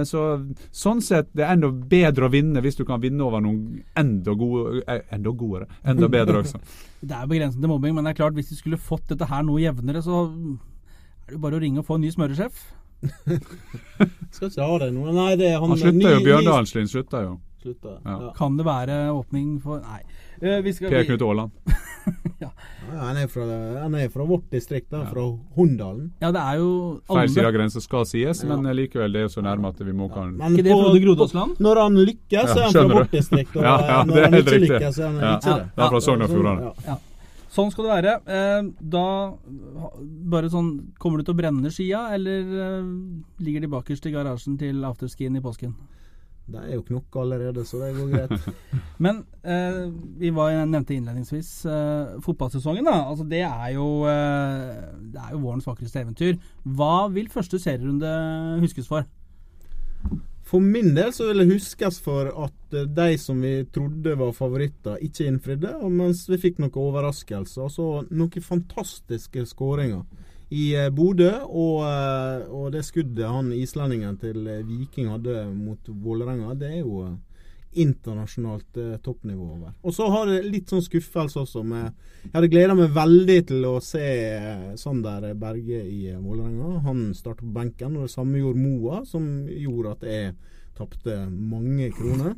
Så 0.10 0.24
sånn 0.74 1.04
sett, 1.06 1.30
det 1.38 1.46
er 1.46 1.54
enda 1.54 1.70
bedre 1.70 2.26
å 2.26 2.32
vinne 2.34 2.64
hvis 2.66 2.80
du 2.80 2.82
kan 2.88 2.98
vinne 3.04 3.22
over 3.22 3.46
noen 3.46 3.84
enda, 3.94 4.34
gode, 4.34 4.82
enda 4.90 5.36
godere. 5.38 5.70
Enda 5.86 6.10
bedre 6.10 6.42
også. 6.42 6.64
Det 7.02 7.14
er 7.18 7.30
begrensende 7.30 7.70
mobbing, 7.70 7.96
men 7.98 8.06
det 8.06 8.12
er 8.12 8.20
klart 8.20 8.36
hvis 8.38 8.52
de 8.52 8.58
skulle 8.60 8.78
fått 8.78 9.08
dette 9.10 9.26
her 9.26 9.42
noe 9.46 9.62
jevnere, 9.62 10.04
så 10.06 10.20
er 10.28 11.32
det 11.32 11.38
jo 11.38 11.42
bare 11.42 11.58
å 11.58 11.62
ringe 11.64 11.82
og 11.82 11.88
få 11.88 11.98
en 11.98 12.04
ny 12.06 12.12
smøresjef. 12.14 12.60
skal 14.32 14.50
ikke 14.50 14.66
ha 14.68 14.78
det 14.86 14.92
nå. 14.96 15.06
Nei, 15.16 15.32
det 15.40 15.48
er 15.54 15.60
han 15.60 15.70
Han 15.74 15.78
slutter 15.80 15.98
ny- 15.98 16.10
jo, 16.12 16.20
ny- 16.20 16.26
Bjørndalslien 16.30 16.88
slutter 16.92 17.24
jo. 17.30 17.40
Slutter, 17.62 18.00
Ja. 18.06 18.16
Ja. 18.18 18.30
Kan 18.38 18.56
det 18.58 18.66
være 18.66 18.96
åpning 19.14 19.60
for 19.62 19.82
Nei. 19.86 20.00
Uh, 20.42 20.62
vi 20.66 20.72
skal 20.74 20.90
Per 20.90 21.04
Knut 21.06 21.22
Aaland. 21.22 21.52
Ja, 22.42 22.48
han, 22.98 23.18
er 23.22 23.28
fra, 23.30 23.44
han 23.84 23.94
er 23.94 24.08
fra 24.10 24.24
vårt 24.26 24.48
distrikt, 24.50 24.88
da, 24.90 25.04
fra 25.06 25.22
Hunndalen. 25.54 26.08
Ja, 26.24 26.32
det 26.34 26.42
er 26.42 26.56
jo 26.58 26.72
Feil 27.06 27.30
side 27.30 27.46
av 27.46 27.54
grensa 27.54 27.78
skal 27.84 28.08
sies, 28.10 28.42
men 28.50 28.66
eh, 28.66 28.74
likevel, 28.74 29.14
det 29.14 29.22
er 29.22 29.30
så 29.30 29.44
nærme 29.46 29.70
at 29.70 29.78
vi 29.86 29.94
må 29.94 30.08
kan 30.10 30.32
Men 30.40 30.56
Ikke 30.58 30.66
det 30.66 30.74
Frode 30.74 31.04
Grodåsland? 31.04 31.60
Når 31.62 31.82
han 31.84 32.00
lykkes, 32.02 32.50
så 32.50 32.58
er 32.58 32.64
han 32.66 32.74
fra 32.74 32.88
vårt 32.96 33.14
distrikt. 33.14 33.54
Og 33.56 33.62
Ja, 33.70 33.76
ja, 33.86 34.00
når 34.10 34.16
det 34.18 34.24
han 34.26 34.34
helt 34.34 34.48
ikke 34.50 34.56
riktig. 34.58 34.72
lykkes, 34.74 34.98
er 34.98 35.08
han 35.12 35.22
Ja, 35.22 35.36
ikke 35.38 35.54
det. 35.62 35.70
det 35.78 35.86
er 35.86 35.94
fra 35.94 36.02
Sogn 36.08 36.26
og 36.26 36.34
Fjordane. 36.34 36.98
Sånn 37.52 37.72
skal 37.74 37.88
det 37.88 37.96
være. 37.98 38.14
Eh, 38.32 38.68
da 38.94 39.06
bare 40.32 40.52
sånn 40.52 40.70
Kommer 41.02 41.20
du 41.20 41.28
til 41.28 41.36
å 41.36 41.40
brenne 41.42 41.72
skia, 41.74 42.06
eller 42.16 42.54
eh, 42.66 42.92
ligger 43.44 43.66
de 43.66 43.72
bakerst 43.74 44.08
i 44.08 44.14
garasjen 44.14 44.60
til 44.62 44.86
afterskien 44.88 45.36
i 45.36 45.44
påsken? 45.44 45.76
De 46.52 46.60
er 46.60 46.74
jo 46.76 46.84
knokka 46.84 47.22
allerede, 47.22 47.64
så 47.68 47.80
det 47.80 47.92
går 47.96 48.10
greit. 48.12 48.48
Men 49.04 49.22
eh, 49.44 49.84
vi 50.20 50.32
var, 50.36 50.52
jeg 50.52 50.68
nevnte 50.72 50.96
innledningsvis 50.96 51.52
eh, 51.70 52.18
fotballsesongen. 52.26 52.88
da, 52.88 52.98
altså 53.12 53.28
Det 53.30 53.44
er 53.46 53.70
jo 53.76 53.88
eh, 54.10 54.82
Det 55.14 55.22
er 55.22 55.36
jo 55.36 55.44
vårens 55.46 55.68
vakreste 55.68 56.04
eventyr. 56.04 56.40
Hva 56.64 57.08
vil 57.14 57.30
første 57.32 57.60
serierunde 57.62 58.12
huskes 58.64 58.90
for? 58.90 59.08
For 60.52 60.60
min 60.60 60.92
del 60.98 61.14
så 61.16 61.30
vil 61.30 61.46
det 61.46 61.54
huskes 61.54 62.02
for 62.04 62.28
at 62.28 62.76
eh, 62.76 62.90
de 62.92 63.16
som 63.20 63.40
vi 63.40 63.54
trodde 63.72 64.18
var 64.20 64.34
favoritter, 64.36 65.00
ikke 65.00 65.30
innfridde. 65.30 65.78
Mens 65.88 66.26
vi 66.28 66.40
fikk 66.42 66.60
noen 66.60 66.76
overraskelser. 66.76 67.70
Altså 67.70 68.04
noen 68.10 68.44
fantastiske 68.44 69.46
skåringer. 69.48 70.04
I 70.52 70.66
eh, 70.76 70.90
Bodø 70.92 71.32
og, 71.48 71.86
eh, 71.88 72.44
og 72.52 72.74
det 72.76 72.84
skuddet 72.84 73.32
han 73.32 73.54
islendingen 73.56 74.20
til 74.20 74.44
Viking 74.68 75.14
hadde 75.14 75.46
mot 75.56 75.88
Vålerenga, 75.88 76.58
det 76.60 76.74
er 76.74 76.82
jo 76.82 77.06
internasjonalt 77.74 78.78
eh, 78.78 78.98
toppnivå 79.04 79.48
over. 79.56 79.74
Og 79.82 79.96
så 79.96 80.08
har 80.12 80.28
det 80.30 80.42
litt 80.46 80.72
sånn 80.72 80.84
skuffelse 80.84 81.40
også 81.42 81.64
med 81.64 81.92
Jeg 82.24 82.34
hadde 82.36 82.52
gleda 82.52 82.76
meg 82.78 82.94
veldig 82.96 83.40
til 83.50 83.66
å 83.66 83.76
se 83.84 84.04
eh, 84.04 84.70
Sander 84.78 85.32
Berge 85.40 85.82
i 85.88 86.12
eh, 86.12 86.20
Vålerenga. 86.20 86.82
Han 86.86 87.10
startet 87.18 87.46
på 87.46 87.56
benken, 87.56 87.98
og 87.98 88.08
det 88.08 88.14
samme 88.14 88.42
gjorde 88.42 88.62
Moa, 88.62 89.02
som 89.08 89.28
gjorde 89.48 89.96
at 89.98 90.08
jeg 90.10 90.34
tapte 90.78 91.18
mange 91.30 91.92
kroner. 91.96 92.36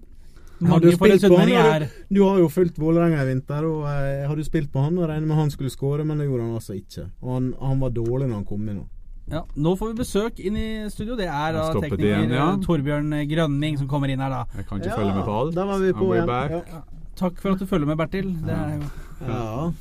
Har 0.63 0.79
du 0.79 0.87
Mange 0.87 0.97
for 0.97 1.09
spilt 1.09 1.27
på 1.27 1.37
han? 1.37 1.51
Har 1.51 1.79
Du, 1.79 2.15
du 2.15 2.21
har 2.23 2.39
jo 2.39 2.49
fulgt 2.49 2.79
Vålerenga 2.79 3.23
i 3.23 3.29
vinter, 3.33 3.65
og 3.67 3.87
eh, 3.89 4.25
har 4.27 4.35
du 4.35 4.43
spilt 4.47 4.71
på 4.71 4.83
han? 4.85 4.97
Og 4.97 5.09
regner 5.09 5.27
med 5.27 5.37
han 5.37 5.51
skulle 5.51 5.73
skåre, 5.73 6.05
men 6.07 6.21
det 6.21 6.29
gjorde 6.29 6.47
han 6.47 6.59
altså 6.59 6.77
ikke. 6.77 7.09
Og 7.21 7.33
han, 7.33 7.53
han 7.59 7.81
var 7.83 7.95
dårlig 7.95 8.29
når 8.29 8.37
han 8.41 8.45
kom 8.47 8.67
inn. 8.69 8.83
nå. 8.83 8.89
Ja, 9.31 9.45
Nå 9.55 9.75
får 9.79 9.93
vi 9.93 9.99
besøk 10.01 10.39
inn 10.43 10.57
i 10.59 10.67
studio. 10.91 11.15
Det 11.19 11.29
er 11.31 11.55
da 11.55 11.69
tekniker 11.77 12.03
igjen, 12.03 12.33
ja. 12.35 12.49
eh, 12.51 12.59
Torbjørn 12.65 13.15
Grønning 13.29 13.79
som 13.79 13.87
kommer 13.91 14.11
inn 14.11 14.23
her, 14.23 14.33
da. 14.33 14.43
Jeg 14.59 14.67
kan 14.67 14.81
ikke 14.81 14.97
følge 14.99 15.15
med 15.15 15.23
på 15.29 15.37
alt. 15.39 15.55
Der 15.55 15.69
var 15.69 15.79
vi 15.79 15.93
på 15.95 16.09
igjen. 16.17 16.35
Ja. 16.57 16.83
Takk 17.15 17.39
for 17.39 17.53
at 17.53 17.61
du 17.61 17.69
følger 17.69 17.87
med, 17.87 17.97
Bertil. 18.01 18.33
Det 18.43 18.57
er 18.57 18.77
jo 18.77 18.91
Ja. 19.29 19.71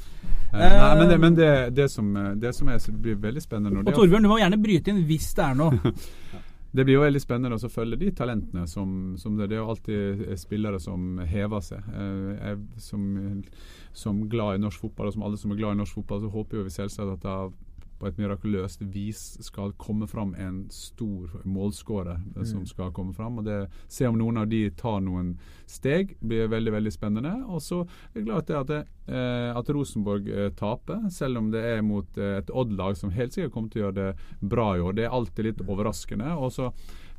Eh, 0.53 0.59
Nei, 0.61 0.95
men 0.99 1.09
det, 1.09 1.19
men 1.21 1.37
det, 1.37 1.51
det, 1.75 1.89
som, 1.91 2.13
det 2.37 2.51
som 2.55 2.69
er, 2.69 2.79
blir 3.01 3.17
veldig 3.17 3.41
spennende 3.41 3.81
nå, 3.81 3.87
Og 3.89 3.97
Torbjørn, 3.97 4.27
du 4.27 4.29
må 4.29 4.37
gjerne 4.37 4.59
bryte 4.61 4.93
inn 4.93 5.01
hvis 5.09 5.31
det 5.39 5.47
er 5.47 5.57
noe. 5.57 5.93
det 6.77 6.85
blir 6.85 6.99
jo 6.99 7.05
veldig 7.07 7.23
spennende 7.25 7.57
å 7.57 7.71
følge 7.73 7.99
de 8.01 8.11
talentene 8.17 8.67
som, 8.69 9.15
som 9.21 9.39
det, 9.39 9.49
det 9.49 9.57
er 9.57 9.63
jo 9.63 9.71
alltid 9.73 10.23
spillere 10.41 10.81
som 10.81 11.19
hever 11.25 11.65
seg. 11.65 11.89
Eh, 11.89 12.31
jeg, 12.37 12.61
som, 12.85 13.09
som 13.97 14.23
glad 14.29 14.61
i 14.61 14.63
norsk 14.63 14.85
fotball, 14.85 15.09
og 15.09 15.17
som 15.17 15.25
alle 15.27 15.41
som 15.41 15.57
er 15.57 15.61
glad 15.65 15.79
i 15.79 15.81
norsk 15.83 15.99
fotball, 16.03 16.21
så 16.23 16.33
håper 16.37 16.61
jo 16.61 16.67
vi 16.69 16.77
selvsagt 16.77 17.17
at 17.17 17.25
det 17.27 17.39
på 18.03 18.11
et 18.11 18.19
mirakuløst 18.19 18.83
vis 18.91 19.21
skal 19.47 19.73
komme 19.79 20.09
fram 20.11 20.35
en 20.35 20.65
stor 20.75 21.31
målskårer 21.47 22.19
mm. 22.35 22.45
som 22.51 22.65
skal 22.67 22.91
komme 22.95 23.15
fram. 23.15 23.39
og 23.39 23.47
det, 23.47 23.61
Se 23.87 24.09
om 24.11 24.19
noen 24.19 24.43
av 24.43 24.49
de 24.51 24.65
tar 24.77 25.01
noen 25.07 25.37
steg. 25.71 26.17
blir 26.21 26.51
veldig 26.51 26.73
veldig 26.75 26.93
spennende. 26.93 27.37
Og 27.47 27.63
så 27.63 27.85
er 27.85 28.19
det 28.19 28.25
glad 28.27 28.51
at, 28.59 28.73
det, 28.73 28.81
eh, 29.07 29.51
at 29.55 29.71
Rosenborg 29.71 30.29
eh, 30.29 30.51
taper, 30.59 31.07
selv 31.15 31.39
om 31.39 31.53
det 31.55 31.63
er 31.77 31.87
mot 31.87 32.19
eh, 32.19 32.41
et 32.41 32.51
Odd-lag 32.51 32.99
som 32.99 33.15
helt 33.15 33.35
sikkert 33.35 33.55
kommer 33.55 33.71
til 33.71 33.85
å 33.85 33.87
gjøre 33.87 34.01
det 34.01 34.51
bra 34.51 34.73
i 34.75 34.83
år. 34.83 34.99
Det 34.99 35.07
er 35.07 35.17
alltid 35.21 35.51
litt 35.51 35.65
overraskende. 35.69 36.35
og 36.35 36.53
så 36.53 36.73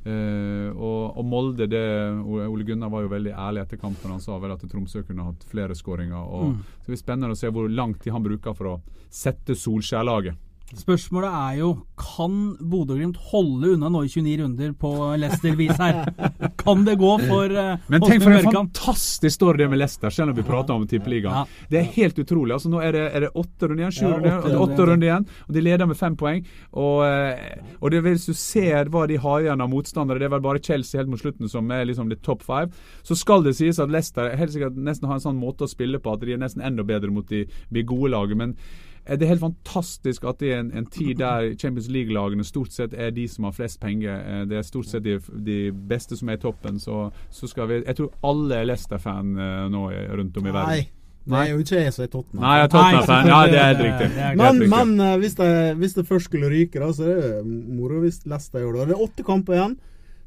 Uh, 0.04 0.68
og, 0.76 1.16
og 1.16 1.24
Molde 1.24 1.64
det, 1.64 1.80
Ole 2.28 2.44
Ole 2.52 2.64
Gunnar 2.68 2.90
var 2.92 3.06
jo 3.06 3.12
veldig 3.14 3.30
ærlig 3.32 3.62
etter 3.62 3.78
kampen. 3.80 4.12
Han 4.12 4.20
sa 4.20 4.36
vel 4.36 4.52
at 4.52 4.64
Tromsø 4.68 5.00
kunne 5.08 5.24
hatt 5.24 5.46
flere 5.48 5.72
skåringer. 5.72 6.18
og 6.20 6.50
Mm. 6.50 6.58
Så 6.60 6.84
det 6.84 6.92
blir 6.92 7.00
spennende 7.00 7.32
å 7.32 7.38
se 7.40 7.48
hvor 7.48 7.70
lang 7.72 7.94
tid 7.94 8.12
han 8.12 8.26
bruker 8.26 8.52
for 8.52 8.68
å 8.68 8.80
sette 9.08 9.56
Solskjær-laget. 9.56 10.36
Spørsmålet 10.72 11.28
er 11.28 11.56
jo 11.58 11.66
kan 12.00 12.36
Bodø-Glimt 12.58 13.18
holde 13.30 13.74
unna 13.74 13.90
nå 13.92 14.00
i 14.06 14.08
29 14.08 14.38
runder 14.40 14.70
på 14.80 14.90
Leicester-vis 15.20 15.76
her? 15.78 16.00
Kan 16.64 16.86
det 16.86 16.96
gå 16.98 17.10
for 17.20 17.52
uh, 17.52 17.82
Men 17.92 18.02
tenk 18.02 18.24
for 18.24 18.34
en 18.34 18.48
fantastisk 18.48 19.36
story 19.36 19.60
det 19.60 19.68
med 19.70 19.78
Leicester, 19.78 20.10
selv 20.10 20.32
om 20.32 20.38
vi 20.38 20.46
prater 20.46 20.74
om 20.74 20.86
tippeligaen. 20.88 21.44
Ja. 21.44 21.66
Det 21.70 21.78
er 21.82 21.90
helt 21.98 22.18
utrolig. 22.18 22.56
altså 22.56 22.72
Nå 22.72 22.80
er 22.82 22.96
det, 22.96 23.04
er 23.12 23.26
det 23.26 23.30
åtte 23.36 23.68
runder 23.68 23.84
igjen, 23.84 23.94
sju 23.94 24.06
Ja, 24.06 24.14
runder, 24.16 24.32
åtte 24.32 24.54
runder 24.54 24.64
åtte 24.64 24.86
runder 24.88 25.08
igjen, 25.08 25.26
og 25.44 25.58
de 25.58 25.64
leder 25.66 25.90
med 25.90 26.00
fem 26.00 26.16
poeng. 26.18 26.48
Og, 26.72 26.96
eh, 27.06 27.76
og 27.78 27.92
det 27.92 28.00
hvis 28.08 28.26
du 28.30 28.34
ser 28.38 28.90
hva 28.94 29.04
de 29.10 29.20
har 29.20 29.44
igjen 29.44 29.62
av 29.62 29.70
motstandere, 29.70 30.22
det 30.22 30.30
er 30.30 30.34
vel 30.34 30.46
bare 30.48 30.64
Chelsea 30.64 31.02
helt 31.02 31.12
mot 31.12 31.22
slutten 31.22 31.52
som 31.52 31.70
er 31.76 31.84
liksom 31.90 32.08
det 32.10 32.22
top 32.24 32.42
five, 32.46 32.72
så 33.04 33.18
skal 33.18 33.44
det 33.44 33.54
sies 33.60 33.78
at 33.82 33.92
Leicester 33.92 34.32
helt 34.32 34.56
sikkert 34.56 34.80
nesten 34.80 35.12
har 35.12 35.20
en 35.20 35.28
sånn 35.28 35.38
måte 35.38 35.68
å 35.68 35.70
spille 35.70 36.00
på 36.02 36.16
at 36.16 36.24
de 36.24 36.34
er 36.34 36.42
nesten 36.42 36.64
enda 36.64 36.86
bedre 36.88 37.12
mot 37.14 37.28
de, 37.28 37.44
de 37.44 37.86
gode 37.86 38.10
lagene. 38.16 38.40
men 38.40 38.58
det 39.06 39.22
er 39.22 39.34
helt 39.34 39.44
fantastisk 39.44 40.24
at 40.24 40.42
i 40.42 40.50
en, 40.56 40.70
en 40.72 40.86
tid 40.88 41.18
der 41.20 41.50
Champions 41.60 41.90
League-lagene 41.92 42.44
stort 42.44 42.72
sett 42.72 42.94
er 42.96 43.10
de 43.12 43.26
som 43.28 43.44
har 43.44 43.52
flest 43.52 43.80
penger, 43.80 44.16
eh, 44.16 44.42
det 44.48 44.56
er 44.58 44.64
stort 44.64 44.88
sett 44.88 45.04
de, 45.04 45.18
de 45.44 45.58
beste 45.88 46.16
som 46.16 46.32
er 46.32 46.38
i 46.38 46.42
toppen, 46.42 46.80
så, 46.80 47.10
så 47.30 47.48
skal 47.50 47.68
vi 47.68 47.82
Jeg 47.82 47.96
tror 47.96 48.12
alle 48.24 48.62
er 48.62 48.68
Leicester-fan 48.70 49.36
eh, 49.36 49.64
nå 49.72 49.86
rundt 50.16 50.40
om 50.40 50.46
i 50.48 50.54
verden. 50.54 50.92
Nei, 51.24 51.40
det 51.40 51.40
er 51.40 51.52
jo 51.52 51.62
ikke 51.64 51.80
jeg 51.80 51.92
som 51.92 52.04
er 52.04 52.10
Tottenham. 52.12 52.42
Nei, 52.44 52.54
jeg 52.56 52.64
er 52.64 52.72
Tottenham-fan. 52.72 53.28
Ja, 53.32 53.38
det 53.48 53.60
er 53.60 53.70
helt 53.70 53.84
riktig. 53.84 54.08
Det 54.14 54.24
er 54.24 54.40
Men, 54.40 54.70
men 54.72 55.00
eh, 55.00 55.16
hvis, 55.22 55.36
det, 55.40 55.50
hvis 55.80 55.96
det 55.96 56.06
først 56.08 56.30
skulle 56.30 56.52
ryke, 56.52 56.80
da, 56.80 56.92
så 56.92 57.08
er 57.08 57.20
det 57.22 57.44
moro 57.48 58.00
hvis 58.04 58.22
Leicester 58.28 58.64
gjør 58.64 58.78
det. 58.80 58.88
Det 58.90 58.96
er 58.96 59.04
åtte 59.06 59.24
kamper 59.24 59.56
igjen. 59.56 59.76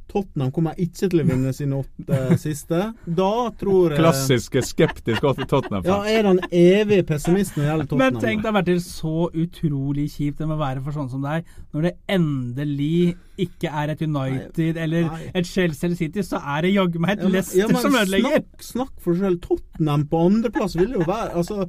Tottenham 0.08 0.52
kommer 0.56 0.78
ikke 0.80 1.10
til 1.12 1.20
å 1.22 1.26
vinne 1.28 1.52
sine 1.56 1.80
åtte 1.82 2.38
siste. 2.39 2.80
Da 3.06 3.32
tror 3.60 3.91
jeg 3.91 4.00
Klassiske 4.00 4.62
skeptisk 4.63 5.26
Tottenham. 5.50 5.84
Ja, 5.88 5.98
er 6.08 6.24
den 6.30 6.39
evige 6.52 7.04
pessimisten 7.10 7.62
når 7.62 7.65
det 7.65 7.72
gjelder 7.72 7.89
Tottenham. 7.91 8.13
Men 8.13 8.22
tenk 8.24 8.46
deg, 8.46 8.54
Bertil, 8.58 8.80
så 8.86 9.28
utrolig 9.34 10.08
kjipt 10.15 10.39
det 10.39 10.48
må 10.48 10.58
være 10.60 10.84
for 10.86 10.96
sånne 10.96 11.12
som 11.12 11.26
deg, 11.28 11.46
når 11.76 11.89
det 11.89 11.93
endelig 12.17 13.15
ikke 13.38 13.70
er 13.84 13.91
et 13.93 14.02
United 14.08 14.80
eller 14.82 15.10
Nei. 15.12 15.20
et 15.36 15.46
Chelsea 15.46 15.88
eller 15.89 16.00
City, 16.00 16.24
så 16.26 16.39
er 16.41 16.62
det 16.65 16.74
jaggu 16.74 16.98
meg 17.04 17.12
et 17.17 17.20
Ja, 17.20 17.24
men- 17.28 17.36
Leicester 17.38 17.60
ja, 17.60 17.67
men 17.67 17.82
som 17.84 18.00
ødelegger. 18.00 18.39
Snakk, 18.39 18.63
snakk 18.72 18.93
for 19.04 19.13
deg 19.13 19.22
selv. 19.28 19.41
Tottenham 19.48 20.08
på 20.08 20.24
andreplass 20.30 20.76
vil 20.80 20.96
jo 20.98 21.04
være 21.06 21.36
Altså, 21.38 21.67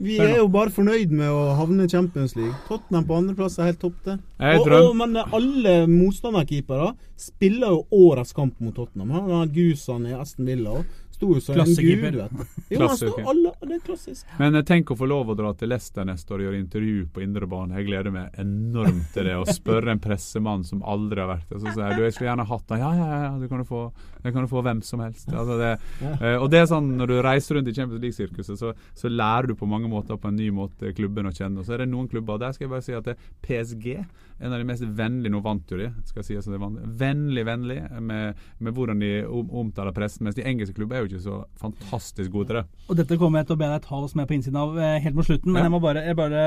vi 0.00 0.16
er 0.16 0.38
jo 0.38 0.48
bare 0.52 0.72
fornøyd 0.72 1.12
med 1.12 1.28
å 1.28 1.54
havne 1.58 1.84
i 1.84 1.90
Champions 1.92 2.32
League. 2.38 2.54
Tottenham 2.68 3.04
på 3.08 3.18
andreplass 3.20 3.58
er 3.58 3.70
helt 3.70 3.82
topp, 3.82 3.98
det. 4.06 4.16
Og, 4.40 4.70
og, 4.72 4.94
men 4.96 5.18
alle 5.20 5.74
motstanderkeepere 5.90 6.94
spiller 7.20 7.76
jo 7.76 8.06
årets 8.08 8.32
kamp 8.36 8.56
mot 8.64 8.74
Tottenham. 8.76 9.12
Han 9.18 9.30
har 9.42 9.52
Gusan 9.52 10.08
i 10.08 10.16
Aston 10.16 10.48
Villa 10.48 10.78
og 10.80 10.96
sto 11.20 11.34
jo 11.34 11.40
som 11.40 11.58
en 11.60 11.74
gud, 11.76 12.14
vet. 12.16 12.32
Jo, 12.70 12.78
han 12.78 12.88
Klassekeeper. 12.88 13.26
alle, 13.28 13.52
det 13.60 13.74
er 13.76 13.80
klassisk. 13.84 14.26
Men 14.38 14.56
eh, 14.56 14.64
tenk 14.66 14.92
å 14.92 14.96
få 14.96 15.08
lov 15.10 15.32
å 15.32 15.36
dra 15.36 15.50
til 15.58 15.68
Leicester 15.72 16.06
neste 16.08 16.32
år 16.32 16.40
og 16.40 16.46
gjøre 16.46 16.60
intervju 16.60 17.02
på 17.12 17.24
indre 17.24 17.48
bane. 17.50 17.76
Jeg 17.76 17.88
gleder 17.90 18.14
meg 18.14 18.38
enormt 18.40 19.10
til 19.14 19.28
det. 19.28 19.34
Å 19.36 19.44
spørre 19.50 19.92
en 19.92 20.00
pressemann 20.02 20.64
som 20.64 20.84
aldri 20.86 21.20
har 21.20 21.28
vært 21.34 21.50
der. 21.50 21.60
Så 21.60 21.74
sier 21.74 21.90
jeg 21.90 21.98
du, 21.98 22.04
jeg 22.06 22.16
skulle 22.16 22.30
gjerne 22.30 22.48
hatt 22.48 22.64
det. 22.72 22.80
Ja, 22.80 22.92
ja, 22.96 23.20
ja, 23.26 23.34
du 23.42 23.46
kan 23.50 23.64
jo 23.64 23.68
få, 23.68 23.82
det 24.22 24.32
kan 24.32 24.46
du 24.46 24.52
få 24.52 24.64
hvem 24.64 24.82
som 24.86 25.04
helst. 25.04 25.28
Altså, 25.34 25.58
det, 25.60 25.72
eh, 26.08 26.38
og 26.38 26.48
det 26.54 26.62
er 26.62 26.70
sånn 26.70 26.94
når 27.00 27.12
du 27.12 27.18
reiser 27.26 27.58
rundt 27.58 27.68
i 27.72 27.76
Champions 27.76 28.04
League-sirkuset, 28.06 28.62
så, 28.62 28.72
så 28.96 29.12
lærer 29.12 29.50
du 29.50 29.58
på 29.58 29.68
mange 29.68 29.90
måter 29.92 30.20
på 30.20 30.32
en 30.32 30.40
ny 30.40 30.48
måte 30.54 30.94
klubben 30.96 31.28
å 31.28 31.34
kjenne. 31.34 31.60
Og 31.60 31.68
så 31.68 31.76
er 31.76 31.84
det 31.84 31.92
noen 31.92 32.08
klubber, 32.10 32.40
der 32.40 32.56
skal 32.56 32.68
jeg 32.68 32.74
bare 32.76 32.86
si 32.86 32.96
at 32.96 33.10
det 33.10 33.18
er 33.18 33.30
PSG 33.44 33.94
en 34.40 34.52
av 34.52 34.58
de 34.58 34.64
mest 34.64 34.82
vennlige 34.82 35.32
Nå 35.34 35.42
vant 35.44 35.72
jo 35.72 35.78
de, 35.78 35.90
skal 36.08 36.22
jeg 36.22 36.28
si. 36.30 36.36
Altså 36.38 36.54
det 36.54 36.60
er. 36.60 36.92
Vennlig, 37.00 37.44
vennlig 37.46 37.78
med, 38.00 38.38
med 38.58 38.76
hvordan 38.76 39.02
de 39.02 39.10
omtaler 39.28 39.94
pressen. 39.96 40.24
Mens 40.26 40.38
de 40.38 40.46
engelske 40.48 40.76
klubber 40.78 40.96
er 40.96 41.04
jo 41.04 41.09
ikke 41.10 41.22
så 41.26 41.38
fantastisk 41.60 42.30
god 42.32 42.46
til 42.48 42.56
det. 42.60 42.64
Og 42.88 42.96
dette 42.96 43.18
kommer 43.20 43.40
jeg 43.42 43.50
til 43.50 43.56
å 43.56 43.60
be 43.60 43.68
deg 43.72 43.82
ta 43.84 43.98
oss 44.00 44.14
med 44.18 44.28
på 44.30 44.36
innsiden 44.38 44.56
av 44.62 44.78
eh, 44.78 44.98
helt 45.04 45.14
mot 45.18 45.26
slutten, 45.26 45.52
men 45.52 45.60
Ja. 45.60 45.66
jeg 45.68 45.74
må 45.74 45.80
bare 45.82 46.04
Jeg, 46.06 46.16
bare, 46.16 46.44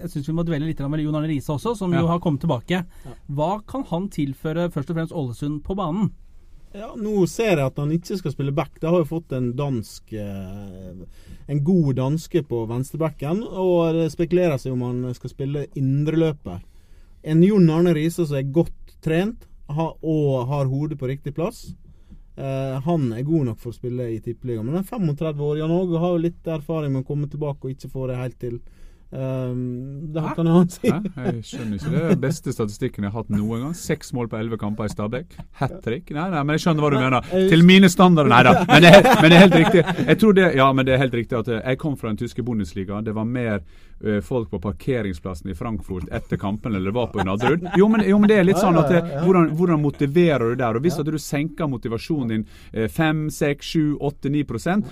jeg 0.00 0.10
syns 0.10 0.26
vi 0.28 0.34
må 0.34 0.44
dvele 0.44 0.66
litt 0.66 0.80
med 0.80 1.00
Jon 1.04 1.14
Arne 1.14 1.28
Riise 1.28 1.52
også, 1.54 1.76
som 1.76 1.92
Ja. 1.92 2.00
jo 2.00 2.06
har 2.08 2.18
kommet 2.20 2.40
tilbake. 2.40 2.84
Hva 3.30 3.60
kan 3.66 3.84
han 3.84 4.08
tilføre 4.08 4.70
først 4.72 4.90
og 4.90 4.96
fremst 4.96 5.12
Ålesund 5.12 5.62
på 5.62 5.76
banen? 5.76 6.10
Ja, 6.74 6.94
Nå 6.96 7.26
ser 7.28 7.56
jeg 7.58 7.66
at 7.66 7.76
han 7.76 7.90
ikke 7.92 8.16
skal 8.16 8.32
spille 8.32 8.50
back. 8.56 8.80
Det 8.80 8.88
har 8.88 9.02
jo 9.02 9.04
fått 9.04 9.32
en 9.36 9.52
dansk 9.52 10.12
eh, 10.14 11.04
En 11.48 11.62
god 11.62 11.96
danske 11.96 12.42
på 12.48 12.66
venstrebacken. 12.66 13.42
Og 13.44 13.92
det 13.92 14.10
spekuleres 14.12 14.64
om 14.72 14.80
han 14.80 15.14
skal 15.14 15.30
spille 15.30 15.66
indreløper. 15.76 16.62
En 17.24 17.42
Jon 17.42 17.68
Arne 17.70 17.92
Riise 17.94 18.24
som 18.26 18.36
er 18.36 18.42
godt 18.50 18.72
trent 19.02 19.44
og 19.68 20.46
har 20.48 20.66
hodet 20.66 20.98
på 20.98 21.08
riktig 21.08 21.34
plass. 21.34 21.74
Eh, 22.36 22.76
han 22.86 23.10
er 23.12 23.22
god 23.28 23.44
nok 23.50 23.58
for 23.60 23.72
å 23.72 23.76
spille 23.76 24.06
i 24.14 24.20
tippeligaen. 24.24 24.64
Men 24.64 24.78
han 24.80 24.84
er 24.84 24.88
35 24.88 25.42
år. 25.50 25.58
Jan 25.60 25.74
Åge 25.80 25.98
har 26.00 26.14
jo 26.16 26.22
litt 26.28 26.46
erfaring 26.48 26.92
med 26.94 27.04
å 27.04 27.08
komme 27.10 27.28
tilbake 27.28 27.66
og 27.68 27.74
ikke 27.74 27.90
få 27.92 28.06
det 28.08 28.16
helt 28.22 28.38
til. 28.40 28.60
Um, 29.12 30.08
det 30.14 30.22
kan 30.36 30.46
han 30.48 30.68
si. 30.72 30.88
Hæ? 30.88 31.02
Jeg 31.26 31.42
skjønner 31.44 31.76
ikke 31.76 31.90
det. 31.92 32.02
den 32.14 32.20
Beste 32.22 32.52
statistikken 32.54 33.04
jeg 33.04 33.12
har 33.12 33.20
hatt 33.20 33.32
noen 33.34 33.66
gang. 33.66 33.74
Seks 33.76 34.14
mål 34.16 34.30
på 34.32 34.38
elleve 34.40 34.56
kamper 34.60 34.88
i 34.88 34.92
Stabæk. 34.94 35.36
Hat 35.60 35.74
trick. 35.84 36.08
Nei, 36.16 36.30
nei, 36.32 36.40
men 36.48 36.56
jeg 36.56 36.64
skjønner 36.64 36.86
hva 36.86 36.90
du 36.94 36.96
mener. 36.96 37.28
Til 37.52 37.64
mine 37.68 37.90
standarder, 37.92 38.32
nei 38.32 38.42
da. 38.48 38.54
Men 38.70 38.86
det, 38.86 38.92
er- 38.96 39.20
men 39.20 39.28
det 39.28 39.36
er 39.36 39.44
helt 39.44 39.58
riktig. 39.60 39.84
Jeg 40.08 40.18
tror 40.22 40.38
det, 40.40 40.46
ja, 40.56 40.70
men 40.72 40.88
det 40.88 40.94
er 40.96 41.02
helt 41.04 41.18
riktig 41.20 41.38
at 41.42 41.52
jeg 41.58 41.78
kom 41.84 41.98
fra 42.00 42.08
den 42.14 42.22
tyske 42.24 42.42
Bundesliga. 42.46 43.02
Det 43.04 43.12
var 43.20 43.28
mer 43.28 43.60
folk 44.24 44.50
på 44.50 44.60
parkeringsplassen 44.62 45.50
i 45.52 45.54
Frankfurt 45.54 46.08
etter 46.12 46.40
kampen 46.40 46.74
eller 46.74 46.94
var 46.94 47.10
på 47.12 47.22
Nadderud. 47.24 47.68
Jo, 47.78 47.88
men, 47.88 48.04
jo, 48.08 48.18
men 48.18 48.30
det 48.30 48.38
er 48.40 48.46
litt 48.46 48.60
sånn 48.60 48.78
at 48.80 48.90
det, 48.90 49.02
hvordan, 49.22 49.52
hvordan 49.56 49.82
motiverer 49.82 50.52
du 50.52 50.58
der? 50.58 50.76
Og 50.76 50.84
Hvis 50.84 50.98
at 51.00 51.08
du 51.08 51.18
senker 51.20 51.70
motivasjonen 51.70 52.32
din 52.32 52.44
eh, 52.72 52.88
5, 52.90 53.28
6, 53.30 53.72
7, 53.72 53.96
8, 54.00 54.32
9 54.32 54.44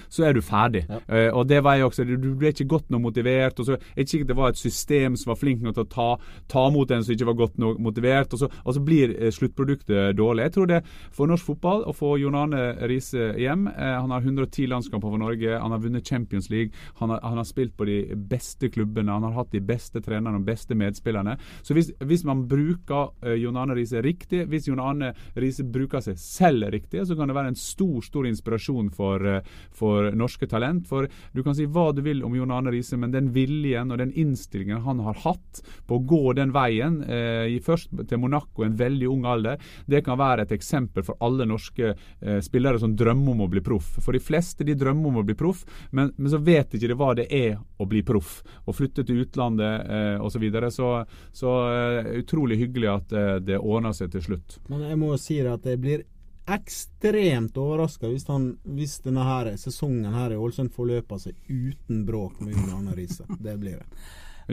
så 0.09 0.27
er 0.27 0.35
du 0.35 0.43
ferdig. 0.45 0.85
Eh, 1.09 1.29
og 1.29 1.47
det 1.49 1.63
var 1.65 1.79
jeg 1.79 1.89
også. 1.89 2.07
Du, 2.09 2.31
ble 2.39 2.53
ikke 2.55 2.69
godt 2.71 2.91
nok 2.91 3.03
motivert. 3.09 3.61
og 3.61 3.67
så 3.67 3.79
er 3.79 4.05
ikke 4.05 4.29
det 4.29 4.37
var 4.37 4.53
et 4.53 4.61
system 4.61 5.17
som 5.17 5.33
var 5.33 5.41
flink 5.41 5.63
nok 5.63 5.77
til 5.77 5.85
å 5.87 5.91
ta, 5.95 6.09
ta 6.51 6.67
mot 6.71 6.91
en 6.91 7.05
som 7.05 7.15
ikke 7.15 7.29
var 7.31 7.39
godt 7.45 7.59
nok 7.59 7.81
motivert. 7.83 8.33
Og 8.35 8.43
så, 8.43 8.51
og 8.65 8.77
så 8.77 8.85
blir 8.85 9.15
eh, 9.17 9.33
sluttproduktet 9.35 10.17
dårlig. 10.17 10.49
Jeg 10.49 10.57
tror 10.57 10.71
det 10.71 10.83
for 11.17 11.31
norsk 11.31 11.53
fotball 11.53 11.85
å 11.89 11.97
få 11.97 12.17
Jon 12.21 12.39
Arne 12.39 12.65
Riise 12.91 13.33
hjem 13.41 13.67
eh, 13.71 13.97
Han 13.97 14.13
har 14.15 14.25
110 14.25 14.71
landskamper 14.71 15.11
for 15.11 15.23
Norge. 15.23 15.59
Han 15.59 15.75
har 15.75 15.83
vunnet 15.83 16.07
Champions 16.07 16.51
League. 16.51 16.73
Han 17.01 17.15
har, 17.15 17.23
han 17.25 17.41
har 17.41 17.49
spilt 17.49 17.77
på 17.77 17.89
de 17.89 18.01
beste 18.15 18.71
klubbene. 18.73 19.00
Han 19.09 19.25
har 19.29 19.39
hatt 19.39 19.53
de 19.55 19.63
beste 19.65 20.03
trenerne 20.05 20.37
og 20.37 20.45
beste 20.45 20.77
medspillerne. 20.77 21.37
Så 21.63 21.75
hvis, 21.77 21.93
hvis 22.05 22.25
man 22.29 22.45
bruker 22.51 23.15
uh, 23.25 23.35
Jon 23.39 23.57
Arne 23.57 23.79
Riise 23.79 24.03
riktig, 24.05 24.45
hvis 24.51 24.69
Jon 24.69 24.83
Arne 24.83 25.15
Riise 25.39 25.65
bruker 25.65 26.05
seg 26.05 26.19
selv 26.21 26.69
riktig, 26.75 27.07
så 27.07 27.17
kan 27.17 27.31
det 27.31 27.37
være 27.39 27.55
en 27.55 27.59
stor 27.59 28.01
stor 28.05 28.27
inspirasjon 28.27 28.91
for, 28.91 29.27
eh, 29.27 29.41
for 29.73 30.11
norske 30.13 30.47
talent. 30.47 30.87
For 30.89 31.09
du 31.33 31.43
kan 31.43 31.55
si 31.55 31.67
hva 31.67 31.95
du 31.95 32.03
vil 32.03 32.25
om 32.25 32.35
Jon 32.35 32.51
Arne 32.51 32.73
Riise, 32.75 32.99
men 32.99 33.13
den 33.15 33.31
viljen 33.33 33.93
og 33.93 33.99
den 33.99 34.13
innstillingen 34.13 34.83
han 34.83 35.01
har 35.01 35.15
hatt 35.25 35.63
på 35.87 35.99
å 35.99 36.07
gå 36.07 36.35
den 36.35 36.53
veien, 36.53 37.03
eh, 37.03 37.59
først 37.61 38.09
til 38.09 38.19
Monaco 38.19 38.65
en 38.65 38.77
veldig 38.77 39.09
ung 39.09 39.25
alder, 39.25 39.59
det 39.87 40.05
kan 40.05 40.19
være 40.19 40.43
et 40.43 40.53
eksempel 40.53 41.05
for 41.05 41.17
alle 41.21 41.47
norske 41.47 41.95
eh, 41.95 42.41
spillere 42.41 42.79
som 42.79 42.97
drømmer 42.97 43.33
om 43.33 43.47
å 43.47 43.51
bli 43.51 43.61
proff. 43.61 43.99
For 44.01 44.13
de 44.13 44.23
fleste 44.23 44.65
de 44.65 44.75
drømmer 44.75 45.09
om 45.09 45.21
å 45.21 45.27
bli 45.27 45.35
proff, 45.35 45.65
men, 45.93 46.13
men 46.17 46.31
så 46.31 46.39
vet 46.43 46.75
ikke 46.75 46.89
de 46.89 46.99
hva 46.99 47.15
det 47.15 47.29
er 47.31 47.59
å 47.79 47.87
bli 47.87 48.03
proff. 48.03 48.43
Å 48.67 48.73
flytte 48.91 49.07
til 49.07 49.23
utlandet 49.25 49.91
eh, 49.91 50.21
osv. 50.21 50.33
Så, 50.33 50.39
videre. 50.39 50.71
så 50.71 51.07
Så 51.33 51.51
eh, 51.71 52.19
utrolig 52.21 52.59
hyggelig 52.59 52.89
at 52.89 53.13
eh, 53.13 53.37
det 53.41 53.59
ordner 53.59 53.93
seg 53.93 54.11
til 54.13 54.23
slutt. 54.23 54.59
Men 54.69 54.83
jeg 54.89 54.99
må 54.99 55.13
jo 55.15 55.19
si 55.19 55.41
at 55.41 55.65
jeg 55.65 55.81
blir 55.81 56.05
ekstremt 56.51 57.57
overraska 57.57 58.09
hvis, 58.09 58.27
hvis 58.65 59.01
denne 59.05 59.23
her 59.23 59.53
sesongen 59.57 60.13
her 60.13 60.33
i 60.33 60.37
Ålesund 60.37 60.73
forløper 60.75 61.19
seg 61.19 61.37
uten 61.49 62.05
bråk 62.07 62.41
med 62.41 62.57
Arne 62.73 62.97
Riise. 62.97 63.25
Det 63.39 63.57
blir 63.61 63.79
det. 63.79 63.87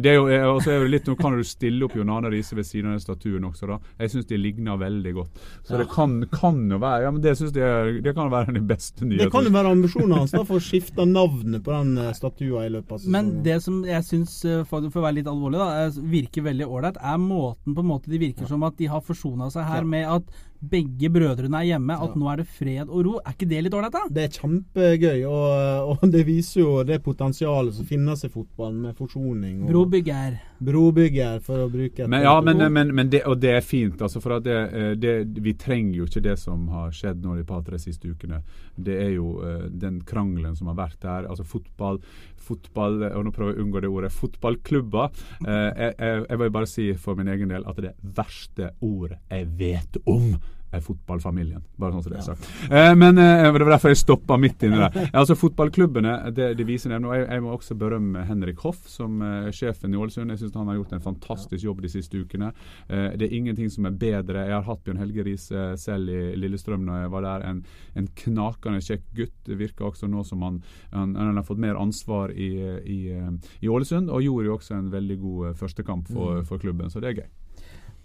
Det 0.02 0.12
er 0.12 0.16
jo, 0.16 0.28
eh, 0.28 0.44
og 0.46 0.62
så 0.64 0.72
er 0.76 0.80
det 0.84 0.92
litt, 0.92 1.08
Nå 1.08 1.16
kan 1.20 1.32
du 1.38 1.44
stille 1.44 1.84
opp 1.86 1.96
John 1.96 2.10
Arne 2.10 2.30
Riise 2.32 2.56
ved 2.56 2.66
siden 2.66 2.88
av 2.92 2.98
den 2.98 3.00
statuen 3.04 3.44
også. 3.48 3.68
da. 3.68 3.78
Jeg 4.00 4.10
syns 4.14 4.28
de 4.28 4.38
ligner 4.38 4.78
veldig 4.78 5.14
godt. 5.16 5.30
Så 5.66 5.78
det 5.78 5.88
kan, 5.90 6.26
kan 6.32 6.70
jo 6.70 6.78
være 6.80 7.04
ja, 7.04 7.12
men 7.12 7.22
det 7.22 7.36
synes 7.38 7.54
jeg 7.54 7.64
er- 7.64 8.02
det 8.02 8.16
kan 8.16 8.30
være 8.32 8.54
den 8.54 8.68
beste 8.68 9.02
nyheten. 9.06 9.26
Det 9.26 9.32
kan 9.32 9.44
jo 9.44 9.50
være 9.52 9.72
ambisjonen 9.72 10.18
hans 10.18 10.32
da 10.32 10.44
for 10.44 10.58
å 10.58 10.64
skifte 10.64 11.06
navnet 11.08 11.64
på 11.64 11.72
den 11.72 11.98
eh, 11.98 12.12
statua 12.14 12.66
i 12.66 12.70
løpet 12.70 12.92
av 12.92 13.00
sesongen. 13.00 13.12
Men 13.12 13.44
det 13.44 13.62
som 13.64 13.84
jeg 13.86 14.04
syns, 14.04 14.46
eh, 14.46 14.64
for 14.64 14.90
for 14.90 15.02
å 15.02 15.06
være 15.08 15.16
litt 15.16 15.26
alvorlig, 15.28 15.58
da, 15.58 15.90
virker 16.02 16.44
veldig 16.44 16.68
ålreit, 16.68 16.98
er 17.02 17.18
måten 17.18 17.74
på 17.76 17.80
en 17.80 17.88
måte 17.92 18.08
de 18.08 18.18
virker 18.20 18.48
som 18.48 18.64
at 18.64 18.78
de 18.78 18.86
har 18.88 19.02
forsona 19.02 19.50
seg 19.52 19.66
her 19.66 19.82
Ja. 19.82 19.84
med 19.84 20.06
at 20.08 20.24
begge 20.62 21.10
brødrene 21.14 21.62
er 21.62 21.70
hjemme, 21.72 21.98
at 22.04 22.16
nå 22.18 22.30
er 22.32 22.42
det 22.42 22.48
fred 22.50 22.88
og 22.88 23.06
ro. 23.06 23.14
Er 23.22 23.36
ikke 23.36 23.50
det 23.50 23.64
litt 23.66 23.78
ålreit, 23.78 23.94
da? 23.94 24.04
Det 24.14 24.24
er 24.26 24.36
kjempegøy, 24.38 25.26
og, 25.30 25.94
og 25.94 26.06
det 26.14 26.24
viser 26.28 26.62
jo 26.64 26.72
det 26.88 27.00
potensialet 27.06 27.78
som 27.78 27.88
finnes 27.90 28.26
i 28.26 28.32
fotballen, 28.34 28.82
med 28.88 28.98
forsoning 28.98 29.64
og 29.64 29.72
Brobygger. 29.74 30.38
Brobygger, 30.60 31.40
for 31.46 31.66
å 31.66 31.68
bruke 31.72 32.04
et 32.04 32.10
Men, 32.10 32.24
ja, 32.26 32.36
men, 32.42 32.62
men, 32.74 32.94
men 32.96 33.12
det, 33.14 33.24
og 33.30 33.40
det 33.42 33.54
er 33.58 33.66
fint. 33.66 34.02
altså 34.02 34.22
for 34.24 34.40
det, 34.44 34.58
eh, 34.68 34.92
det, 34.98 35.14
Vi 35.44 35.54
trenger 35.60 36.00
jo 36.00 36.08
ikke 36.10 36.24
det 36.26 36.38
som 36.42 36.68
har 36.74 36.92
skjedd 36.96 37.22
nå 37.24 37.38
de 37.38 37.46
par-tre 37.48 37.80
siste 37.82 38.10
ukene. 38.10 38.42
Det 38.76 38.98
er 39.02 39.14
jo 39.16 39.38
uh, 39.42 39.68
den 39.70 40.02
krangelen 40.06 40.56
som 40.58 40.70
har 40.72 40.78
vært 40.78 41.00
der. 41.02 41.30
altså 41.30 41.46
Fotball, 41.48 42.02
fotball 42.38 43.04
og 43.12 43.26
nå 43.26 43.34
prøver 43.36 43.54
jeg 43.54 43.62
å 43.62 43.66
unngå 43.66 43.82
det 43.84 43.94
ordet, 43.94 44.12
fotballklubber. 44.18 45.24
Uh, 45.46 45.50
jeg, 45.50 45.96
jeg, 45.98 46.26
jeg 46.30 46.44
vil 46.44 46.54
bare 46.60 46.72
si 46.74 46.92
for 46.98 47.20
min 47.20 47.32
egen 47.34 47.54
del 47.54 47.66
at 47.68 47.82
det 47.82 47.96
verste 48.02 48.74
ordet 48.82 49.22
jeg 49.32 49.50
vet 49.58 50.00
om, 50.06 50.36
er 50.78 50.86
fotballfamilien. 50.86 51.64
Bare 51.78 51.96
sånn 51.96 52.06
som 52.06 52.14
det 52.14 52.20
er 52.22 52.28
sagt. 52.28 52.48
Eh, 52.70 52.94
men 52.98 53.18
eh, 53.22 53.44
Det 53.48 53.66
var 53.66 53.74
derfor 53.76 53.94
jeg 53.94 54.02
stoppa 54.02 54.38
midt 54.42 54.64
inni 54.68 54.80
der. 54.82 55.10
Altså 55.12 55.38
Fotballklubbene 55.38 56.16
det, 56.36 56.52
det 56.60 56.68
viser 56.68 56.94
det 56.94 57.02
nå. 57.04 57.14
Jeg, 57.16 57.28
jeg 57.30 57.44
må 57.46 57.54
også 57.56 57.78
berømme 57.80 58.26
Henrik 58.30 58.62
Hoff, 58.66 58.84
som 58.92 59.22
eh, 59.26 59.50
sjefen 59.56 59.94
i 59.94 60.00
Ålesund. 60.00 60.34
Jeg 60.34 60.44
syns 60.44 60.58
han 60.58 60.72
har 60.72 60.80
gjort 60.80 60.96
en 60.98 61.04
fantastisk 61.04 61.64
jobb 61.64 61.82
de 61.86 61.92
siste 61.92 62.22
ukene. 62.22 62.52
Eh, 62.88 63.10
det 63.20 63.30
er 63.30 63.38
ingenting 63.38 63.72
som 63.74 63.90
er 63.90 63.98
bedre. 63.98 64.46
Jeg 64.48 64.56
har 64.58 64.68
hatt 64.68 64.84
Bjørn 64.86 65.02
Helge 65.02 65.26
Riise 65.28 65.68
selv 65.82 66.14
i 66.14 66.22
Lillestrøm 66.40 66.86
når 66.88 67.04
jeg 67.04 67.14
var 67.16 67.28
der. 67.28 67.48
En, 67.52 67.64
en 67.98 68.10
knakende 68.24 68.84
kjekk 68.84 69.06
gutt. 69.18 69.36
Det 69.48 69.60
virker 69.60 69.90
også 69.90 70.10
nå 70.12 70.24
som 70.28 70.44
han, 70.46 70.62
han, 70.92 71.16
han 71.18 71.36
har 71.38 71.48
fått 71.48 71.62
mer 71.62 71.80
ansvar 71.80 72.34
i, 72.36 72.52
i, 72.84 73.00
eh, 73.16 73.32
i 73.62 73.72
Ålesund, 73.72 74.12
og 74.12 74.24
gjorde 74.26 74.50
jo 74.50 74.58
også 74.58 74.78
en 74.78 74.92
veldig 74.94 75.20
god 75.22 75.50
eh, 75.50 75.58
førstekamp 75.60 76.12
for, 76.14 76.44
for 76.48 76.62
klubben, 76.62 76.92
så 76.94 77.04
det 77.04 77.12
er 77.12 77.22
gøy. 77.22 77.30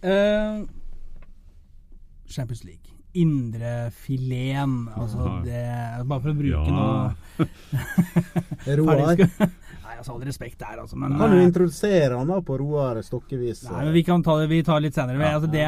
Eh, 0.03 0.63
Champions 2.35 2.65
League. 2.65 2.89
Indrefileten. 3.15 4.89
Altså 4.97 5.27
det 5.45 5.61
Bare 6.09 6.21
for 6.25 6.31
å 6.33 6.35
bruke 6.39 6.49
Ja. 6.49 6.65
noe 6.73 7.13
Roar. 8.79 9.17
Nei, 9.83 9.97
altså 9.99 10.13
all 10.15 10.23
respekt 10.25 10.59
der, 10.63 10.79
altså. 10.81 10.97
Men, 10.97 11.17
Kan 11.21 11.31
du 11.35 11.39
eh, 11.41 11.45
introdusere 11.47 12.17
han 12.19 12.29
da 12.31 12.39
på 12.47 12.57
Roar 12.61 12.97
Stokkevis? 13.05 13.65
nei, 13.71 13.83
men 13.85 13.93
vi 13.97 14.03
kan 14.07 14.23
ta 14.25 14.33
det 14.41 14.49
vi 14.51 14.63
tar 14.65 14.81
litt 14.81 14.95
senere. 14.97 15.19
Altså, 15.35 15.51
det, 15.53 15.67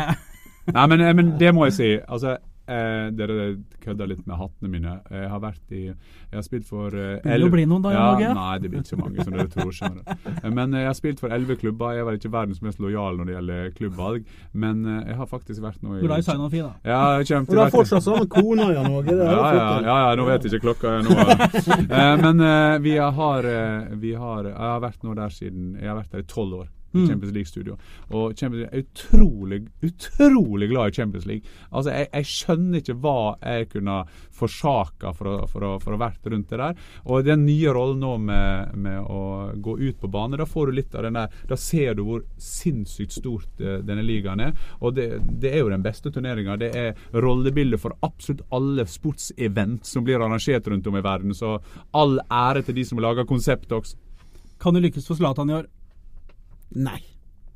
Nei, 0.73 0.87
men, 0.89 1.01
eh, 1.05 1.13
men 1.19 1.27
det 1.39 1.51
må 1.55 1.65
jeg 1.69 1.75
si. 1.77 1.91
Altså, 2.09 2.37
eh, 2.67 3.11
dere 3.17 3.49
kødder 3.85 4.11
litt 4.11 4.25
med 4.27 4.39
hattene 4.41 4.71
mine. 4.73 4.97
Jeg 5.11 5.31
har 5.31 5.43
vært 5.43 5.75
i 5.75 5.83
Jeg 5.87 6.37
har 6.37 6.47
spilt 6.47 6.67
for 6.69 6.95
eh, 6.95 7.21
Blir 7.25 7.45
det 7.45 7.53
bli 7.53 7.67
noen 7.71 7.85
da, 7.85 7.93
Jan 7.95 8.23
ja, 8.23 8.33
Nei, 8.37 8.59
det 8.63 8.71
blir 8.73 8.83
ikke 8.83 8.95
så 8.95 9.01
mange 9.01 9.25
som 9.25 9.37
dere 9.37 9.51
tror. 9.53 9.73
skjønner. 9.75 10.25
Men 10.59 10.75
eh, 10.75 10.85
jeg 10.85 10.91
har 10.91 10.99
spilt 10.99 11.23
for 11.23 11.35
elleve 11.35 11.59
klubber. 11.61 11.95
Jeg 11.95 12.05
er 12.05 12.09
vel 12.09 12.19
ikke 12.21 12.33
verdens 12.35 12.63
mest 12.65 12.81
lojal 12.83 13.19
når 13.19 13.29
det 13.29 13.37
gjelder 13.37 13.71
klubbvalg, 13.79 14.29
men 14.53 14.85
eh, 14.87 15.01
jeg 15.11 15.17
har 15.19 15.29
faktisk 15.31 15.63
vært 15.65 15.83
nå 15.85 15.99
i 15.99 16.03
du 16.05 16.13
er 16.13 16.21
i 16.21 16.25
fee, 16.25 16.63
da. 16.63 16.73
Ja, 16.85 17.01
jeg 17.19 17.29
kommer 17.31 17.49
til 17.49 17.59
du 17.59 17.63
har 17.63 17.73
fortsatt 17.73 18.05
sånn 18.07 18.29
kone, 18.31 18.69
i 18.71 18.85
Norge? 18.85 19.15
Det 19.15 19.29
ja, 19.29 19.39
ja, 19.55 19.67
ja, 19.85 19.97
ja, 20.05 20.15
nå 20.19 20.27
vet 20.29 20.47
jeg 20.47 20.55
ikke 20.55 20.69
klokka 20.69 20.97
nå. 21.05 21.19
Eh, 21.95 22.15
men 22.21 22.41
eh, 22.43 22.77
vi 22.83 22.95
har, 22.99 23.47
eh, 23.47 23.95
vi 24.01 24.13
har 24.19 24.47
Jeg 24.49 24.57
har 24.57 24.81
vært 24.83 25.05
nå 25.05 25.15
der 25.17 25.33
siden 25.33 25.75
Jeg 25.79 25.89
har 25.91 25.97
vært 25.99 26.15
der 26.15 26.25
i 26.25 26.27
tolv 26.29 26.59
år. 26.63 26.69
Mm. 26.95 27.07
Champions 27.09 27.35
League-studio. 27.35 27.79
Og 28.15 28.37
Champions 28.39 28.65
League 28.65 28.73
er 28.73 28.87
utrolig 28.87 29.61
utrolig 29.85 30.69
glad 30.71 30.89
i 30.89 30.93
Champions 30.93 31.27
League. 31.27 31.43
Altså, 31.71 31.91
Jeg, 31.91 32.09
jeg 32.13 32.29
skjønner 32.31 32.81
ikke 32.81 32.97
hva 33.03 33.19
jeg 33.41 33.69
kunne 33.73 33.97
forsaka 34.35 35.13
for 35.17 35.31
å, 35.31 35.35
for, 35.51 35.67
å, 35.67 35.73
for 35.83 35.97
å 35.97 36.01
vært 36.01 36.31
rundt 36.31 36.51
det 36.53 36.61
der. 36.61 36.79
Og 37.05 37.25
den 37.27 37.45
nye 37.47 37.75
rollen 37.75 38.03
nå 38.03 38.15
med, 38.23 38.75
med 38.79 39.01
å 39.11 39.51
gå 39.55 39.77
ut 39.81 40.01
på 40.01 40.11
bane, 40.11 40.39
da 40.41 40.47
får 40.49 40.71
du 40.71 40.79
litt 40.79 40.95
av 40.95 41.07
den 41.07 41.19
der 41.19 41.35
Da 41.49 41.59
ser 41.61 41.95
du 41.99 42.05
hvor 42.07 42.25
sinnssykt 42.41 43.17
stort 43.19 43.63
eh, 43.63 43.81
denne 43.85 44.05
ligaen 44.07 44.43
er. 44.49 44.55
Og 44.81 44.97
det, 44.97 45.09
det 45.43 45.55
er 45.55 45.65
jo 45.65 45.73
den 45.73 45.85
beste 45.85 46.13
turneringa. 46.15 46.59
Det 46.61 46.73
er 46.79 47.21
rollebildet 47.25 47.83
for 47.83 47.97
absolutt 48.07 48.45
alle 48.55 48.87
sportsevent 48.91 49.87
som 49.89 50.07
blir 50.07 50.23
arrangert 50.23 50.69
rundt 50.71 50.87
om 50.91 50.99
i 50.99 51.05
verden. 51.05 51.35
Så 51.37 51.57
all 51.95 52.19
ære 52.31 52.65
til 52.67 52.81
de 52.81 52.89
som 52.89 53.03
lager 53.03 53.29
konseptet 53.29 53.75
også. 53.77 54.01
Kan 54.63 54.77
det 54.77 54.85
lykkes 54.87 55.09
for 55.09 55.19
Zlatan 55.19 55.51
i 55.51 55.59
år? 55.59 55.67
Nei. 56.75 57.01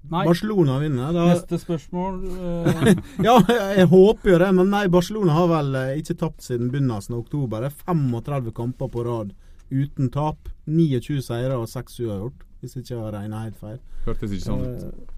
Nei. 0.08 0.24
Barcelona 0.24 0.78
vinner. 0.80 1.12
Da, 1.12 1.26
Neste 1.32 1.58
spørsmål 1.60 2.20
Uh... 2.24 2.94
ja, 3.26 3.34
jeg, 3.76 3.88
håper 3.90 4.32
jo 4.32 4.38
det, 4.40 4.48
men 4.56 4.70
nei, 4.72 4.86
Barcelona 4.92 5.34
har 5.36 5.50
vel 5.50 5.76
eh, 5.76 5.96
ikke 6.00 6.16
tapt 6.22 6.44
siden 6.46 6.70
begynnelsen 6.72 7.16
av 7.16 7.24
oktober. 7.26 7.66
Det 7.66 7.72
er 7.72 7.82
35 7.90 8.54
kamper 8.56 8.92
på 8.92 9.04
rad 9.04 9.34
uten 9.68 10.08
tap. 10.14 10.48
29 10.68 11.20
seire 11.24 11.58
og 11.58 11.68
6 11.68 12.00
uavgjort, 12.06 12.46
hvis 12.62 12.78
ikke 12.78 12.94
jeg 12.94 13.02
har 13.02 13.14
regna 13.18 13.44
helt 13.44 13.60
feil. 13.60 13.78
Hørtes 14.06 14.32
ikke 14.32 14.46
sånn 14.46 14.64
ut. 14.64 14.86
Eh, 14.86 15.17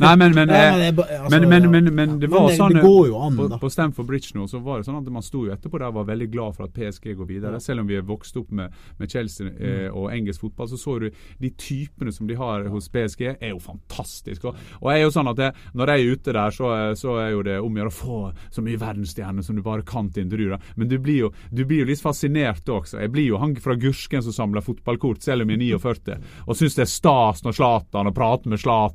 Nei, 0.00 0.16
men, 0.18 0.32
men, 0.34 0.50
eh, 0.50 0.72
men 0.74 0.98
altså, 0.98 1.30
men, 1.30 1.48
men, 1.48 1.66
men, 1.70 1.90
men 1.94 2.14
det 2.18 2.30
var 2.32 2.48
sånn 2.56 2.74
det 2.74 2.82
går 2.82 3.10
jo 3.10 3.18
an, 3.22 3.36
på, 3.38 3.46
på 3.62 3.70
Stamford 3.70 4.08
Bridge 4.08 4.34
nå, 4.34 4.46
så 4.50 4.58
var 4.64 4.80
det 4.80 4.88
sånn 4.88 4.98
at 4.98 5.10
man 5.12 5.22
sto 5.24 5.44
jo 5.46 5.52
etterpå 5.54 5.78
der 5.78 5.90
og 5.92 6.00
var 6.00 6.08
veldig 6.10 6.28
glad 6.32 6.56
for 6.56 6.66
at 6.66 6.74
PSG 6.74 7.14
går 7.18 7.28
videre. 7.28 7.60
Selv 7.62 7.84
om 7.84 7.90
vi 7.90 7.98
er 7.98 8.06
vokst 8.06 8.36
opp 8.40 8.50
med, 8.54 8.74
med 8.98 9.10
Chelsea 9.12 9.46
eh, 9.50 9.68
Mm. 9.80 9.94
og 9.96 10.10
engelsk 10.12 10.42
fotball, 10.42 10.68
så 10.68 10.76
så 10.80 10.96
du 11.00 11.06
de 11.40 11.50
typene 11.58 12.12
som 12.12 12.26
de 12.28 12.34
har 12.36 12.66
hos 12.68 12.88
PSG, 12.92 13.22
er 13.40 13.52
jo 13.52 13.60
fantastiske. 13.62 14.50
Og, 14.50 14.58
og 14.80 14.90
jeg 14.90 15.00
er 15.00 15.04
jo 15.06 15.12
sånn 15.14 15.30
at 15.30 15.40
jeg, 15.44 15.54
når 15.78 15.92
jeg 15.92 16.00
er 16.02 16.16
ute 16.16 16.34
der, 16.36 16.54
så, 16.56 16.70
eh, 16.76 16.94
så 16.98 17.14
er 17.22 17.30
jo 17.34 17.44
det 17.46 17.56
om 17.60 17.70
å 17.74 17.80
gjøre 17.80 17.92
å 17.92 17.96
få 17.96 18.18
så 18.52 18.64
mye 18.66 18.80
verdensstjerner 18.80 19.46
som 19.46 19.56
du 19.56 19.62
bare 19.64 19.86
kan 19.86 20.10
til 20.10 20.26
intervjuer. 20.26 20.58
Men 20.76 20.90
du 20.90 20.98
blir, 20.98 21.26
jo, 21.26 21.32
du 21.50 21.64
blir 21.64 21.84
jo 21.84 21.90
litt 21.90 22.02
fascinert 22.02 22.68
også. 22.68 23.00
Jeg 23.00 23.12
blir 23.14 23.30
jo 23.30 23.40
han 23.40 23.54
fra 23.62 23.76
Gursken 23.80 24.24
som 24.26 24.36
samler 24.36 24.64
fotballkort, 24.66 25.22
selv 25.24 25.46
om 25.46 25.54
jeg 25.54 25.60
er 25.60 25.78
49. 25.78 26.18
og 26.46 26.58
syns 26.58 26.76
det 26.78 26.84
er 26.86 26.92
stas 26.92 27.44
når 27.46 27.56
Zlatan 27.56 28.10
og 28.10 28.16
prater 28.16 28.50
med 28.52 28.60
Zlatan. 28.60 28.89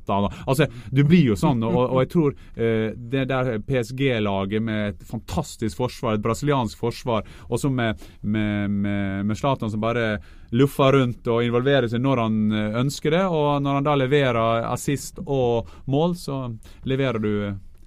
Altså, 0.46 0.66
du 0.92 1.02
blir 1.04 1.32
jo 1.32 1.36
sånn, 1.38 1.62
og, 1.66 1.76
og 1.90 2.00
jeg 2.04 2.10
tror 2.12 2.34
eh, 2.56 2.92
det 2.96 3.26
der 3.30 3.58
PSG-laget 3.66 4.62
med 4.62 4.88
et 4.94 5.04
fantastisk 5.08 5.76
forsvar, 5.80 6.14
et 6.18 6.24
brasiliansk 6.24 6.78
forsvar, 6.78 7.26
og 7.48 7.60
så 7.60 7.70
med, 7.72 8.00
med, 8.22 8.70
med, 8.70 9.26
med 9.26 9.36
Zlatan 9.38 9.70
som 9.72 9.80
bare 9.82 10.18
luffer 10.56 10.92
rundt 11.00 11.26
og 11.26 11.42
involverer 11.42 11.88
seg 11.90 12.00
når 12.04 12.22
han 12.22 12.36
eh, 12.52 12.80
ønsker 12.82 13.10
det, 13.16 13.24
og 13.26 13.62
når 13.64 13.80
han 13.80 13.86
da 13.88 13.94
leverer 13.98 14.66
assist 14.72 15.18
og 15.26 15.68
mål, 15.90 16.14
så 16.20 16.42
leverer 16.86 17.18
du 17.22 17.32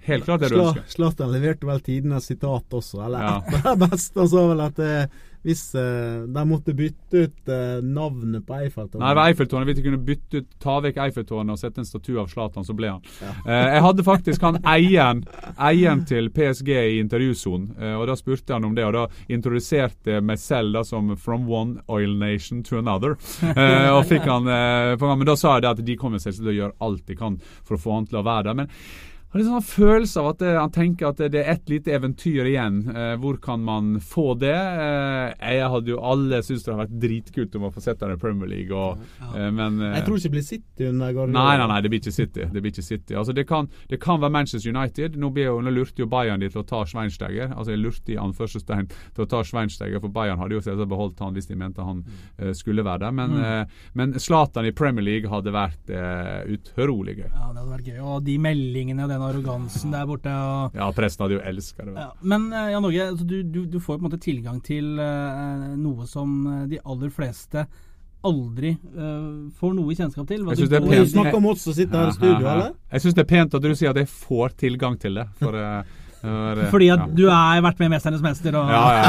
helt 0.09 0.25
klart 0.25 0.41
det 0.41 0.49
du 0.53 0.59
ønsker. 0.63 0.85
Zlatan 0.89 1.31
leverte 1.33 1.67
vel 1.69 1.81
tidenes 1.85 2.25
sitat 2.31 2.73
også, 2.73 3.03
eller 3.05 3.19
Ja. 3.21 3.33
det. 3.49 3.89
Han 4.15 4.29
sa 4.31 4.45
vel 4.49 4.63
at 4.65 4.79
eh, 4.79 5.19
hvis 5.45 5.61
uh, 5.77 6.25
de 6.27 6.43
måtte 6.47 6.73
bytte 6.75 7.23
ut 7.23 7.51
uh, 7.51 7.79
navnet 7.85 8.43
på 8.47 8.57
Eiffeltårnet 8.57 9.05
Nei, 9.05 9.27
Eiffeltårnet. 9.29 9.69
Hvis 9.69 9.79
de 9.79 9.85
kunne 9.85 10.01
bytte 10.03 10.41
ut, 10.41 10.49
ta 10.59 10.75
vekk 10.83 10.99
Eiffeltårnet 11.05 11.55
og 11.55 11.61
sette 11.61 11.79
en 11.79 11.87
statue 11.87 12.19
av 12.19 12.27
Zlatan, 12.31 12.67
så 12.67 12.75
ble 12.75 12.91
han. 12.95 13.05
Eh, 13.49 13.67
jeg 13.73 13.81
hadde 13.81 14.03
faktisk 14.03 14.43
han 14.43 14.57
eieren, 14.67 15.21
eieren 15.63 16.01
til 16.07 16.27
PSG 16.33 16.69
i 16.75 16.97
intervjusonen, 16.99 17.71
og 17.97 18.03
da 18.09 18.15
spurte 18.19 18.53
han 18.53 18.67
om 18.67 18.75
det. 18.75 18.83
Og 18.85 18.93
da 18.93 19.05
introduserte 19.31 20.17
jeg 20.17 20.25
meg 20.25 20.41
selv 20.41 20.75
da 20.75 20.83
som 20.85 21.13
'from 21.15 21.47
one 21.49 21.81
oil 21.87 22.13
nation 22.19 22.61
to 22.63 22.77
another'. 22.77 23.15
Og 23.95 24.05
fikk 24.05 24.27
han, 24.27 24.43
Men 24.99 25.25
da 25.25 25.35
sa 25.35 25.55
jeg 25.55 25.63
det 25.63 25.69
at 25.71 25.85
de 25.85 25.97
kommer 25.97 26.19
selv 26.19 26.41
til 26.41 26.51
å 26.51 26.57
gjøre 26.57 26.77
alt 26.79 27.05
de 27.07 27.15
kan 27.15 27.39
for 27.39 27.77
å 27.77 27.81
få 27.81 27.95
han 27.95 28.09
til 28.09 28.19
å 28.19 28.25
være 28.25 28.49
der. 28.49 28.53
men 28.53 28.69
har 29.29 29.41
litt 29.41 29.49
sånn 29.49 29.65
følelse 29.65 30.21
av 30.21 30.27
at 30.31 30.43
han 30.57 30.71
tenker 30.73 31.09
at 31.11 31.19
det 31.29 31.41
er 31.43 31.51
ett 31.53 31.69
lite 31.69 31.93
eventyr 31.93 32.47
igjen. 32.49 32.79
Eh, 32.89 33.13
hvor 33.21 33.37
kan 33.41 33.61
man 33.61 33.99
få 34.01 34.33
det? 34.41 34.55
Eh, 34.55 35.53
jeg 35.53 35.69
hadde 35.73 35.93
jo 35.93 35.99
alle 36.01 36.39
syntes 36.45 36.65
det 36.65 36.73
hadde 36.73 36.85
vært 36.85 36.95
dritkult 37.03 37.57
om 37.59 37.67
å 37.67 37.73
få 37.73 37.83
sett 37.83 38.01
ham 38.01 38.13
i 38.15 38.19
Premier 38.21 38.49
League, 38.49 38.73
og, 38.73 39.03
eh, 39.35 39.49
men 39.53 39.77
eh, 39.81 39.99
Jeg 39.99 40.07
tror 40.07 40.17
ikke 40.17 40.29
det 40.29 40.33
blir 40.33 40.47
City 40.47 40.87
under 40.89 41.13
Guardiola. 41.13 41.43
Nei, 41.43 41.57
nei, 41.61 41.67
nei, 41.73 41.79
det 41.85 41.91
blir 41.93 42.01
ikke 42.01 42.15
City. 42.15 42.47
Det 42.49 42.63
blir 42.63 42.73
ikke 42.73 42.87
City. 42.87 43.17
Altså, 43.21 43.35
det, 43.37 43.45
kan, 43.49 43.69
det 43.91 43.99
kan 44.01 44.21
være 44.23 44.33
Manchester 44.33 44.73
United. 44.73 45.19
Nå, 45.21 45.29
blir 45.35 45.49
jo, 45.51 45.59
nå 45.61 45.75
lurte 45.75 46.01
jo 46.01 46.09
Bayern 46.09 46.41
de 46.41 46.49
til 46.49 46.63
å 46.63 46.65
ta 46.73 46.81
Schweinsteiger. 46.89 47.53
Altså, 47.53 47.75
jeg 47.75 47.83
lurte 47.83 48.15
i 48.15 48.17
anførselstegn 48.21 48.89
til 48.89 49.25
å 49.25 49.29
ta 49.29 49.43
Schweinsteiger, 49.45 50.01
for 50.01 50.13
Bayern 50.15 50.41
hadde 50.41 50.57
jo 50.57 50.63
selvsagt 50.65 50.89
beholdt 50.89 51.21
han 51.21 51.37
hvis 51.37 51.49
de 51.51 51.59
mente 51.59 51.85
han 51.85 52.01
eh, 52.39 52.53
skulle 52.57 52.85
være 52.87 53.05
der. 53.05 53.15
Men, 53.21 53.37
eh, 53.43 53.79
men 53.93 54.17
Zlatan 54.17 54.65
i 54.69 54.73
Premier 54.73 55.05
League 55.05 55.29
hadde 55.29 55.53
vært 55.53 55.93
eh, 55.93 56.49
utrolig 56.55 57.19
gøy. 57.21 57.27
Ja, 57.29 57.51
det 57.53 57.61
hadde 57.61 57.69
vært 57.75 57.93
gøy. 57.93 58.01
Og 58.01 58.25
de 58.25 58.39
meldingene 58.41 59.05
og 59.05 59.13
den 59.13 59.18
arrogansen 59.25 59.91
der 59.95 60.07
borte. 60.09 60.31
Og 60.31 60.79
Ja, 60.79 60.89
pressen 60.95 61.25
hadde 61.25 61.37
jo 61.37 61.43
elska 61.51 61.85
det. 61.85 61.95
Ja, 61.97 62.09
men 62.21 62.49
eh, 62.53 62.71
Jan 62.73 62.85
Norge, 62.85 63.09
altså, 63.13 63.27
du, 63.27 63.37
du, 63.43 63.61
du 63.65 63.79
får 63.79 63.97
på 63.97 64.03
en 64.03 64.07
måte 64.09 64.21
tilgang 64.23 64.59
til 64.65 64.99
uh, 64.99 65.69
noe 65.79 66.07
som 66.09 66.35
eh, 66.47 66.65
de 66.73 66.81
aller 66.85 67.13
fleste 67.13 67.65
aldri 68.27 68.73
uh, 68.97 69.47
får 69.55 69.71
noe 69.77 69.95
kjennskap 69.95 70.27
til. 70.27 70.43
Hva 70.43 70.51
Jeg 70.51 70.65
synes 70.65 70.69
du 70.69 70.75
det 70.75 70.81
er 70.83 70.91
pent. 70.91 71.13
snakker 71.13 71.39
om 71.39 71.45
oss 71.53 71.63
som 71.63 71.75
sitter 71.77 72.01
her 72.01 72.11
i 72.11 72.17
studio, 72.17 72.51
eller? 72.51 72.73
Jeg 72.91 73.05
syns 73.05 73.15
det 73.15 73.23
er 73.23 73.29
pent 73.31 73.55
at 73.55 73.63
du 73.63 73.71
sier 73.75 73.93
at 73.93 74.01
jeg 74.01 74.11
får 74.11 74.57
tilgang 74.59 74.99
til 74.99 75.21
det. 75.21 75.27
For, 75.39 75.55
uh, 75.55 75.97
for, 76.19 76.63
Fordi 76.73 76.89
at 76.91 77.05
ja. 77.05 77.07
du 77.15 77.23
har 77.31 77.61
vært 77.63 77.79
med 77.79 77.87
i 77.87 77.93
'Mesternes 77.93 78.23
mester'. 78.25 78.55
Og, 78.59 78.67
Ja, 78.67 78.83
ja, 78.91 79.03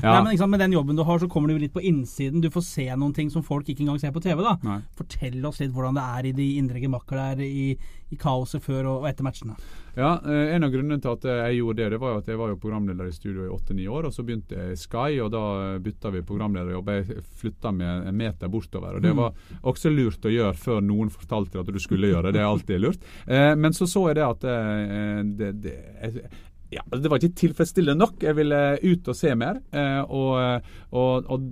ja. 0.00 0.14
Nei, 0.14 0.22
men 0.24 0.38
sant, 0.40 0.50
Med 0.50 0.60
den 0.64 0.72
jobben 0.72 0.96
du 0.96 1.04
har, 1.04 1.18
så 1.20 1.28
kommer 1.28 1.52
du 1.52 1.58
litt 1.60 1.74
på 1.74 1.84
innsiden. 1.84 2.40
Du 2.40 2.48
får 2.48 2.64
se 2.64 2.86
noen 2.96 3.12
ting 3.12 3.28
som 3.30 3.44
folk 3.44 3.68
ikke 3.68 3.84
engang 3.84 4.00
ser 4.00 4.12
på 4.16 4.22
TV. 4.24 4.40
da. 4.42 4.56
Nei. 4.64 4.80
Fortell 4.96 5.44
oss 5.44 5.60
litt 5.60 5.72
hvordan 5.76 6.00
det 6.00 6.06
er 6.16 6.30
i 6.30 6.32
de 6.32 6.48
indre 6.56 6.80
gemakker 6.80 7.20
der, 7.20 7.44
i, 7.44 7.76
i 8.10 8.18
kaoset 8.18 8.62
før 8.62 8.88
og, 8.90 9.06
etter 9.08 9.26
matchene. 9.26 9.54
Ja, 9.96 10.20
eh, 10.24 10.54
En 10.54 10.64
av 10.64 10.70
grunnene 10.72 11.00
til 11.02 11.10
at 11.12 11.24
jeg 11.26 11.58
gjorde 11.60 11.76
det, 11.82 11.88
det 11.94 12.00
var 12.00 12.12
jo 12.14 12.18
at 12.22 12.28
jeg 12.30 12.38
var 12.38 12.52
jo 12.52 12.58
programleder 12.62 13.08
i 13.08 13.14
studio 13.14 13.46
i 13.46 13.52
åtte-ni 13.54 13.86
år. 13.90 14.06
og 14.06 14.12
Så 14.14 14.24
begynte 14.26 14.56
jeg 14.56 14.72
i 14.72 14.80
Sky, 14.80 15.20
og 15.22 15.30
da 15.34 15.78
bytta 15.82 16.10
vi 16.14 16.22
programlederjobb. 16.26 16.92
Jeg 16.94 17.24
flytta 17.40 17.72
med 17.74 18.06
en 18.08 18.16
meter 18.16 18.48
bortover. 18.48 18.96
og 18.96 19.02
Det 19.02 19.14
var 19.16 19.32
også 19.62 19.90
lurt 19.94 20.24
å 20.26 20.34
gjøre 20.34 20.54
før 20.54 20.80
noen 20.80 21.10
fortalte 21.10 21.60
at 21.60 21.66
du 21.66 21.78
skulle 21.78 22.10
gjøre 22.12 22.30
det. 22.30 22.38
Det 22.38 22.44
er 22.44 22.50
alltid 22.50 22.80
lurt. 22.80 23.10
Eh, 23.26 23.54
Men 23.54 23.72
så 23.72 23.86
så 23.86 24.08
jeg 24.08 24.16
det 24.16 24.26
at 24.26 24.44
eh, 24.44 25.22
det, 25.24 25.52
det, 25.62 25.74
jeg, 26.02 26.30
ja, 26.70 26.82
altså, 26.86 27.02
Det 27.02 27.10
var 27.10 27.18
ikke 27.18 27.38
tilfredsstillende 27.40 27.98
nok. 27.98 28.22
Jeg 28.22 28.36
ville 28.38 28.58
ut 28.82 29.08
og 29.10 29.16
se 29.18 29.32
mer. 29.38 29.58
Eh, 29.74 30.00
og, 30.06 30.66
og, 30.94 31.30
og 31.34 31.46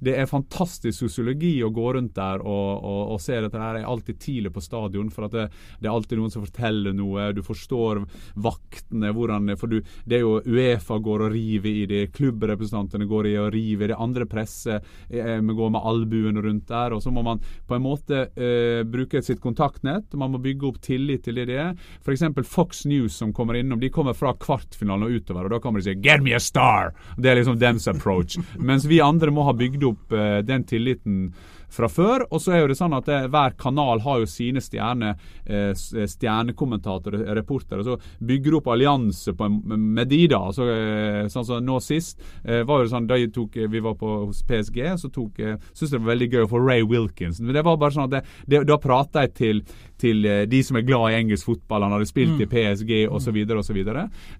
det 0.00 0.14
er 0.16 0.30
fantastisk 0.30 1.02
sosiologi 1.04 1.58
å 1.64 1.72
gå 1.74 1.90
rundt 1.96 2.14
der 2.16 2.40
og, 2.40 2.86
og, 3.12 3.18
se 3.20 3.36
dette. 3.36 3.60
her. 3.60 3.80
Jeg 3.80 3.84
er 3.84 3.92
alltid 3.92 4.20
tidlig 4.22 4.52
på 4.54 4.64
stadion, 4.64 5.10
for 5.12 5.28
det, 5.32 5.48
det 5.80 5.90
er 5.90 5.92
alltid 5.92 6.20
noen 6.20 6.32
som 6.32 6.46
forteller 6.46 6.96
noe. 6.96 7.28
Du 7.36 7.42
forstår 7.44 8.00
vaktene, 8.46 9.12
hvordan 9.16 9.52
For 9.60 9.72
du, 9.72 9.82
det 10.08 10.20
er 10.20 10.24
jo 10.24 10.38
Uefa 10.46 10.98
går 11.04 11.26
og 11.26 11.36
river 11.36 11.82
i 11.82 11.84
det, 11.90 12.02
klubbrepresentantene 12.16 13.08
går 13.10 13.30
i 13.32 13.36
og 13.42 13.50
river 13.52 13.90
i 13.90 13.92
det, 13.92 14.00
andre 14.00 14.24
presse 14.30 14.78
eh, 15.10 15.36
går 15.36 15.74
med 15.74 15.84
albuen 15.84 16.40
rundt 16.42 16.68
der. 16.72 16.96
Og 16.96 17.04
så 17.04 17.12
må 17.12 17.24
man 17.26 17.42
på 17.68 17.76
en 17.76 17.84
måte 17.84 18.24
eh, 18.32 18.80
bruke 18.88 19.20
sitt 19.24 19.44
kontaktnett. 19.44 20.16
Man 20.16 20.32
må 20.32 20.40
bygge 20.40 20.70
opp 20.70 20.80
tillit 20.84 21.26
til 21.26 21.42
det 21.42 21.48
det 21.52 21.60
er. 21.60 21.76
F.eks. 22.00 22.24
Fox 22.48 22.86
News 22.88 23.20
som 23.20 23.36
kommer 23.36 23.60
innom. 23.60 23.80
De 23.82 23.92
kommer 23.92 24.16
fra 24.16 24.32
kvartfinalen 24.46 25.08
og 25.08 25.18
utover, 25.20 25.48
og 25.48 25.56
da 25.56 25.60
kommer 25.62 25.82
de 25.82 25.84
og 25.84 25.90
sier 25.90 26.00
'Get 26.02 26.24
me 26.24 26.34
a 26.36 26.40
star!' 26.40 26.94
Det 27.18 27.30
er 27.30 27.40
liksom 27.40 27.58
dens 27.58 27.88
approach. 27.88 28.38
Mens 28.58 28.86
vi 28.86 29.00
andre 29.00 29.30
må 29.30 29.44
ha 29.44 29.52
bygd 29.52 29.84
opp 29.84 30.12
eh, 30.12 30.40
den 30.46 30.64
tilliten 30.64 31.34
fra 31.76 31.88
før. 31.92 32.24
Og 32.32 32.40
så 32.42 32.54
er 32.56 32.62
jo 32.64 32.70
det 32.72 32.78
sånn 32.78 32.96
at 32.96 33.06
det, 33.08 33.20
hver 33.32 33.54
kanal 33.60 34.00
har 34.04 34.22
jo 34.22 34.28
sine 34.30 34.62
stjerne, 34.64 35.14
eh, 35.46 35.70
s- 35.76 35.92
stjernekommentatorer, 36.16 37.24
reportere. 37.36 37.84
Så 37.84 37.98
bygger 38.24 38.50
du 38.50 38.56
opp 38.60 38.70
allianse 38.72 39.34
på 39.36 39.48
med 39.76 40.08
de, 40.08 40.22
da. 40.32 40.40
Så, 40.56 40.66
eh, 40.70 41.26
sånn 41.32 41.44
som 41.46 41.64
nå 41.64 41.78
sist 41.84 42.20
eh, 42.44 42.62
var 42.66 42.82
jo 42.84 42.90
sånn 42.92 43.06
da 43.10 43.18
tok, 43.32 43.56
vi 43.70 43.80
var 43.82 43.94
på 43.98 44.26
hos 44.26 44.42
PSG, 44.46 44.78
så 45.00 45.10
tok 45.12 45.40
eh, 45.40 45.56
syntes 45.72 45.90
det 45.96 46.00
var 46.00 46.12
veldig 46.14 46.30
gøy 46.32 46.44
å 46.46 46.50
få 46.50 46.62
Ray 46.66 46.82
Wilkinson. 46.86 47.46
Men 47.46 47.54
det 47.58 47.64
var 47.66 47.76
bare 47.80 47.94
sånn 47.96 48.06
at 48.08 48.14
det, 48.16 48.22
det, 48.46 48.62
da 48.68 48.76
prata 48.82 49.24
jeg 49.26 49.34
til, 49.38 49.62
til 50.00 50.24
eh, 50.28 50.44
de 50.46 50.62
som 50.66 50.76
er 50.80 50.86
glad 50.86 51.12
i 51.12 51.18
engelsk 51.20 51.46
fotball. 51.50 51.82
Han 51.86 51.92
hadde 51.96 52.08
spilt 52.10 52.40
i 52.40 52.48
PSG 52.50 52.92
osv. 53.10 53.36
osv. 53.58 53.82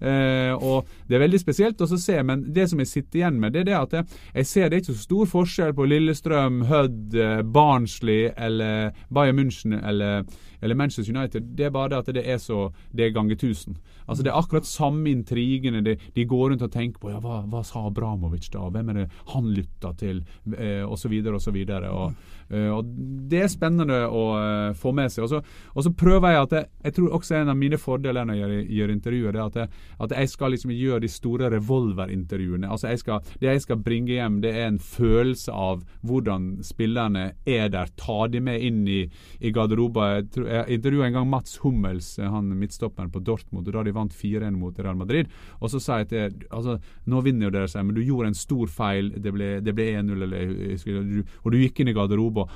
Eh, 0.01 0.53
og 0.57 0.87
det 1.09 1.17
er 1.19 1.25
veldig 1.27 1.41
spesielt 1.43 1.81
å 1.83 1.89
se, 1.97 2.17
men 2.27 2.45
det 2.53 2.69
som 2.71 2.81
jeg 2.83 2.91
sitter 2.91 3.21
igjen 3.23 3.41
med, 3.41 3.53
det 3.55 3.65
er 3.65 3.69
det 3.71 3.77
at 3.79 3.97
jeg, 4.01 4.07
jeg 4.41 4.47
ser 4.51 4.69
det 4.71 4.77
er 4.79 4.85
ikke 4.85 4.95
så 4.97 5.07
stor 5.07 5.31
forskjell 5.31 5.75
på 5.77 5.87
Lillestrøm, 5.91 6.63
Hødd, 6.71 7.15
eh, 7.27 7.43
Barnsley 7.43 8.31
eller 8.37 8.93
Bayern 9.09 9.39
München 9.39 9.77
eller, 9.77 10.25
eller 10.61 10.75
Manchester 10.75 11.17
United. 11.17 11.43
Det 11.57 11.69
er 11.69 11.75
bare 11.75 11.95
det 11.95 12.03
at 12.03 12.15
det 12.15 12.27
er 12.27 12.39
så 12.39 12.71
Det 12.93 13.07
er 13.07 13.15
ganger 13.15 13.37
tusen. 13.37 13.77
Altså 14.07 14.23
Det 14.23 14.31
er 14.31 14.39
akkurat 14.39 14.67
samme 14.67 15.11
intrigene. 15.11 15.83
De, 15.85 15.97
de 16.15 16.25
går 16.25 16.51
rundt 16.51 16.63
og 16.63 16.73
tenker 16.73 17.01
på 17.03 17.11
ja, 17.11 17.19
hva, 17.23 17.43
hva 17.51 17.63
sa 17.67 17.87
Abramovic 17.89 18.49
da? 18.55 18.69
Hvem 18.71 18.93
er 18.93 19.01
det 19.01 19.07
han 19.33 19.51
lytta 19.55 19.93
til? 19.99 20.23
Eh, 20.57 20.85
og 20.87 20.99
så 20.99 21.11
videre 21.11 21.39
og 21.39 21.43
så 21.43 21.51
videre. 21.55 21.91
Og, 21.91 22.15
eh, 22.51 22.69
og 22.71 22.87
det 23.31 23.43
er 23.43 23.51
spennende 23.51 24.05
å 24.07 24.25
eh, 24.39 24.77
få 24.79 24.95
med 24.97 25.13
seg. 25.13 25.27
Og 25.27 25.33
så, 25.35 25.43
og 25.75 25.87
så 25.87 25.93
prøver 25.93 26.37
jeg 26.37 26.47
at 26.47 26.57
jeg, 26.59 26.71
jeg 26.87 26.97
tror 26.99 27.19
også 27.19 27.39
en 27.41 27.53
av 27.53 27.59
mine 27.59 27.81
fordeler 27.83 28.29
når 28.29 28.39
jeg 28.39 28.45
gjør, 28.45 28.71
gjør 28.79 28.95
intervjuer, 28.95 29.35
er 29.35 29.45
at 29.47 29.61
jeg, 29.63 29.85
at 30.07 30.17
jeg 30.21 30.33
skal 30.37 30.55
liksom 30.55 30.75
gjøre 30.77 31.03
de 31.03 31.13
store 31.17 31.51
revolverintervjuene. 31.57 32.71
Altså 32.71 32.93
jeg 32.93 33.03
skal, 33.03 33.35
Det 33.41 33.51
jeg 33.51 33.67
skal 33.67 33.83
bringe 33.83 34.15
hjem, 34.15 34.41
det 34.45 34.55
er 34.55 34.71
en 34.71 34.79
følelse 34.79 35.53
av 35.53 35.83
hvordan 36.07 36.63
spillerne 37.07 37.35
er 37.47 37.69
der. 37.71 37.87
Ta 37.97 38.27
de 38.29 38.41
med 38.41 38.61
inn 38.63 38.87
i, 38.89 39.09
i 39.41 39.51
garderoben. 39.53 40.27
Jeg, 40.35 40.47
jeg 40.47 40.79
intervjua 40.79 41.07
en 41.07 41.13
gang 41.15 41.29
Mats 41.31 41.59
Hummels, 41.63 42.19
eh, 42.19 42.29
han 42.31 42.49
midtstopperen 42.59 43.11
på 43.13 43.23
Dortmund, 43.25 43.67
da 43.71 43.83
de 43.83 43.93
vant 43.95 44.13
4-1 44.13 44.57
mot 44.57 44.79
Real 44.79 44.97
Madrid. 44.97 45.29
Og 45.61 45.71
så 45.71 45.81
sa 45.81 45.99
jeg 46.03 46.09
til 46.11 46.47
altså, 46.51 46.79
Nå 47.07 47.21
vinner 47.23 47.47
jo 47.47 47.51
dere, 47.55 47.69
sier 47.71 47.85
men 47.87 47.95
du 47.97 48.03
gjorde 48.03 48.29
en 48.33 48.35
stor 48.39 48.67
feil. 48.67 49.13
Det 49.23 49.33
ble, 49.35 49.61
ble 49.63 49.89
1-0, 50.01 50.23
eller 50.23 50.37
jeg 50.43 50.73
husker 50.75 50.91
ikke, 50.93 51.05
du- 51.07 51.25
og 51.47 51.53
du 51.53 51.59
gikk 51.61 51.81
inn 51.81 51.89
i 51.89 51.95
garderoben. 51.97 52.51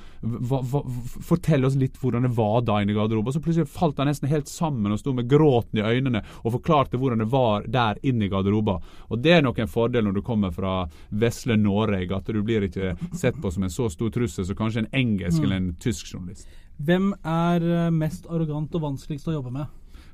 Fortell 1.23 1.65
oss 1.65 1.77
litt 1.79 1.99
hvordan 2.01 2.27
det 2.27 2.33
var 2.37 2.63
da 2.67 2.81
inne 2.83 2.93
i 2.93 2.99
garderoben. 2.99 3.33
Så 3.33 3.43
plutselig 3.43 3.69
falt 3.71 3.99
han 3.99 4.11
nesten 4.11 4.31
helt 4.31 4.49
sammen 4.51 4.93
og 4.93 5.01
sto 5.01 5.15
med 5.17 5.29
gråten 5.31 5.81
i 5.81 5.85
øynene 5.87 6.23
og 6.43 6.55
forklarte 6.59 6.99
hvordan 7.01 7.23
det 7.23 7.31
var 7.31 7.67
der 7.71 8.01
inne 8.07 8.27
i 8.27 8.33
garderoben. 8.33 8.81
Og 9.11 9.23
det 9.23 9.37
er 9.39 9.45
nok 9.47 9.59
en 9.63 9.71
fordel 9.71 10.07
når 10.09 10.19
du 10.19 10.23
kommer 10.27 10.51
fra 10.55 10.75
vesle 11.11 11.57
Norge, 11.61 12.11
at 12.17 12.27
du 12.31 12.41
blir 12.43 12.67
ikke 12.67 12.95
sett 13.17 13.39
på 13.41 13.51
som 13.53 13.65
en 13.67 13.73
så 13.73 13.89
stor 13.93 14.11
trussel 14.15 14.40
som 14.49 14.59
kanskje 14.59 14.85
en 14.85 14.93
engelsk 15.03 15.43
eller 15.43 15.61
en 15.61 15.75
tysk 15.83 16.15
journalist. 16.15 16.49
Hvem 16.81 17.13
er 17.27 17.67
eh, 17.67 17.93
mest 17.93 18.27
arrogant 18.31 18.75
og 18.75 18.87
vanskeligst 18.87 19.29
å 19.29 19.37
jobbe 19.37 19.53
med? 19.53 19.69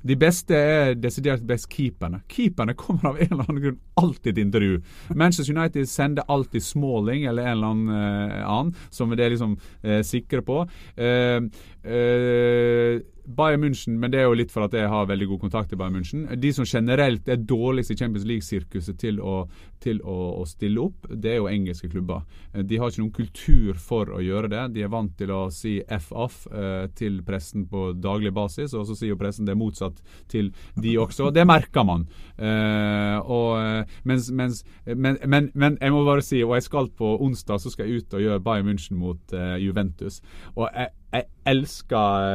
De 0.07 0.15
beste 0.19 0.55
er 0.55 0.93
desidert 0.99 1.43
best 1.47 1.67
keeperne. 1.71 2.21
Keeperne 2.31 2.75
kommer 2.77 3.11
av 3.11 3.19
en 3.19 3.31
eller 3.31 3.47
annen 3.47 3.63
grunn 3.63 3.79
alltid 3.99 4.35
til 4.35 4.45
intervju. 4.45 4.79
Manchester 5.15 5.57
United 5.57 5.89
sender 5.89 6.27
alltid 6.31 6.63
Smalling 6.63 7.25
eller 7.25 7.47
en 7.47 7.57
eller 7.57 7.73
annen 7.73 7.89
uh, 7.89 8.47
annen, 8.47 8.73
som 8.89 9.11
de 9.11 9.23
er 9.23 9.33
liksom 9.33 9.57
uh, 9.57 10.01
sikre 10.05 10.43
på. 10.45 10.61
Uh, 10.99 11.49
eh, 11.83 12.99
Bayern 13.27 13.61
München, 13.61 13.97
men 13.99 14.11
det 14.11 14.21
er 14.21 14.29
jo 14.29 14.35
litt 14.39 14.53
for 14.53 14.63
at 14.63 14.75
jeg 14.75 14.87
har 14.87 15.07
veldig 15.09 15.27
god 15.33 15.41
kontakt 15.41 15.73
i 15.75 15.77
Bayern 15.79 15.97
München. 15.97 16.25
De 16.39 16.51
som 16.55 16.65
generelt 16.67 17.27
er 17.27 17.41
dårligst 17.43 17.91
i 17.91 17.97
Champions 17.99 18.27
League-sirkuset 18.27 18.99
til, 19.01 19.19
å, 19.19 19.41
til 19.83 19.99
å, 19.99 20.15
å, 20.39 20.45
stille 20.47 20.79
opp, 20.85 21.09
det 21.11 21.33
er 21.33 21.41
jo 21.41 21.49
engelske 21.51 21.89
klubber. 21.91 22.23
Eh, 22.53 22.63
de 22.63 22.79
har 22.79 22.91
ikke 22.91 23.03
noen 23.03 23.15
kultur 23.17 23.81
for 23.83 24.13
å 24.15 24.21
gjøre 24.23 24.51
det. 24.53 24.63
De 24.77 24.85
er 24.85 24.93
vant 24.93 25.11
til 25.19 25.33
å 25.35 25.41
si 25.51 25.75
F-off 25.97 26.45
eh, 26.47 26.87
til 26.95 27.19
pressen 27.27 27.67
på 27.67 27.89
daglig 27.99 28.31
basis, 28.35 28.75
og 28.77 28.87
så 28.87 28.95
sier 28.95 29.11
jo 29.11 29.19
pressen 29.19 29.49
det 29.49 29.57
motsatt 29.59 29.99
til 30.31 30.53
de 30.79 30.95
også. 31.01 31.27
Det 31.35 31.43
merker 31.47 31.83
man. 31.87 32.07
Eh, 32.37 33.17
og, 33.19 33.57
eh, 33.59 33.97
mens, 34.07 34.31
mens, 34.31 34.63
men, 34.85 35.19
men, 35.25 35.51
men, 35.53 35.77
jeg 35.81 35.91
må 35.91 36.05
bare 36.07 36.23
si, 36.23 36.39
og 36.45 36.55
jeg 36.55 36.69
skal 36.69 36.87
på 36.95 37.17
onsdag 37.27 37.59
så 37.59 37.73
skal 37.73 37.89
jeg 37.89 38.05
ut 38.05 38.15
og 38.15 38.23
gjøre 38.23 38.45
Bayern 38.45 38.71
München 38.71 39.01
mot 39.01 39.35
eh, 39.35 39.57
Juventus. 39.65 40.21
Og 40.55 40.69
jeg 40.71 40.93
jeg 41.07 41.23
elsker 41.47 42.25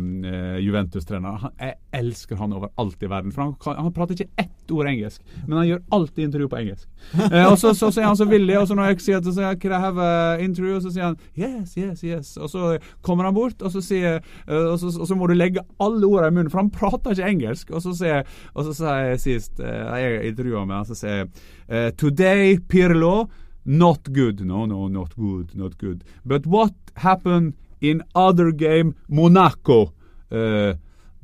uh, 0.00 0.58
Juventus-treneren. 0.64 1.52
Jeg 1.60 1.74
elsker 1.92 2.38
han 2.40 2.54
overalt 2.56 3.02
i 3.04 3.10
verden. 3.10 3.34
For 3.34 3.44
han, 3.44 3.76
han, 3.76 3.92
prater 3.92 4.16
ikke 4.16 4.40
ett 4.40 4.72
ord 4.72 4.88
engelsk, 4.88 5.20
men 5.44 5.58
han 5.58 5.66
gjør 5.68 5.82
alltid 5.98 6.24
intervju 6.24 6.48
på 6.48 6.60
engelsk. 6.62 6.86
Uh, 7.12 7.36
og 7.50 7.58
så, 7.60 7.74
så, 7.76 7.90
så, 7.90 8.00
er 8.00 8.08
han 8.08 8.16
så 8.16 8.26
villig, 8.30 8.56
og 8.58 8.64
så 8.70 8.78
når 8.78 8.88
jeg 8.90 9.04
sier 9.04 9.20
at 9.20 9.28
jeg 9.44 9.60
Can 9.60 9.76
I 9.76 9.82
have 9.82 10.06
interview? 10.40 10.80
Så 10.80 10.94
sier 10.94 11.10
han 11.10 11.18
yes, 11.36 11.76
yes, 11.76 12.00
yes. 12.00 12.32
Og 12.40 12.48
så 12.50 12.72
kommer 13.04 13.28
han 13.28 13.36
bort, 13.36 13.60
og 13.60 13.74
så 13.74 13.84
sier 13.84 14.22
uh, 14.48 14.72
og, 14.72 14.78
så, 14.80 14.94
og 14.96 15.10
så 15.10 15.18
må 15.18 15.28
du 15.28 15.36
legge 15.36 15.64
alle 15.76 16.08
ordene 16.08 16.32
i 16.32 16.38
munnen, 16.38 16.52
for 16.52 16.62
han 16.62 16.72
prater 16.72 17.12
ikke 17.12 17.28
engelsk. 17.36 17.76
Og 17.76 17.84
så 17.84 17.92
sier 17.98 18.24
og 18.54 18.64
så 18.70 18.76
sier 18.80 19.12
jeg 19.12 19.20
sist 19.20 19.60
Jeg 19.60 20.32
intervjuer 20.32 20.64
med 20.64 20.80
han, 20.80 20.88
så 20.88 20.96
sier 20.96 21.22
jeg 21.22 21.96
Today, 22.00 22.56
Pirlo 22.68 23.28
Not 23.64 24.08
good. 24.12 24.40
No, 24.40 24.66
no, 24.66 24.88
not 24.88 25.14
good. 25.14 25.54
Not 25.54 25.78
good. 25.78 26.02
But 26.24 26.46
what 26.46 26.74
happened 26.96 27.54
in 27.82 28.02
other 28.14 28.52
game 28.52 28.94
Monaco. 29.08 29.92
Uh, 30.30 30.74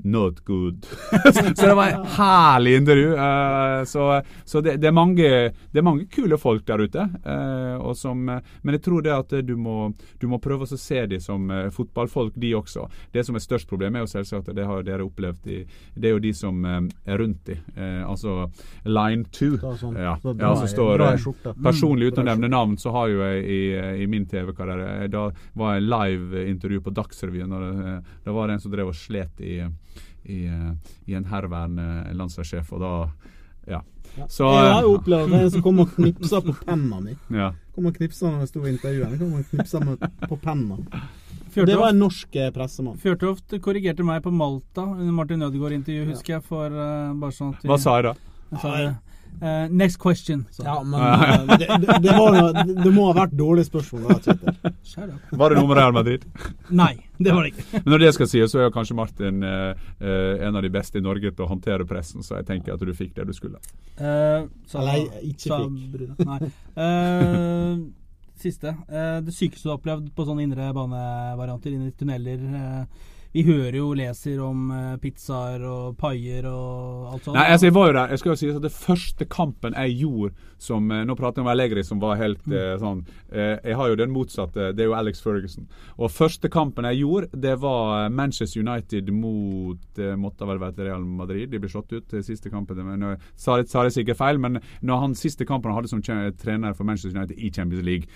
Not 0.05 0.45
good. 0.45 0.87
så 1.57 1.67
det 1.67 1.75
var 1.75 1.89
en 1.89 2.05
herlig 2.07 2.77
intervju. 2.77 3.13
Uh, 3.13 3.85
så, 3.85 4.23
så 4.45 4.61
det, 4.61 4.77
det, 4.77 4.87
er 4.87 4.93
mange, 4.93 5.29
det, 5.71 5.79
er 5.79 5.83
mange, 5.83 6.07
kule 6.07 6.39
folk 6.39 6.67
der 6.67 6.85
ute. 6.87 7.09
Uh, 7.27 7.93
som, 7.99 8.23
men 8.23 8.77
jeg 8.77 8.83
tror 8.85 9.03
det 9.03 9.15
at 9.15 9.35
du 9.43 9.57
må, 9.59 9.91
du 10.21 10.29
må 10.31 10.39
prøve 10.43 10.69
å 10.69 10.79
se 10.79 11.03
dem 11.11 11.23
som 11.23 11.51
uh, 11.51 11.67
fotballfolk, 11.75 12.37
de 12.39 12.53
også. 12.55 12.87
Det 13.13 13.25
som 13.27 13.35
er 13.35 13.43
størst 13.43 13.69
problem, 13.71 13.97
er 13.99 14.07
jo 14.07 14.13
selvsagt 14.13 14.53
det 14.55 14.69
har 14.69 14.87
dere 14.87 15.07
opplevd 15.07 15.51
i, 15.51 15.59
Det 15.95 16.13
er 16.13 16.15
jo 16.15 16.23
de 16.23 16.33
som 16.35 16.63
er 16.65 17.19
rundt 17.19 17.45
dem. 17.47 17.59
altså 18.07 18.49
line 18.85 19.25
two. 19.35 19.59
Sånn, 19.59 19.97
ja, 19.99 20.15
ja, 20.23 20.53
så 20.57 20.69
står 20.71 21.05
Personlig 21.65 22.13
uten 22.13 22.23
å 22.23 22.29
nevne 22.31 22.51
navn, 22.51 22.77
så 22.79 22.93
har 22.95 23.11
jo 23.11 23.21
jeg 23.23 23.45
i, 23.45 23.61
i 24.05 24.07
min 24.11 24.27
TV-karriere 24.29 25.09
Da 25.13 25.29
var 25.59 25.77
jeg 25.77 25.87
live-intervju 25.89 26.85
på 26.87 26.95
Dagsrevyen. 26.97 27.55
Da 28.25 28.35
var 28.35 28.49
det 28.49 28.59
en 28.59 28.65
som 28.65 28.75
drev 28.75 28.93
og 28.93 28.99
slet 28.99 29.43
i 29.45 29.61
i, 30.29 30.45
eh, 30.47 30.95
i 31.09 31.17
en 31.19 31.27
herværende 31.29 32.15
landslagssjef, 32.17 32.73
og 32.77 32.85
da 32.85 32.93
ja. 33.69 33.81
ja. 34.17 34.27
Så, 34.29 34.45
jeg 34.45 34.73
har 34.73 34.83
jo 34.87 34.93
eh, 34.93 34.99
opplevd 35.01 35.35
en 35.39 35.51
som 35.55 35.65
kom 35.65 35.83
og 35.85 35.95
knipsa 35.97 36.41
på 36.45 36.55
penna 36.63 37.01
mi. 37.05 37.17
Ja. 37.35 37.53
Kom 37.77 37.89
og 37.91 37.97
knipsa 37.99 38.31
når 38.31 38.45
jeg 38.47 38.53
sto 38.53 38.65
i 38.65 38.71
intervjuet. 38.73 39.19
Kom 39.21 39.35
og 39.41 39.51
knipsa 39.53 39.83
på 40.29 40.41
penna. 40.43 40.79
Det 41.59 41.75
var 41.75 41.91
en 41.91 42.01
norsk 42.05 42.37
eh, 42.39 42.53
pressemann. 42.55 42.99
Fjørtoft 43.03 43.57
korrigerte 43.65 44.07
meg 44.07 44.23
på 44.25 44.33
Malta 44.35 44.85
under 44.85 45.13
Martin 45.17 45.43
Ødegaard-intervjuet, 45.43 46.13
husker 46.13 46.37
jeg. 46.37 46.47
For, 46.47 46.73
uh, 46.73 47.15
bare 47.19 47.35
sånn 47.35 47.55
at 47.55 47.65
vi, 47.65 47.71
Hva 47.73 47.79
sa 47.83 47.99
jeg 47.99 48.11
da? 48.11 48.17
Jeg 48.53 48.65
sa. 48.65 48.75
Uh, 49.43 49.69
next 49.71 49.97
question. 50.03 50.47
Så. 50.51 50.63
Ja, 50.65 50.83
men 50.83 51.01
uh, 51.01 51.59
det, 51.59 51.67
det, 51.67 51.99
det, 52.03 52.15
noe, 52.17 52.65
det, 52.85 52.91
må 52.91 53.05
ha 53.07 53.15
vært 53.21 53.37
dårlig 53.39 53.69
spørsmål. 53.69 54.19
Var 54.19 55.53
det 55.53 55.61
noe 55.61 55.69
med 55.69 55.79
Real 55.79 55.95
Madrid? 55.95 56.25
Nei, 56.75 56.95
det 57.19 57.35
var 57.37 57.47
det 57.47 57.53
ikke. 57.53 57.67
Men 57.85 57.93
når 57.95 58.03
det 58.03 58.11
skal 58.17 58.31
sies, 58.33 58.51
så 58.51 58.65
er 58.65 58.73
kanskje 58.75 58.97
Martin 58.99 59.45
uh, 59.47 59.87
en 60.03 60.59
av 60.59 60.65
de 60.65 60.73
beste 60.75 60.99
i 60.99 61.05
Norge 61.05 61.31
til 61.31 61.47
å 61.47 61.51
håndtere 61.53 61.87
pressen, 61.87 62.27
så 62.27 62.41
jeg 62.41 62.49
tenker 62.49 62.75
at 62.75 62.83
du 62.83 62.91
fikk 62.97 63.15
det 63.21 63.29
du 63.29 63.37
skulle. 63.37 63.63
Så, 63.99 64.81
Eller 64.81 65.05
jeg 65.05 65.35
ikke 65.35 65.61
fikk. 65.63 66.27
Nei. 66.27 66.51
siste. 68.39 68.75
det 69.27 69.35
sykeste 69.35 69.67
du 69.67 69.73
har 69.73 69.79
opplevd 69.81 70.11
på 70.15 70.27
sånne 70.27 70.45
indre 70.47 70.69
banevarianter, 70.75 71.75
inn 71.75 71.89
i 71.89 71.95
tunneler 71.99 72.43
vi 73.39 73.45
hører 73.47 73.77
jo 73.79 73.93
leser 73.95 74.41
om 74.43 74.69
uh, 74.73 74.97
pizzaer 75.03 75.63
og 75.69 75.97
paier 76.01 76.47
og 76.51 77.13
alt 77.13 77.27
sånt. 77.27 77.37
Nei, 77.37 77.47
altså, 77.53 77.69
jeg 77.69 77.75
var 77.77 77.89
jo 77.89 77.95
der. 77.95 78.13
Jeg 78.13 78.23
skal 78.23 78.33
jo 78.33 78.39
si 78.41 78.51
at 78.51 78.63
Det 78.65 78.75
første 78.75 79.27
kampen 79.31 79.77
jeg 79.79 79.99
gjorde 80.01 80.47
som 80.59 80.89
uh, 80.91 81.05
Nå 81.07 81.15
prater 81.19 81.39
jeg 81.39 81.47
om 81.47 81.51
Allegri, 81.53 81.85
som 81.87 82.01
var 82.03 82.19
helt 82.19 82.43
uh, 82.51 82.75
sånn 82.81 83.05
Jeg 83.31 83.77
har 83.77 83.91
jo 83.91 83.99
den 84.01 84.11
motsatte. 84.11 84.73
Det 84.75 84.83
er 84.83 84.89
jo 84.89 84.97
Alex 84.97 85.21
Ferguson. 85.23 85.69
Og 85.99 86.11
første 86.11 86.49
kampen 86.51 86.89
jeg 86.89 87.03
gjorde, 87.03 87.29
det 87.37 87.55
var 87.61 88.09
Manchester 88.11 88.63
United 88.65 89.11
mot 89.13 89.79
det 89.99 90.15
måtte 90.19 90.47
vel 90.49 90.61
være 90.63 90.87
Real 90.87 91.05
Madrid. 91.05 91.51
De 91.53 91.61
ble 91.61 91.69
slått 91.71 91.93
ut 91.93 92.07
til 92.09 92.23
siste 92.25 92.51
kampen. 92.51 92.81
Men, 92.87 93.19
sa, 93.37 93.59
det, 93.59 93.69
sa 93.71 93.83
det 93.85 93.93
sikkert 93.95 94.19
feil, 94.19 94.41
men 94.41 94.59
når 94.81 95.03
han 95.03 95.17
siste 95.19 95.47
kampen 95.47 95.71
han 95.71 95.81
hadde 95.83 95.91
som 95.93 96.03
trener 96.03 96.75
for 96.75 96.89
Manchester 96.89 97.15
United 97.15 97.37
i 97.37 97.51
Champions 97.55 97.85
League 97.85 98.09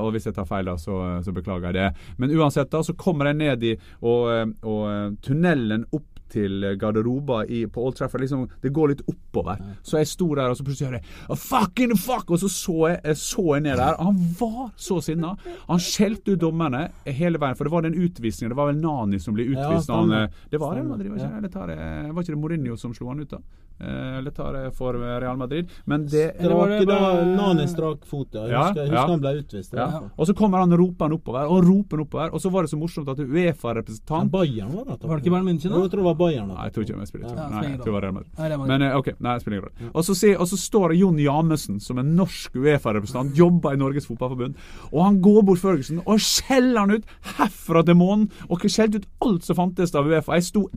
Og 0.00 0.12
hvis 0.14 0.28
jeg 0.30 0.36
tar 0.38 0.48
feil, 0.48 0.70
da, 0.70 0.78
så, 0.80 0.96
så 1.24 1.34
beklager 1.36 1.68
jeg 1.68 1.78
det. 1.78 2.14
Men 2.18 2.32
uansett, 2.38 2.70
da, 2.72 2.82
så 2.86 2.96
kommer 2.98 3.30
jeg 3.30 3.40
ned 3.42 3.66
i 3.68 3.74
og 4.08 4.47
Eh, 4.47 4.47
og 4.62 4.82
eh, 4.92 5.08
tunnelen 5.24 5.86
opp 5.92 6.17
til 6.32 6.64
garderoba 6.80 7.42
i, 7.48 7.64
på 7.66 7.84
Old 7.84 7.98
Trafford. 7.98 8.22
Liksom, 8.24 8.46
det 8.62 8.72
går 8.74 8.94
litt 8.94 9.04
oppover. 9.08 9.60
Så 9.82 10.00
jeg 10.00 10.10
sto 10.10 10.30
der, 10.34 10.50
og 10.52 10.58
så 10.58 10.66
plutselig 10.66 10.90
hører 10.90 11.00
jeg 11.00 11.38
Fucking 11.48 11.94
fuck! 11.98 12.30
Og 12.30 12.42
så 12.42 12.48
så 12.52 12.76
jeg, 12.88 13.00
jeg, 13.04 13.20
så 13.20 13.44
jeg 13.54 13.66
ned 13.66 13.76
der. 13.80 13.98
Han 14.02 14.18
var 14.40 14.72
så 14.76 15.00
sinna. 15.04 15.34
Han 15.68 15.82
skjelte 15.82 16.34
ut 16.34 16.42
dommerne 16.42 16.88
hele 17.06 17.40
veien, 17.40 17.56
for 17.58 17.68
det 17.68 17.74
var 17.74 17.86
den 17.86 17.96
utvisningen. 17.98 18.52
Det 18.52 18.58
var 18.58 18.72
vel 18.72 18.82
Nani 18.82 19.20
som 19.22 19.36
ble 19.36 19.48
utvist. 19.48 19.88
Ja, 19.88 20.02
han, 20.02 20.12
eh, 20.12 20.42
det 20.50 20.60
var 20.60 20.76
det, 20.76 20.84
var 20.88 21.00
ikke, 21.00 21.48
det, 21.48 22.12
var 22.12 22.22
ikke 22.22 22.34
det 22.34 22.42
Mourinho 22.42 22.76
som 22.76 22.94
slo 22.96 23.10
han 23.12 23.24
ut, 23.24 23.30
da? 23.32 23.40
Eller 23.78 24.32
tar 24.34 24.56
det 24.56 24.72
for 24.74 24.96
Real 24.98 25.36
Madrid. 25.38 25.68
Men 25.84 26.06
det 26.06 26.32
Det 26.40 26.50
var, 26.50 26.68
det 26.68 26.86
var 26.86 27.24
Nani 27.24 27.66
strak 27.70 28.04
fot, 28.10 28.34
ja. 28.34 28.46
Jeg 28.48 28.58
husker, 28.58 28.80
jeg 28.82 28.90
husker 28.90 29.12
han 29.12 29.20
ble 29.22 29.32
utvist. 29.38 29.76
Ja. 29.78 29.86
Og 30.16 30.26
så 30.26 30.34
kommer 30.34 30.64
han 30.64 30.74
ropende 30.74 31.14
oppover, 31.14 31.46
og 31.46 31.62
ropende 31.66 32.06
oppover. 32.06 32.34
Og 32.34 32.42
så 32.42 32.50
var 32.50 32.66
det 32.66 32.72
så 32.72 32.78
morsomt 32.80 33.08
at 33.12 33.22
Uefa-representant 33.22 34.32
Bayern 34.32 34.74
var 34.74 34.88
det. 34.90 34.98
Var 35.04 35.14
det 35.14 35.22
ikke 35.22 35.34
Bayern 35.36 35.46
München, 35.46 35.70
da? 35.70 35.84
Jeg 35.84 35.92
tror 35.94 36.02
det 36.02 36.08
var 36.10 36.17
Bayern. 36.18 36.50
Nei, 36.52 36.66
jeg 36.68 36.74
tror 36.74 36.86
ikke 36.86 36.98
jeg 36.98 37.10
spiller. 37.10 37.28
Ja, 37.30 37.46
nei, 37.52 37.62
jeg 37.68 37.78
tror 37.78 37.90
det 37.90 37.94
var 37.96 38.06
Real 38.06 38.16
Madrid. 38.16 38.66
Men 38.72 38.84
eh, 38.86 38.98
OK, 38.98 39.12
nei, 39.18 39.34
det 39.34 39.44
spiller 39.44 39.58
ingen 39.58 39.68
rolle. 39.68 39.92
Og, 39.92 40.04
så 40.08 40.32
og 40.34 40.50
så 40.50 40.60
står 40.64 40.96
Jon 40.98 41.22
Jamesen, 41.22 41.78
som 41.84 42.02
er 42.02 42.08
norsk 42.08 42.58
Uefa-representant, 42.58 43.38
jobber 43.38 43.76
i 43.76 43.80
Norges 43.80 44.08
Fotballforbund, 44.10 44.58
og 44.90 45.00
han 45.04 45.22
går 45.24 45.40
bort 45.48 45.62
Førgesen 45.62 46.02
og 46.04 46.22
skjeller 46.22 46.84
han 46.84 46.98
ut 46.98 47.16
herfra 47.38 47.82
til 47.86 47.98
månen, 47.98 48.28
og 48.48 48.66
skjelte 48.68 49.02
ut 49.02 49.08
alt 49.26 49.46
som 49.48 49.58
fantes 49.58 49.94
av 49.96 50.08
Uefa. 50.08 50.38
Jeg 50.38 50.50
sto 50.50 50.68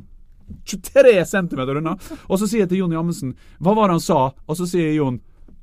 23 0.66 1.26
cm 1.26 1.60
unna. 1.78 1.98
Og 2.28 2.40
så 2.40 2.48
sier 2.48 2.66
jeg 2.66 2.72
til 2.72 2.82
Jon 2.84 2.96
Jammensen 2.96 3.36
Hva 3.60 3.76
var 3.78 3.90
det 3.90 4.00
han 4.00 4.04
sa? 4.04 4.22
Og 4.48 4.58
så 4.60 4.68
sier 4.70 4.94
Jon 4.98 5.22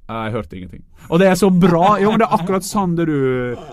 jeg 0.09 0.33
hørte 0.33 0.57
ingenting. 0.57 0.85
Og 1.13 1.21
det 1.21 1.29
er 1.29 1.37
så 1.37 1.51
bra! 1.53 1.99
Jo, 2.01 2.13
men 2.13 2.23
Det 2.23 2.27
er 2.29 2.37
akkurat 2.39 2.65
sånn 2.65 2.95
det 2.97 3.07
du 3.11 3.19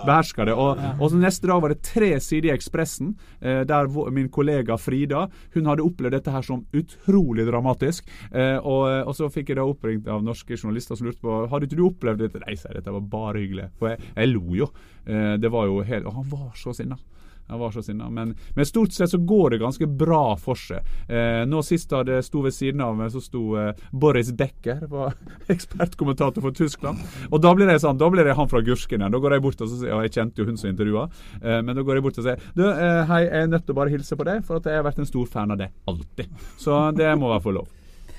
behersker 0.04 0.50
det. 0.50 0.56
Og, 0.60 0.82
og 1.00 1.16
neste 1.20 1.48
dag 1.48 1.62
var 1.64 1.72
det 1.72 1.80
tre 1.86 2.12
sider 2.24 2.50
i 2.50 2.54
Ekspressen, 2.56 3.14
eh, 3.40 3.62
der 3.68 3.88
min 4.12 4.28
kollega 4.34 4.78
Frida 4.80 5.26
Hun 5.56 5.70
hadde 5.70 5.86
opplevd 5.86 6.18
dette 6.18 6.34
her 6.34 6.44
som 6.46 6.66
utrolig 6.76 7.48
dramatisk. 7.48 8.12
Eh, 8.32 8.58
og, 8.60 8.84
og, 9.08 9.14
så 9.16 9.32
fikk 9.32 9.54
jeg 9.54 9.62
da 9.62 9.68
oppringt 9.68 10.12
av 10.12 10.24
norske 10.26 10.60
journalister 10.60 11.00
som 11.00 11.08
lurte 11.08 11.24
på 11.24 11.46
Hadde 11.52 11.70
ikke 11.70 11.80
du 11.80 11.88
opplevd 11.88 12.26
dette. 12.26 12.44
Nei, 12.44 12.58
sa 12.60 12.74
dette 12.76 12.94
var 13.00 13.10
bare 13.16 13.40
hyggelig. 13.40 13.72
For 13.80 13.94
jeg, 13.94 14.04
jeg 14.16 14.34
lo 14.36 14.60
jo. 14.60 14.70
Eh, 15.06 15.36
det 15.40 15.52
var 15.54 15.70
jo 15.72 15.84
helt 15.88 16.10
Og 16.10 16.20
han 16.20 16.32
var 16.36 16.52
så 16.60 16.76
sinna. 16.76 17.00
Han 17.48 17.60
var 17.60 17.72
så 17.72 17.84
sinna. 17.84 18.10
Men, 18.10 18.36
men, 18.56 18.66
stort 18.66 18.94
sett 18.94 19.10
så 19.10 19.18
går 19.18 19.50
det 19.50 19.58
ganske 19.62 19.88
bra 19.88 20.36
for 20.42 20.58
seg. 20.60 20.86
Eh, 21.08 21.44
nå 21.48 21.62
sist 21.66 21.90
da 21.92 22.02
det 22.08 22.24
sto 22.26 22.42
ved 22.46 22.56
siden 22.56 22.82
av 22.82 22.96
meg, 22.98 23.12
så 23.14 23.22
sto 23.22 23.44
eh, 23.62 23.86
Boris 23.92 24.32
Becker, 24.34 24.86
var 24.96 25.14
ekspertkommentator 25.52 26.46
for 26.46 26.56
Tyskland. 26.58 27.04
Og 27.30 27.42
da 27.44 27.54
blir 27.58 27.70
det 27.70 27.80
sånn, 27.84 28.00
da 28.02 28.10
blir 28.10 28.26
det 28.26 28.38
han 28.38 28.50
fra 28.52 28.64
Gursken 28.66 29.04
igjen. 29.04 29.14
Da 29.14 29.22
går 29.22 29.38
jeg 29.38 29.46
bort 29.46 29.62
og 29.62 29.70
så 29.72 29.80
sier, 29.80 29.94
Ja, 29.94 30.02
jeg 30.06 30.16
kjente 30.18 30.42
jo 30.42 30.50
hun 30.50 30.58
som 30.60 30.72
intervjua, 30.72 31.08
eh, 31.42 31.62
men 31.62 31.76
da 31.78 31.86
går 31.86 32.00
jeg 32.00 32.08
bort 32.08 32.20
og 32.22 32.26
sier 32.28 32.52
du, 32.58 32.66
eh, 32.66 33.02
hei, 33.12 33.24
jeg 33.28 33.46
er 33.46 33.54
nødt 33.54 33.68
til 33.68 33.76
å 33.76 33.80
bare 33.80 33.94
hilse 33.94 34.18
på 34.18 34.28
deg, 34.28 34.44
for 34.48 34.60
at 34.60 34.70
jeg 34.70 34.82
har 34.82 34.86
vært 34.88 35.02
en 35.04 35.10
stor 35.10 35.30
fan 35.30 35.54
av 35.54 35.62
deg 35.62 35.74
alltid. 35.90 36.46
Så 36.62 36.80
det 36.98 37.14
må 37.20 37.30
være 37.30 37.46
for 37.46 37.62
lov. 37.62 37.74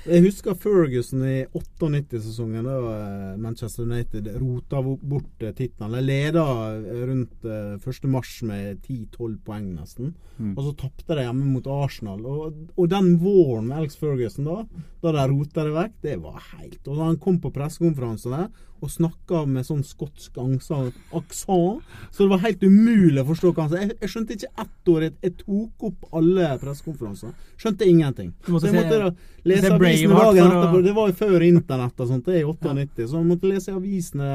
Jeg 0.07 0.23
husker 0.23 0.55
Ferguson 0.55 1.23
i 1.27 1.41
98-sesongen, 1.51 2.63
da 2.63 2.75
eh, 2.93 3.33
Manchester 3.43 3.83
United 3.83 4.29
rota 4.39 4.79
bort 4.81 5.43
eh, 5.43 5.51
tittelen. 5.55 5.97
De 5.97 6.03
leda 6.05 6.45
eh, 6.77 7.01
rundt 7.09 7.43
1. 7.43 8.07
mars 8.07 8.37
med 8.47 8.85
10-12 8.87 9.33
poeng, 9.43 9.67
nesten. 9.75 10.13
Mm. 10.37 10.53
Og 10.53 10.61
så 10.63 10.73
tapte 10.79 11.17
de 11.17 11.25
hjemme 11.25 11.49
mot 11.51 11.67
Arsenal. 11.81 12.23
Og, 12.23 12.61
og, 12.77 12.87
den 12.93 13.17
våren 13.19 13.67
med 13.67 13.81
Alex 13.81 13.99
Ferguson, 13.99 14.47
da 14.47 14.85
da 15.03 15.13
de 15.13 15.27
rota 15.31 15.65
det 15.67 15.75
vekk, 15.75 15.99
det 16.03 16.15
var 16.23 16.39
helt 16.55 16.87
Og 16.87 16.95
da 16.97 17.05
han 17.05 17.19
kom 17.21 17.37
på 17.41 17.51
pressekonferansene 17.53 18.47
og 18.77 18.91
snakka 18.93 19.39
med 19.49 19.65
sånn 19.65 19.79
skotsk 19.81 20.35
aksent, 20.37 20.97
så 21.09 22.19
det 22.19 22.27
var 22.29 22.43
helt 22.43 22.61
umulig 22.61 23.23
å 23.23 23.25
forstå 23.25 23.49
hva 23.49 23.63
han 23.63 23.71
sa. 23.71 23.79
Jeg, 23.81 23.95
jeg, 23.95 24.11
skjønte 24.13 24.35
ikke 24.37 24.51
ett 24.61 24.91
ord. 24.93 25.05
Jeg, 25.07 25.13
jeg 25.25 25.33
tok 25.39 25.85
opp 25.89 26.05
alle 26.19 26.51
pressekonferansene. 26.61 27.33
Skjønte 27.57 27.87
ingenting. 27.89 28.29
Så 28.45 28.61
jeg 28.67 28.77
måtte 28.77 28.99
da 29.01 29.09
lese 29.49 29.71
avisene 29.97 30.13
dagen 30.13 30.47
etterpå. 30.47 30.81
Det 30.85 30.95
var 30.97 31.11
jo 31.11 31.17
før 31.19 31.45
internett 31.47 32.03
og 32.03 32.09
sånt, 32.11 32.25
det 32.27 32.37
er 32.37 32.43
i 32.43 32.49
98, 32.49 33.07
så 33.09 33.19
man 33.19 33.31
måtte 33.33 33.51
lese 33.51 33.75
avisene 33.75 34.31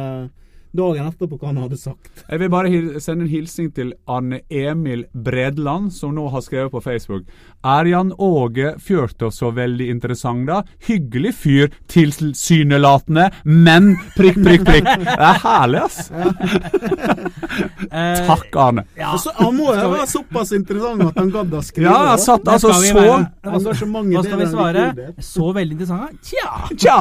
dagen 0.76 1.08
etterpå 1.08 1.38
hva 1.38 1.50
han 1.50 1.62
hadde 1.64 1.78
sagt. 1.80 2.24
Jeg 2.28 2.42
vil 2.42 2.52
bare 2.52 3.00
sende 3.02 3.26
en 3.26 3.32
hilsen 3.32 3.70
til 3.76 3.92
Arne 4.10 4.42
Emil 4.48 5.06
Bredland, 5.12 5.92
som 5.94 6.14
nå 6.16 6.28
har 6.32 6.44
skrevet 6.44 6.72
på 6.72 6.82
Facebook. 6.84 7.28
Er 7.62 7.88
Jan 7.90 8.12
Åge 8.18 8.74
Fjørtoft 8.82 9.38
så 9.38 9.52
veldig 9.54 9.88
interessant, 9.92 10.46
da? 10.48 10.62
Hyggelig 10.88 11.34
fyr, 11.38 11.72
tilsynelatende, 11.92 13.28
men 13.44 13.94
prikk, 14.16 14.40
prikk, 14.42 14.66
prikk. 14.66 14.90
Det 15.06 15.18
er 15.18 15.42
herlig, 15.44 15.84
ass. 15.86 16.10
Takk, 18.26 18.56
Arne. 18.56 18.84
Ja. 18.94 19.18
Så, 19.18 19.30
han 19.34 19.56
må 19.56 19.68
jo 19.74 19.88
være 19.92 20.06
såpass 20.10 20.52
interessant 20.56 21.02
at 21.06 21.18
han 21.20 21.30
gadd 21.32 21.54
å 21.54 21.62
skrive. 21.64 21.88
Ja, 21.88 22.12
jeg 22.12 22.22
satt 22.24 22.48
altså 22.48 22.72
skal 22.72 22.86
så. 22.88 23.16
Engasjementet 23.52 24.16
Hva 24.16 24.24
skal 24.26 24.40
vi 24.40 24.48
svare? 24.52 25.08
Så 25.22 25.50
veldig 25.56 25.76
interessant? 25.76 26.30
Tja! 26.30 26.50
Tja! 26.72 26.98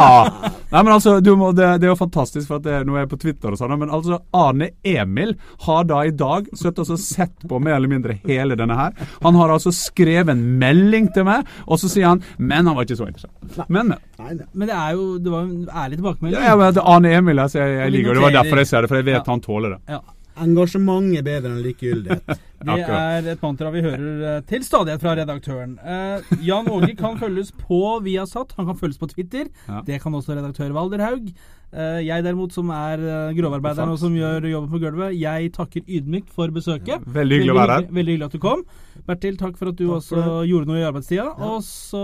Nei, 0.72 0.82
men 0.82 0.94
altså, 0.96 1.18
du 1.24 1.34
må, 1.40 1.52
det, 1.56 1.68
det 1.82 1.90
er 1.90 1.94
jo 1.94 2.00
fantastisk, 2.00 2.48
for 2.50 2.60
at 2.60 2.68
det, 2.68 2.82
nå 2.88 2.98
er 2.98 3.06
jeg 3.06 3.12
på 3.14 3.22
Twitter 3.26 3.54
og 3.54 3.61
sånn, 3.62 3.74
men 3.82 3.94
altså, 3.94 4.20
Arne 4.36 4.72
Emil 4.88 5.36
har 5.68 5.88
da 5.90 6.02
i 6.10 6.14
dag 6.18 6.50
sittet 6.58 6.90
og 6.92 7.00
sett 7.02 7.48
på 7.48 7.62
mer 7.64 7.78
eller 7.78 7.92
mindre 7.92 8.18
hele 8.26 8.58
denne 8.60 8.76
her. 8.78 8.96
Han 9.24 9.38
har 9.40 9.54
altså 9.56 9.72
skrevet 9.76 10.34
en 10.36 10.44
melding 10.62 11.12
til 11.16 11.26
meg, 11.30 11.48
og 11.68 11.80
så 11.82 11.90
sier 11.92 12.10
han 12.12 12.24
Men 12.38 12.68
han 12.68 12.76
var 12.78 12.86
ikke 12.90 13.00
så 13.00 13.08
interessant. 13.08 13.62
Men, 13.70 13.94
men. 13.94 14.08
Nei, 14.22 14.34
nei. 14.42 14.48
Men 14.54 14.70
det 14.70 14.78
er 14.78 14.96
jo 14.98 15.06
Det 15.22 15.32
var 15.34 15.46
en 15.48 15.68
ærlig 15.84 16.02
tilbakemelding. 16.02 16.44
Ja, 16.50 16.56
men 16.60 16.82
Arne 16.84 17.14
Emil, 17.18 17.40
altså, 17.46 17.62
jeg, 17.64 17.78
jeg 17.80 17.94
liker 17.98 18.12
det. 18.12 18.18
Det 18.20 18.26
var 18.28 18.40
derfor 18.42 18.62
jeg 18.62 18.70
ser 18.74 18.82
det, 18.86 18.92
for 18.92 19.00
jeg 19.02 19.08
vet 19.14 19.22
Ja. 19.22 19.28
han 19.32 19.42
tåler 19.46 19.78
det. 19.78 19.80
Ja. 19.96 20.02
Engasjement 20.42 21.12
er 21.18 21.26
bedre 21.26 21.52
enn 21.52 21.62
likegyldighet. 21.66 22.40
Det 22.62 22.84
er 22.86 23.26
et 23.32 23.42
mantra 23.42 23.72
vi 23.74 23.82
hører 23.82 24.20
eh, 24.36 24.42
til 24.46 24.62
stadighet 24.64 25.02
fra 25.02 25.16
redaktøren. 25.18 25.72
Eh, 25.82 26.28
Jan 26.46 26.68
Åge 26.70 26.92
kan 27.00 27.18
følges 27.18 27.50
på 27.58 27.80
Viasat. 28.06 28.54
Han 28.60 28.68
kan 28.70 28.78
følges 28.78 29.00
på 29.02 29.10
Twitter. 29.10 29.48
Ja. 29.66 29.82
Det 29.88 29.98
kan 30.04 30.14
også 30.14 30.36
redaktør 30.38 30.70
Valderhaug. 30.78 31.32
Eh, 31.72 32.02
jeg 32.04 32.24
derimot, 32.26 32.52
som 32.52 32.72
er 32.76 33.00
uh, 33.00 33.34
grovarbeideren 33.36 33.94
og 33.94 34.00
som 34.02 34.16
gjør 34.16 34.44
jobben 34.50 34.72
på 34.74 34.80
gulvet, 34.82 35.16
jeg 35.16 35.52
takker 35.56 35.86
ydmykt 35.88 36.34
for 36.36 36.52
besøket. 36.52 37.06
Veldig 37.08 37.38
hyggelig 37.40 37.54
å 37.54 37.60
være 37.62 37.78
her. 37.78 37.86
Veldig 37.96 38.16
hyggelig 38.16 38.28
at 38.28 38.36
du 38.36 38.42
kom. 38.44 38.66
Bertil, 39.08 39.38
takk 39.40 39.56
for 39.60 39.72
at 39.72 39.80
du 39.80 39.86
også 39.96 40.42
gjorde 40.50 40.68
noe 40.68 40.82
i 40.82 40.88
arbeidstida. 40.90 41.30
Og 41.48 41.64
så 41.64 42.04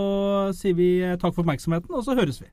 sier 0.55 0.77
vi 0.77 0.93
eh, 1.03 1.17
takk 1.19 1.35
for 1.35 1.43
oppmerksomheten, 1.43 1.91
og 1.91 2.07
så 2.07 2.15
høres 2.15 2.39
vi. 2.45 2.47